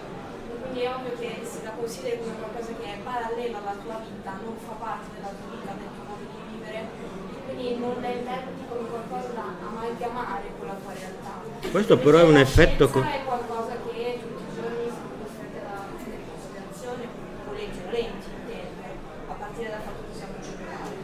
E 0.49 0.61
Quindi 0.61 0.79
è 0.81 0.93
ovvio 0.93 1.13
che 1.19 1.41
se 1.43 1.63
la 1.63 1.71
consideri 1.71 2.19
come 2.19 2.37
qualcosa 2.39 2.73
che 2.79 2.93
è 2.93 2.97
parallela 3.03 3.57
alla 3.59 3.77
tua 3.81 4.01
vita, 4.01 4.39
non 4.41 4.55
fa 4.57 4.73
parte 4.73 5.13
della 5.13 5.29
tua 5.29 5.49
vita, 5.53 5.71
del 5.77 5.91
tuo 5.93 6.05
modo 6.07 6.25
di 6.25 6.39
vivere, 6.53 6.79
e 6.79 7.37
quindi 7.45 7.76
non 7.87 8.01
la 8.01 8.09
interpreti 8.11 8.63
come 8.67 8.87
qualcosa 8.89 9.27
da 9.31 9.45
amalgamare 9.63 10.51
con 10.59 10.67
la 10.67 10.75
tua 10.75 10.93
realtà. 10.93 11.33
Questo 11.71 11.97
però 11.97 12.17
è 12.19 12.23
un 12.23 12.33
La 12.33 12.41
effetto 12.41 12.89
co- 12.89 13.01
è 13.01 13.23
qualcosa 13.23 13.71
che 13.87 14.19
tutti 14.19 14.43
i 14.43 14.55
giorni 14.55 14.83
siamo 14.91 15.15
costretti 15.23 15.57
a 15.63 15.87
tenere 15.95 16.21
in 16.21 16.27
considerazione, 16.27 17.03
volenti 17.47 17.79
o 17.79 17.87
intende, 17.87 18.91
a 19.27 19.33
partire 19.33 19.69
dal 19.71 19.81
fatto 19.87 20.01
che 20.11 20.15
siamo 20.19 20.35
cellulari. 20.43 20.95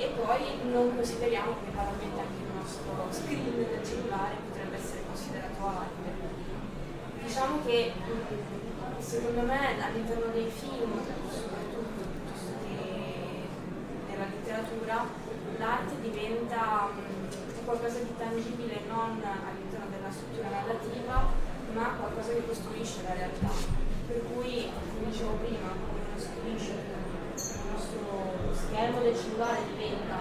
E 0.00 0.06
poi 0.16 0.40
non 0.72 0.94
consideriamo 0.96 1.50
che 1.62 1.70
banalmente 1.70 2.18
anche 2.18 2.40
il 2.40 2.50
nostro 2.56 2.92
screen 3.12 3.52
del 3.52 3.84
cellulare 3.84 4.34
potrebbe 4.48 4.76
essere 4.76 5.00
considerato 5.06 5.60
arte. 5.68 6.10
Diciamo 7.22 7.60
che 7.64 7.92
mh, 7.94 9.00
secondo 9.00 9.40
me 9.42 9.60
all'interno 9.84 10.32
dei 10.32 10.50
film, 10.50 10.90
soprattutto 11.30 12.02
piuttosto 12.02 12.52
che 12.66 13.46
della 14.10 14.26
letteratura, 14.26 15.06
l'arte 15.62 15.94
diventa 16.00 16.90
mh, 16.90 17.64
qualcosa 17.64 17.98
di 18.00 18.12
tangibile 18.18 18.82
non 18.88 19.22
all'interno 19.22 19.86
della 19.94 20.10
struttura 20.10 20.50
narrativa, 20.50 21.30
ma 21.72 21.94
qualcosa 21.94 22.34
che 22.34 22.44
costruisce 22.44 23.02
la 23.06 23.14
realtà. 23.14 23.54
Per 24.08 24.20
cui, 24.34 24.66
come 24.66 25.10
dicevo 25.10 25.38
prima, 25.38 25.70
come 25.70 26.18
screenshot, 26.18 26.82
il 27.38 27.70
nostro 27.70 28.52
schermo 28.52 29.00
del 29.02 29.16
cellulare 29.16 29.62
diventa 29.70 30.18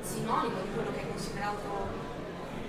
sinonimo 0.00 0.56
di 0.64 0.72
quello 0.72 0.90
che 0.90 1.02
è 1.02 1.08
considerato 1.08 2.08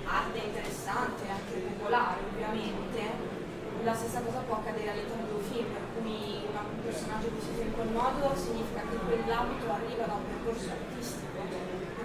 arte 0.03 0.37
interessante, 0.37 1.23
anche 1.31 1.55
popolare 1.71 2.19
ovviamente, 2.27 3.39
la 3.83 3.95
stessa 3.95 4.21
cosa 4.21 4.43
può 4.45 4.57
accadere 4.57 4.91
all'interno 4.91 5.25
di 5.25 5.33
un 5.33 5.41
film, 5.41 5.71
per 5.71 5.81
cui 5.95 6.45
un 6.51 6.83
personaggio 6.83 7.31
vestito 7.33 7.61
in 7.61 7.73
quel 7.73 7.87
modo 7.87 8.35
significa 8.35 8.81
che 8.81 8.97
quell'abito 8.97 9.71
arriva 9.71 10.05
da 10.05 10.13
un 10.13 10.25
percorso 10.27 10.69
artistico, 10.69 11.20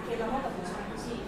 perché 0.07 0.23
la 0.23 0.31
moda 0.31 0.47
funziona 0.47 0.87
così. 0.95 1.19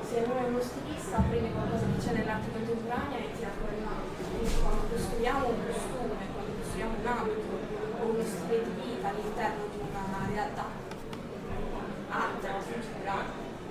Se 0.00 0.24
uno 0.24 0.40
è 0.40 0.48
uno 0.48 0.62
stilista 0.64 1.20
prende 1.28 1.52
qualcosa 1.52 1.84
che 1.84 2.00
c'è 2.00 2.12
nell'arte 2.16 2.48
contemporanea 2.48 3.20
e 3.20 3.28
tira 3.36 3.52
fuori 3.60 3.76
abito. 3.84 4.24
Quindi 4.32 4.48
quando 4.64 4.82
costruiamo 4.88 5.44
un 5.44 5.60
costume, 5.68 6.16
quando 6.32 6.50
costruiamo 6.56 6.94
un 6.96 7.04
abito 7.04 7.52
o 8.00 8.02
uno 8.08 8.24
stile 8.24 8.64
di 8.64 8.72
vita 8.80 9.06
all'interno 9.12 9.62
di 9.68 9.78
una 9.84 10.24
realtà, 10.24 10.66
arte, 12.08 12.46
cultura, 12.48 13.16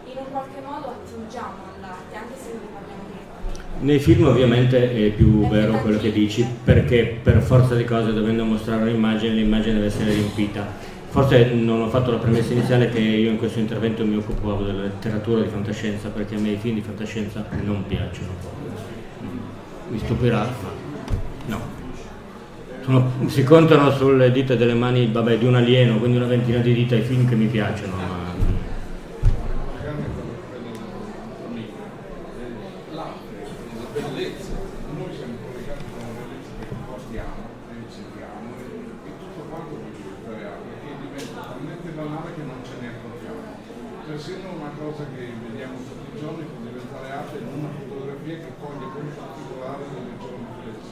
in 0.05 0.17
un 0.21 0.29
qualche 0.29 0.61
modo 0.61 0.85
attingiamo 0.93 1.57
all'arte, 1.73 2.13
anche 2.13 2.38
se 2.38 2.49
non 2.53 2.69
parliamo 2.77 3.09
direttamente. 3.09 3.65
Nei 3.81 3.99
film 3.99 4.21
ovviamente 4.29 4.77
è 4.77 5.09
più 5.17 5.49
vero 5.49 5.81
quello 5.81 5.97
che 5.97 6.13
dici, 6.13 6.45
perché 6.45 7.17
per 7.25 7.41
forza 7.41 7.73
di 7.73 7.85
cose 7.85 8.13
dovendo 8.13 8.45
mostrare 8.45 8.85
un'immagine, 8.85 9.33
l'immagine 9.33 9.81
deve 9.81 9.88
essere 9.88 10.13
riempita. 10.13 10.95
Forse 11.18 11.45
non 11.45 11.82
ho 11.82 11.89
fatto 11.89 12.11
la 12.11 12.18
premessa 12.18 12.53
iniziale 12.53 12.89
che 12.89 12.99
io 12.99 13.32
in 13.32 13.38
questo 13.39 13.57
intervento 13.57 14.05
mi 14.05 14.18
occupavo 14.18 14.61
della 14.61 14.84
letteratura 14.84 15.41
di 15.41 15.47
fantascienza, 15.47 16.09
perché 16.09 16.36
a 16.36 16.38
me 16.39 16.49
i 16.49 16.57
film 16.57 16.76
di 16.76 16.82
fantascienza 16.82 17.43
non 17.63 17.84
piacciono. 17.88 18.34
Mi 19.89 19.97
stupirà, 19.97 20.43
ma 20.43 20.70
no. 21.47 21.59
Sono- 22.84 23.11
si 23.26 23.43
contano 23.43 23.89
sulle 23.89 24.32
dita 24.32 24.53
delle 24.53 24.76
mani 24.76 25.07
vabbè, 25.11 25.39
di 25.39 25.45
un 25.45 25.55
alieno, 25.55 25.97
quindi 25.97 26.18
una 26.18 26.28
ventina 26.28 26.59
di 26.59 26.72
dita 26.72 26.95
i 26.95 27.01
film 27.01 27.28
che 27.28 27.34
mi 27.34 27.47
piacciono, 27.47 27.95
ma 27.95 28.26
l'arte, 32.93 33.34
la 33.93 33.99
bellezza, 34.07 34.51
noi 34.95 35.09
siamo 35.18 35.34
collegati 35.41 35.84
con 35.89 35.99
la 35.99 36.13
bellezza 36.13 36.51
che 36.59 36.76
portiamo 36.86 37.41
e 37.70 37.74
riceviamo 37.86 38.47
e 39.03 39.09
tutto 39.18 39.41
quanto 39.49 39.74
può 39.74 39.89
diventare 39.97 40.45
arte, 40.45 40.72
che 40.84 40.91
diventa 41.01 41.55
banale 42.28 42.36
che 42.36 42.43
non 42.43 42.59
ce 42.63 42.75
ne 42.80 42.88
accorgiamo. 42.88 43.55
Persino 44.05 44.51
una 44.51 44.71
cosa 44.78 45.03
che 45.15 45.32
vediamo 45.47 45.78
tutti 45.78 46.15
i 46.15 46.19
giorni 46.19 46.43
può 46.43 46.59
diventare 46.63 47.11
arte 47.11 47.38
in 47.38 47.47
una 47.47 47.69
fotografia 47.71 48.36
che 48.38 48.51
coglie 48.59 48.88
quel 48.91 49.11
particolare 49.15 49.84
del 49.88 50.17
giorno 50.19 50.47
stesso. 50.59 50.91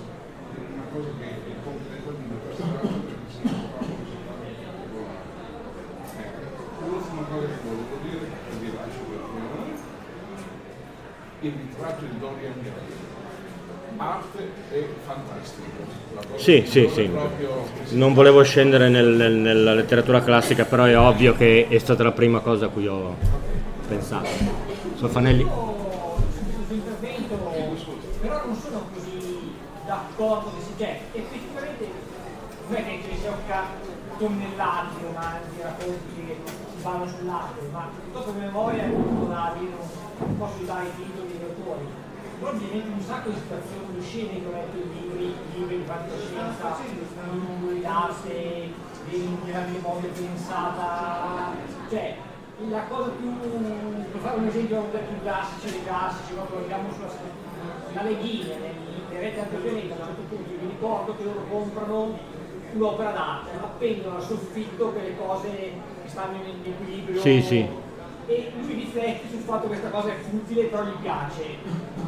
È 0.55 0.59
una 0.71 0.87
cosa 0.91 1.09
che 1.19 1.27
è 1.27 1.55
completa 1.63 2.11
di 2.11 2.23
una 2.27 2.39
persona 2.39 2.79
perché 2.79 3.15
non 3.15 3.27
fa 3.27 3.31
si 3.31 3.41
fa 3.43 3.55
particolare. 3.75 5.23
L'ultima 6.85 7.23
cosa 7.23 7.47
che 7.47 7.59
volevo 7.63 7.97
dire, 8.03 8.25
e 8.25 8.55
vi 8.59 8.69
lascio 8.75 9.03
per 9.09 9.21
finire, 9.25 9.83
il 11.39 11.51
ritratto 11.51 12.05
di 12.05 12.19
Dorian 12.19 12.61
Gray. 12.61 13.04
Arte 13.97 14.49
e 14.73 14.87
fantastico. 15.05 15.63
Sì, 16.35 16.63
sì, 16.67 16.87
sì. 16.89 17.03
proprio- 17.07 17.53
Non 17.89 18.13
volevo 18.13 18.43
scendere 18.43 18.89
nel- 18.89 19.15
nel- 19.15 19.33
nella 19.33 19.73
letteratura 19.73 20.21
classica, 20.21 20.65
però 20.65 20.83
è 20.85 20.97
ovvio 20.97 21.35
che 21.35 21.67
è 21.69 21.77
stata 21.77 22.03
la 22.03 22.11
prima 22.11 22.39
cosa 22.39 22.65
a 22.65 22.69
cui 22.69 22.87
ho 22.87 23.15
pensato. 23.87 24.27
Intervento, 26.67 27.35
però 28.21 28.41
non 28.45 28.55
sono 28.55 28.81
così 28.93 29.53
d'accordo 29.85 30.51
che 30.57 30.61
si 30.65 30.71
cioè, 30.77 30.99
effettivamente 31.13 31.87
non 32.67 32.77
è 32.77 32.83
che 32.83 33.07
ne 33.11 33.17
sia 33.21 33.29
un 33.29 33.37
ca- 33.47 33.67
tonnellate 34.17 34.87
di 34.97 35.05
romanzi, 35.05 35.61
racconti 35.61 36.25
che 36.25 36.37
si 36.45 36.81
vanno 36.83 37.05
sull'arte, 37.07 37.59
ma 37.71 37.89
dopo 38.11 38.31
memoria 38.31 38.83
è 38.83 38.87
molto 38.87 39.29
labile, 39.31 39.69
non 40.19 40.37
posso 40.37 40.63
dare 40.65 40.85
i 40.87 40.91
titoli 40.97 41.24
mi 42.39 42.67
viene 42.69 42.93
un 42.93 43.01
sacco 43.01 43.29
di 43.29 43.35
situazioni, 43.35 44.01
scene 44.01 44.39
che 44.41 44.47
ho 44.47 44.51
letto 44.51 44.77
libri, 44.77 45.33
libri 45.55 45.77
di 45.77 45.83
fantascienza, 45.83 46.77
di 46.81 47.81
d'arte, 47.81 48.73
grande 49.45 49.79
modo 49.79 50.07
pensata, 50.07 51.53
cioè 51.89 52.15
la 52.69 52.83
cosa 52.87 53.09
più, 53.09 53.33
per 53.39 54.21
fare 54.21 54.37
un 54.37 54.47
esempio 54.47 54.87
dei 54.91 55.01
più 55.07 55.21
classici, 55.21 55.71
dei 55.71 55.83
classici, 55.83 56.33
proprio 56.33 56.59
andiamo 56.59 56.91
sulla 56.93 57.43
la 57.93 58.01
leghina, 58.03 58.55
nelle 58.55 59.19
rete 59.19 59.39
antipianeta, 59.39 59.93
a 59.93 59.97
un 59.97 60.05
certo 60.05 60.21
punto 60.29 60.51
mi 60.61 60.69
ricordo 60.69 61.15
che 61.15 61.23
loro 61.23 61.45
comprano 61.49 62.17
un'opera 62.73 63.11
d'arte, 63.11 63.49
appendono 63.61 64.17
al 64.17 64.23
soffitto 64.23 64.87
per 64.87 65.03
le 65.03 65.17
cose 65.17 65.49
che 65.49 65.73
stanno 66.05 66.35
in 66.35 66.71
equilibrio 66.71 67.21
Sì, 67.21 67.41
sì. 67.41 67.83
E 68.27 68.51
lui 68.59 68.73
riflette 68.73 69.29
sul 69.29 69.39
fatto 69.39 69.61
che 69.63 69.67
questa 69.67 69.89
cosa 69.89 70.09
è 70.09 70.15
futile 70.19 70.63
però 70.63 70.83
gli 70.83 71.01
piace. 71.01 71.57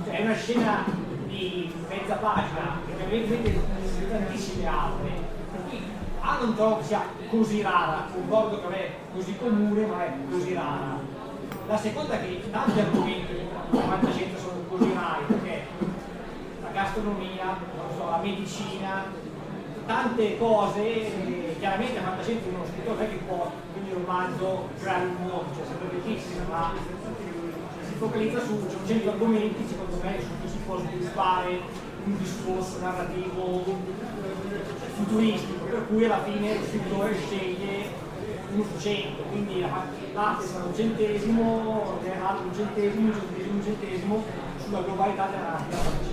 Cioè 0.05 0.17
è 0.17 0.23
una 0.23 0.35
scena 0.35 0.83
di 1.27 1.73
mezza 1.89 2.15
pagina, 2.15 2.79
che 2.85 3.03
ovviamente 3.03 3.51
di 3.51 4.09
tantissime 4.09 4.67
altre. 4.67 5.09
Per 5.51 5.61
cui 5.69 5.81
A 6.19 6.37
non 6.39 6.55
trovo 6.55 6.77
che 6.77 6.83
sia 6.83 7.01
così 7.29 7.61
rara, 7.61 8.07
concordo 8.11 8.57
che 8.57 8.63
non 8.63 8.73
è 8.73 8.89
così 9.13 9.37
comune, 9.37 9.85
ma 9.85 10.05
è 10.05 10.11
così 10.29 10.53
rara. 10.53 10.99
La 11.67 11.77
seconda 11.77 12.13
è 12.13 12.21
che 12.21 12.49
tanti 12.51 12.79
argomenti 12.79 13.33
di 13.33 13.77
fantascienza 13.77 14.37
sono 14.39 14.61
così 14.69 14.91
rari, 14.93 15.23
perché 15.27 15.65
la 16.61 16.69
gastronomia, 16.71 17.57
so, 17.95 18.09
la 18.09 18.19
medicina, 18.21 19.05
tante 19.85 20.37
cose, 20.37 20.81
eh, 20.81 21.55
chiaramente 21.59 21.95
la 21.95 22.07
fantascienza 22.07 22.49
uno 22.49 22.65
scrittore 22.65 23.05
è 23.05 23.09
che 23.09 23.19
può, 23.27 23.51
quindi 23.87 23.95
un 23.95 24.69
creare 24.79 25.05
un 25.05 25.15
mondo, 25.19 25.45
cioè 25.55 25.65
sempre 25.65 25.97
bellissimo, 25.97 26.41
ma 26.49 26.73
si 27.87 27.93
focalizza 27.97 28.39
su 28.43 28.59
100 28.85 29.09
argomenti, 29.09 29.65
secondo 29.67 29.97
me, 30.03 30.19
su 30.19 30.27
cui 30.39 30.49
si 30.49 30.57
può 30.65 30.77
sviluppare 30.79 31.59
un 32.05 32.17
discorso 32.17 32.79
narrativo 32.79 33.63
futuristico, 34.95 35.65
per 35.65 35.87
cui 35.87 36.05
alla 36.05 36.23
fine 36.23 36.51
il 36.53 36.63
scrittore 36.67 37.15
sceglie 37.15 38.05
su 38.53 38.79
100, 38.79 39.21
quindi 39.23 39.59
la- 39.61 39.85
l'arte 40.13 40.45
sarà 40.47 40.63
un 40.65 40.75
centesimo, 40.75 41.99
un 42.43 42.53
centesimo, 42.55 43.07
un 43.07 43.13
centesimo, 43.13 43.53
un 43.55 43.63
centesimo 43.63 44.23
sulla 44.63 44.81
globalità 44.81 45.27
della 45.27 45.57
fantascienza. 45.57 46.06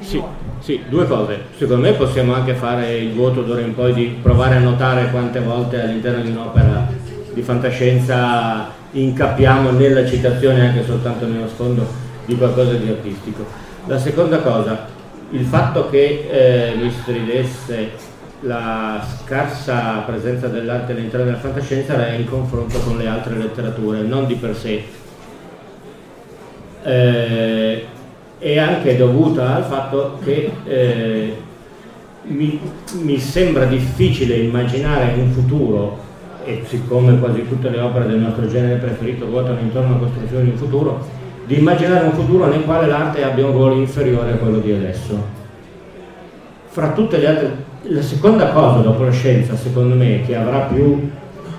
Sì, 0.00 0.22
sì, 0.60 0.82
due 0.88 1.06
cose. 1.06 1.38
Secondo 1.56 1.82
me 1.82 1.92
possiamo 1.92 2.34
anche 2.34 2.54
fare 2.54 2.96
il 2.96 3.12
voto 3.12 3.42
d'ora 3.42 3.60
in 3.60 3.74
poi 3.74 3.92
di 3.92 4.18
provare 4.22 4.56
a 4.56 4.60
notare 4.60 5.10
quante 5.10 5.40
volte 5.40 5.80
all'interno 5.80 6.22
di 6.22 6.30
un'opera 6.30 6.86
di 7.32 7.42
fantascienza 7.42 8.72
incappiamo 8.92 9.70
nella 9.70 10.06
citazione, 10.06 10.68
anche 10.68 10.84
soltanto 10.84 11.26
nello 11.26 11.48
sfondo, 11.48 11.86
di 12.24 12.36
qualcosa 12.36 12.72
di 12.72 12.88
artistico. 12.88 13.44
La 13.86 13.98
seconda 13.98 14.38
cosa, 14.38 14.86
il 15.30 15.44
fatto 15.44 15.90
che 15.90 16.28
eh, 16.30 16.74
mi 16.76 16.90
stridesse 16.90 18.14
la 18.40 19.04
scarsa 19.22 20.02
presenza 20.06 20.48
dell'arte 20.48 20.92
all'interno 20.92 21.26
della 21.26 21.38
fantascienza 21.38 21.94
era 21.94 22.14
in 22.14 22.26
confronto 22.26 22.78
con 22.80 22.96
le 22.96 23.06
altre 23.06 23.36
letterature, 23.36 24.00
non 24.00 24.26
di 24.26 24.34
per 24.34 24.56
sé. 24.56 24.84
Eh, 26.82 27.86
è 28.38 28.58
anche 28.58 28.96
dovuta 28.96 29.54
al 29.54 29.64
fatto 29.64 30.18
che 30.22 30.50
eh, 30.64 31.36
mi, 32.22 32.60
mi, 33.00 33.18
sembra 33.18 33.64
difficile 33.64 34.36
immaginare 34.36 35.14
un 35.18 35.30
futuro, 35.30 36.04
e 36.44 36.62
siccome 36.66 37.18
quasi 37.18 37.46
tutte 37.48 37.70
le 37.70 37.80
opere 37.80 38.06
del 38.06 38.18
nostro 38.18 38.46
genere 38.46 38.76
preferito 38.76 39.26
ruotano 39.26 39.58
intorno 39.60 39.94
alla 39.94 40.06
costruzione 40.06 40.44
di 40.44 40.50
un 40.50 40.56
futuro, 40.56 41.06
di 41.46 41.58
immaginare 41.58 42.06
un 42.06 42.12
futuro 42.12 42.46
nel 42.46 42.64
quale 42.64 42.86
l'arte 42.86 43.24
abbia 43.24 43.46
un 43.46 43.52
ruolo 43.52 43.74
inferiore 43.74 44.32
a 44.32 44.36
quello 44.36 44.58
di 44.58 44.72
adesso. 44.72 45.34
Fra 46.66 46.90
tutte 46.90 47.18
le 47.18 47.26
altre, 47.26 47.56
la 47.82 48.02
seconda 48.02 48.50
cosa 48.50 48.80
dopo 48.80 49.04
la 49.04 49.12
scienza, 49.12 49.56
secondo 49.56 49.94
me, 49.94 50.22
che 50.26 50.36
avrà 50.36 50.60
più 50.60 51.08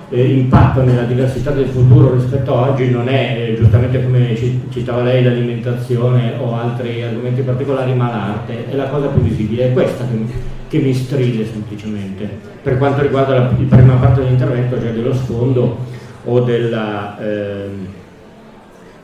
eh, 0.09 0.25
impatto 0.25 0.83
nella 0.83 1.03
diversità 1.03 1.51
del 1.51 1.67
futuro 1.67 2.13
rispetto 2.13 2.55
a 2.55 2.69
oggi 2.69 2.89
non 2.89 3.09
è, 3.09 3.35
eh, 3.37 3.55
giustamente 3.57 4.01
come 4.03 4.35
citava 4.69 5.03
lei, 5.03 5.23
l'alimentazione 5.23 6.33
o 6.39 6.55
altri 6.55 7.03
argomenti 7.03 7.41
particolari, 7.41 7.93
ma 7.93 8.09
l'arte. 8.09 8.69
È 8.69 8.75
la 8.75 8.87
cosa 8.87 9.07
più 9.07 9.21
visibile, 9.21 9.65
è 9.65 9.73
questa 9.73 10.05
che 10.05 10.15
mi, 10.15 10.31
che 10.67 10.77
mi 10.79 10.93
stride 10.93 11.45
semplicemente. 11.45 12.29
Per 12.61 12.77
quanto 12.77 13.01
riguarda 13.01 13.33
la, 13.33 13.39
la 13.41 13.75
prima 13.75 13.95
parte 13.95 14.21
dell'intervento, 14.21 14.79
cioè 14.79 14.91
dello 14.91 15.13
sfondo 15.13 15.77
o 16.23 16.39
della... 16.41 17.17
Eh, 17.19 17.95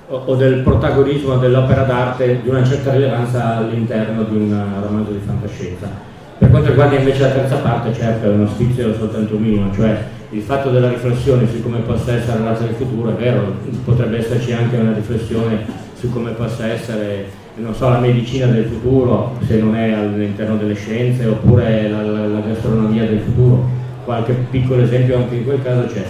o 0.06 0.36
del 0.36 0.60
protagonismo 0.60 1.38
dell'opera 1.38 1.84
d'arte 1.84 2.41
di 2.43 2.49
una 2.49 2.64
certa 2.64 2.91
rilevanza 2.91 3.58
all'interno 3.58 4.24
di 4.24 4.36
un 4.36 4.64
romanzo 4.82 5.12
di 5.12 5.20
fantascienza. 5.26 5.89
Per 6.38 6.49
quanto 6.51 6.70
riguarda 6.70 6.97
invece 6.97 7.22
la 7.22 7.30
terza 7.30 7.56
parte, 7.56 7.93
certo 7.93 8.28
è 8.28 8.30
uno 8.30 8.47
sfizio 8.47 8.93
soltanto 8.93 9.38
minimo, 9.38 9.74
cioè 9.74 9.97
il 10.34 10.41
fatto 10.41 10.71
della 10.71 10.89
riflessione 10.89 11.47
su 11.47 11.61
come 11.61 11.79
possa 11.79 12.13
essere 12.13 12.39
l'arte 12.39 12.65
del 12.65 12.73
futuro, 12.75 13.11
è 13.11 13.13
vero, 13.13 13.53
potrebbe 13.86 14.17
esserci 14.17 14.51
anche 14.51 14.77
una 14.77 14.93
riflessione 14.93 15.63
su 15.93 16.11
come 16.11 16.31
possa 16.31 16.67
essere, 16.67 17.25
so, 17.71 17.89
la 17.89 17.99
medicina 17.99 18.47
del 18.47 18.65
futuro, 18.65 19.38
se 19.45 19.57
non 19.57 19.75
è 19.75 19.91
all'interno 19.91 20.57
delle 20.57 20.73
scienze, 20.73 21.27
oppure 21.27 21.88
la, 21.88 22.01
la, 22.01 22.27
la 22.27 22.39
gastronomia 22.39 23.05
del 23.05 23.19
futuro, 23.19 23.69
qualche 24.05 24.34
piccolo 24.49 24.81
esempio 24.81 25.17
anche 25.17 25.36
in 25.36 25.45
quel 25.45 25.61
caso 25.63 25.86
c'è 25.86 26.03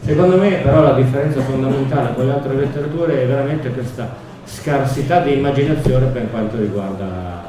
Secondo 0.00 0.36
me 0.36 0.50
però 0.62 0.82
la 0.82 0.92
differenza 0.92 1.40
fondamentale 1.40 2.14
con 2.14 2.26
le 2.26 2.32
altre 2.32 2.54
letterature 2.54 3.22
è 3.22 3.26
veramente 3.26 3.70
questa 3.70 4.08
scarsità 4.44 5.20
di 5.20 5.34
immaginazione 5.34 6.06
per 6.06 6.30
quanto 6.30 6.56
riguarda 6.56 7.44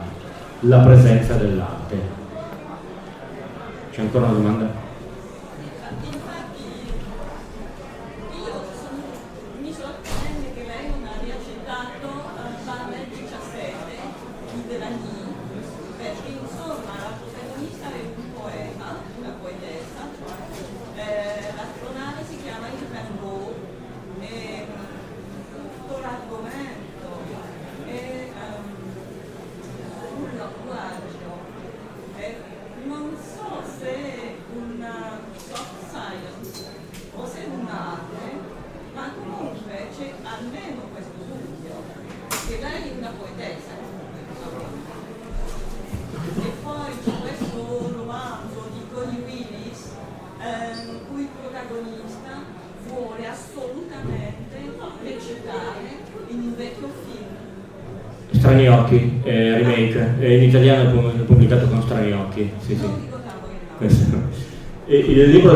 la 0.61 0.80
presenza 0.80 1.36
dell'arte. 1.36 1.95
C'è 3.91 4.01
ancora 4.01 4.25
una 4.25 4.34
domanda? 4.34 4.89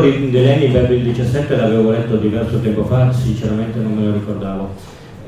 di 0.00 0.30
Delaney, 0.30 0.68
Beverly 0.68 1.02
17, 1.02 1.56
l'avevo 1.56 1.90
letto 1.90 2.16
diverso 2.16 2.58
tempo 2.58 2.84
fa, 2.84 3.12
sinceramente 3.12 3.78
non 3.78 3.94
me 3.94 4.06
lo 4.06 4.12
ricordavo. 4.14 4.74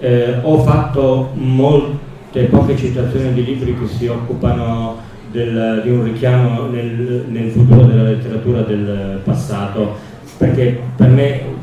Eh, 0.01 0.37
ho 0.43 0.59
fatto 0.63 1.31
molte 1.35 2.45
poche 2.45 2.77
citazioni 2.77 3.33
di 3.33 3.45
libri 3.45 3.77
che 3.79 3.87
si 3.87 4.07
occupano 4.07 4.99
del, 5.31 5.83
di 5.85 5.91
un 5.91 6.05
richiamo 6.05 6.67
nel, 6.67 7.25
nel 7.29 7.51
futuro 7.51 7.85
della 7.85 8.05
letteratura 8.05 8.63
del 8.63 9.21
passato, 9.23 9.95
perché 10.39 10.81
per 10.97 11.09
me 11.09 11.55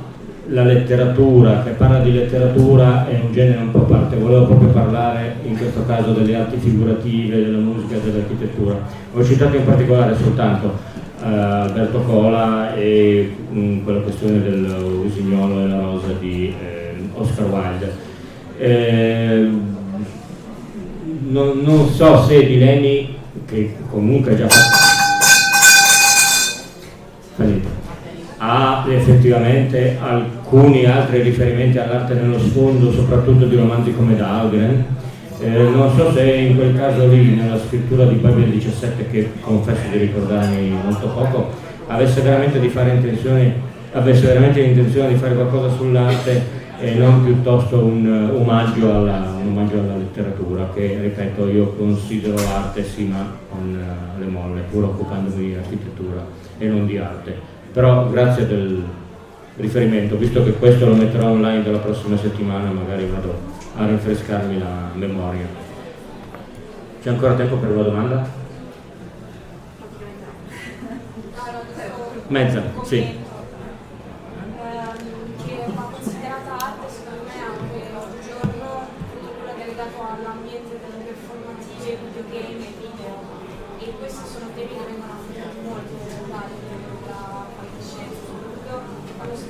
la 0.47 0.63
letteratura, 0.63 1.63
che 1.63 1.71
parla 1.71 1.99
di 1.99 2.11
letteratura 2.11 3.07
è 3.07 3.19
un 3.23 3.31
genere 3.31 3.61
un 3.61 3.71
po' 3.71 3.79
a 3.79 3.83
parte, 3.83 4.15
volevo 4.17 4.45
proprio 4.45 4.69
parlare 4.69 5.35
in 5.43 5.57
questo 5.57 5.85
caso 5.85 6.11
delle 6.11 6.35
arti 6.35 6.57
figurative, 6.57 7.43
della 7.43 7.57
musica 7.57 7.97
dell'architettura. 7.97 8.77
Ho 9.13 9.23
citato 9.23 9.55
in 9.55 9.65
particolare 9.65 10.15
soltanto 10.21 10.91
Alberto 11.23 11.99
Cola 12.01 12.75
e 12.75 13.33
um, 13.51 13.83
quella 13.83 14.01
questione 14.01 14.41
del 14.41 14.65
usignolo 15.05 15.61
e 15.61 15.67
la 15.67 15.79
rosa 15.79 16.13
di 16.19 16.53
eh, 16.59 16.95
Oscar 17.13 17.45
Wilde. 17.45 17.93
Eh, 18.57 19.49
non, 21.29 21.61
non, 21.61 21.89
so 21.89 22.23
se 22.23 22.45
di 22.45 22.59
Lenny, 22.59 23.15
che 23.45 23.75
comunque 23.89 24.35
già 24.35 24.47
ha 28.45 28.85
effettivamente 28.89 29.97
alcuni 30.01 30.85
altri 30.85 31.21
riferimenti 31.21 31.77
all'arte 31.77 32.13
nello 32.15 32.37
sfondo, 32.37 32.91
soprattutto 32.91 33.45
di 33.45 33.55
romanzi 33.55 33.93
come 33.93 34.17
Dahlgren. 34.17 34.85
Eh, 35.43 35.69
non 35.71 35.93
so 35.93 36.09
se 36.13 36.23
in 36.23 36.55
quel 36.55 36.73
caso 36.73 37.05
lì, 37.07 37.35
nella 37.35 37.59
scrittura 37.59 38.05
di 38.05 38.15
Bible 38.15 38.49
17, 38.49 39.09
che 39.09 39.29
confesso 39.41 39.81
di 39.91 39.97
ricordarmi 39.97 40.69
molto 40.69 41.07
poco, 41.07 41.49
avesse 41.87 42.21
veramente, 42.21 42.59
avesse 43.91 44.25
veramente 44.25 44.61
l'intenzione 44.61 45.09
di 45.09 45.15
fare 45.15 45.35
qualcosa 45.35 45.75
sull'arte 45.75 46.61
e 46.79 46.93
non 46.93 47.25
piuttosto 47.25 47.77
un, 47.77 48.05
un, 48.05 48.35
omaggio 48.39 48.89
alla, 48.89 49.35
un, 49.41 49.49
omaggio 49.49 49.79
alla, 49.79 49.97
letteratura, 49.97 50.69
che 50.73 50.97
ripeto 51.01 51.49
io 51.49 51.73
considero 51.77 52.37
arte 52.37 52.85
sì 52.85 53.03
ma 53.03 53.35
con 53.49 53.77
uh, 53.77 54.19
le 54.19 54.25
molle, 54.25 54.61
pur 54.71 54.85
occupandomi 54.85 55.45
di 55.45 55.55
architettura 55.55 56.25
e 56.57 56.67
non 56.67 56.85
di 56.85 56.97
arte. 56.97 57.35
Però 57.73 58.09
grazie 58.09 58.47
del 58.47 58.81
riferimento, 59.57 60.15
visto 60.15 60.41
che 60.41 60.53
questo 60.53 60.85
lo 60.85 60.95
metterò 60.95 61.31
online 61.31 61.63
dalla 61.63 61.79
prossima 61.79 62.15
settimana, 62.15 62.71
magari 62.71 63.05
vado 63.11 63.52
a 63.75 63.85
rinfrescarmi 63.85 64.59
la 64.59 64.89
memoria. 64.93 65.47
C'è 67.01 67.09
ancora 67.09 67.33
tempo 67.33 67.55
per 67.57 67.69
una 67.69 67.83
domanda? 67.83 68.41
Mezza, 72.27 72.63
sì. 72.83 73.21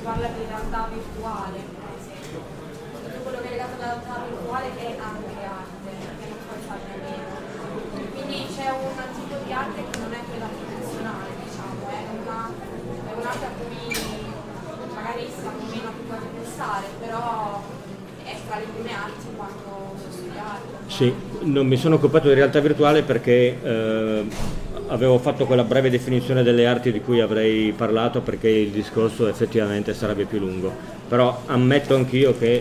parla 0.04 0.28
di 0.28 0.44
realtà 0.46 0.88
virtuale, 0.92 1.58
per 1.64 1.90
esempio. 1.96 2.40
Tutto 2.92 3.18
quello 3.24 3.40
che 3.40 3.48
è 3.48 3.50
legato 3.56 3.74
alla 3.80 3.84
realtà 3.88 4.14
virtuale 4.28 4.68
è 4.76 4.88
anche 5.00 5.40
arte, 5.48 5.90
perché 6.04 6.24
non 6.28 6.38
puoi 6.44 6.60
farne 6.68 6.92
a 6.92 6.98
meno. 7.00 7.34
Quindi 8.12 8.36
c'è 8.52 8.68
un 8.68 8.92
tipo 9.16 9.34
di 9.42 9.52
arte 9.52 9.80
che 9.80 9.98
non 9.98 10.12
è 10.12 10.20
quella 10.28 10.48
tradizionale, 10.52 11.30
diciamo, 11.40 11.80
è, 11.88 12.00
una, 12.20 12.40
è 12.52 13.12
un'arte 13.16 13.44
a 13.48 13.52
cui 13.56 13.88
magari 14.92 15.24
siamo 15.32 15.58
meno 15.72 15.88
abituati 15.88 16.24
a 16.24 16.32
pensare, 16.36 16.86
però 17.00 17.62
è 18.24 18.36
tra 18.46 18.58
le 18.58 18.66
prime 18.76 18.92
arti 18.92 19.26
quando 19.34 19.96
si 20.04 20.12
studiato. 20.12 20.68
Sì, 20.86 21.14
non 21.54 21.68
mi 21.68 21.76
sono 21.76 21.94
occupato 21.94 22.26
di 22.26 22.34
realtà 22.34 22.58
virtuale 22.58 23.02
perché 23.02 23.56
eh, 23.62 24.24
avevo 24.88 25.18
fatto 25.18 25.46
quella 25.46 25.62
breve 25.62 25.88
definizione 25.88 26.42
delle 26.42 26.66
arti 26.66 26.90
di 26.90 27.00
cui 27.00 27.20
avrei 27.20 27.72
parlato 27.76 28.20
perché 28.22 28.48
il 28.48 28.70
discorso 28.70 29.28
effettivamente 29.28 29.94
sarebbe 29.94 30.24
più 30.24 30.40
lungo. 30.40 30.72
Però 31.08 31.42
ammetto 31.46 31.94
anch'io 31.94 32.36
che 32.36 32.60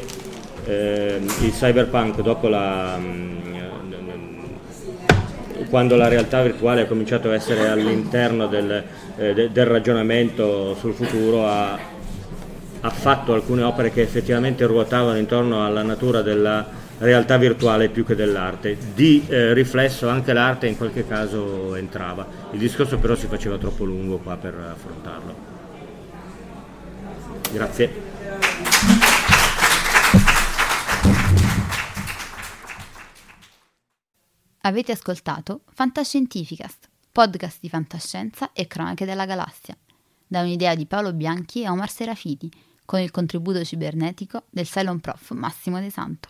eh, 0.65 1.19
il 1.41 1.51
cyberpunk 1.51 2.21
dopo 2.21 2.47
la... 2.47 2.97
Mh, 2.97 3.31
quando 5.69 5.95
la 5.95 6.07
realtà 6.07 6.43
virtuale 6.43 6.81
ha 6.81 6.85
cominciato 6.85 7.29
a 7.29 7.33
essere 7.33 7.67
all'interno 7.67 8.45
del, 8.45 8.83
eh, 9.17 9.33
de, 9.33 9.51
del 9.51 9.65
ragionamento 9.65 10.75
sul 10.75 10.93
futuro 10.93 11.47
ha, 11.47 11.79
ha 12.81 12.89
fatto 12.91 13.33
alcune 13.33 13.63
opere 13.63 13.89
che 13.89 14.01
effettivamente 14.01 14.65
ruotavano 14.67 15.17
intorno 15.17 15.65
alla 15.65 15.81
natura 15.81 16.21
della 16.21 16.81
realtà 16.99 17.37
virtuale 17.37 17.89
più 17.89 18.05
che 18.05 18.15
dell'arte. 18.15 18.77
Di 18.93 19.25
eh, 19.27 19.53
riflesso 19.53 20.07
anche 20.09 20.33
l'arte 20.33 20.67
in 20.67 20.77
qualche 20.77 21.07
caso 21.07 21.75
entrava. 21.75 22.25
Il 22.51 22.59
discorso 22.59 22.97
però 22.97 23.15
si 23.15 23.27
faceva 23.27 23.57
troppo 23.57 23.83
lungo 23.83 24.17
qua 24.17 24.37
per 24.37 24.55
affrontarlo. 24.55 25.51
Grazie. 27.51 28.11
Avete 34.65 34.93
ascoltato 34.93 35.61
Fantascientificast, 35.73 36.89
podcast 37.11 37.57
di 37.59 37.67
fantascienza 37.67 38.53
e 38.53 38.65
cronache 38.65 39.03
della 39.03 39.25
galassia, 39.25 39.77
da 40.25 40.39
un'idea 40.39 40.73
di 40.73 40.85
Paolo 40.85 41.11
Bianchi 41.11 41.63
e 41.63 41.69
Omar 41.69 41.89
Serafiti, 41.89 42.49
con 42.85 43.01
il 43.01 43.11
contributo 43.11 43.63
cibernetico 43.63 44.43
del 44.49 44.65
Cylon 44.65 45.01
Prof 45.01 45.31
Massimo 45.31 45.81
De 45.81 45.89
Santo. 45.89 46.29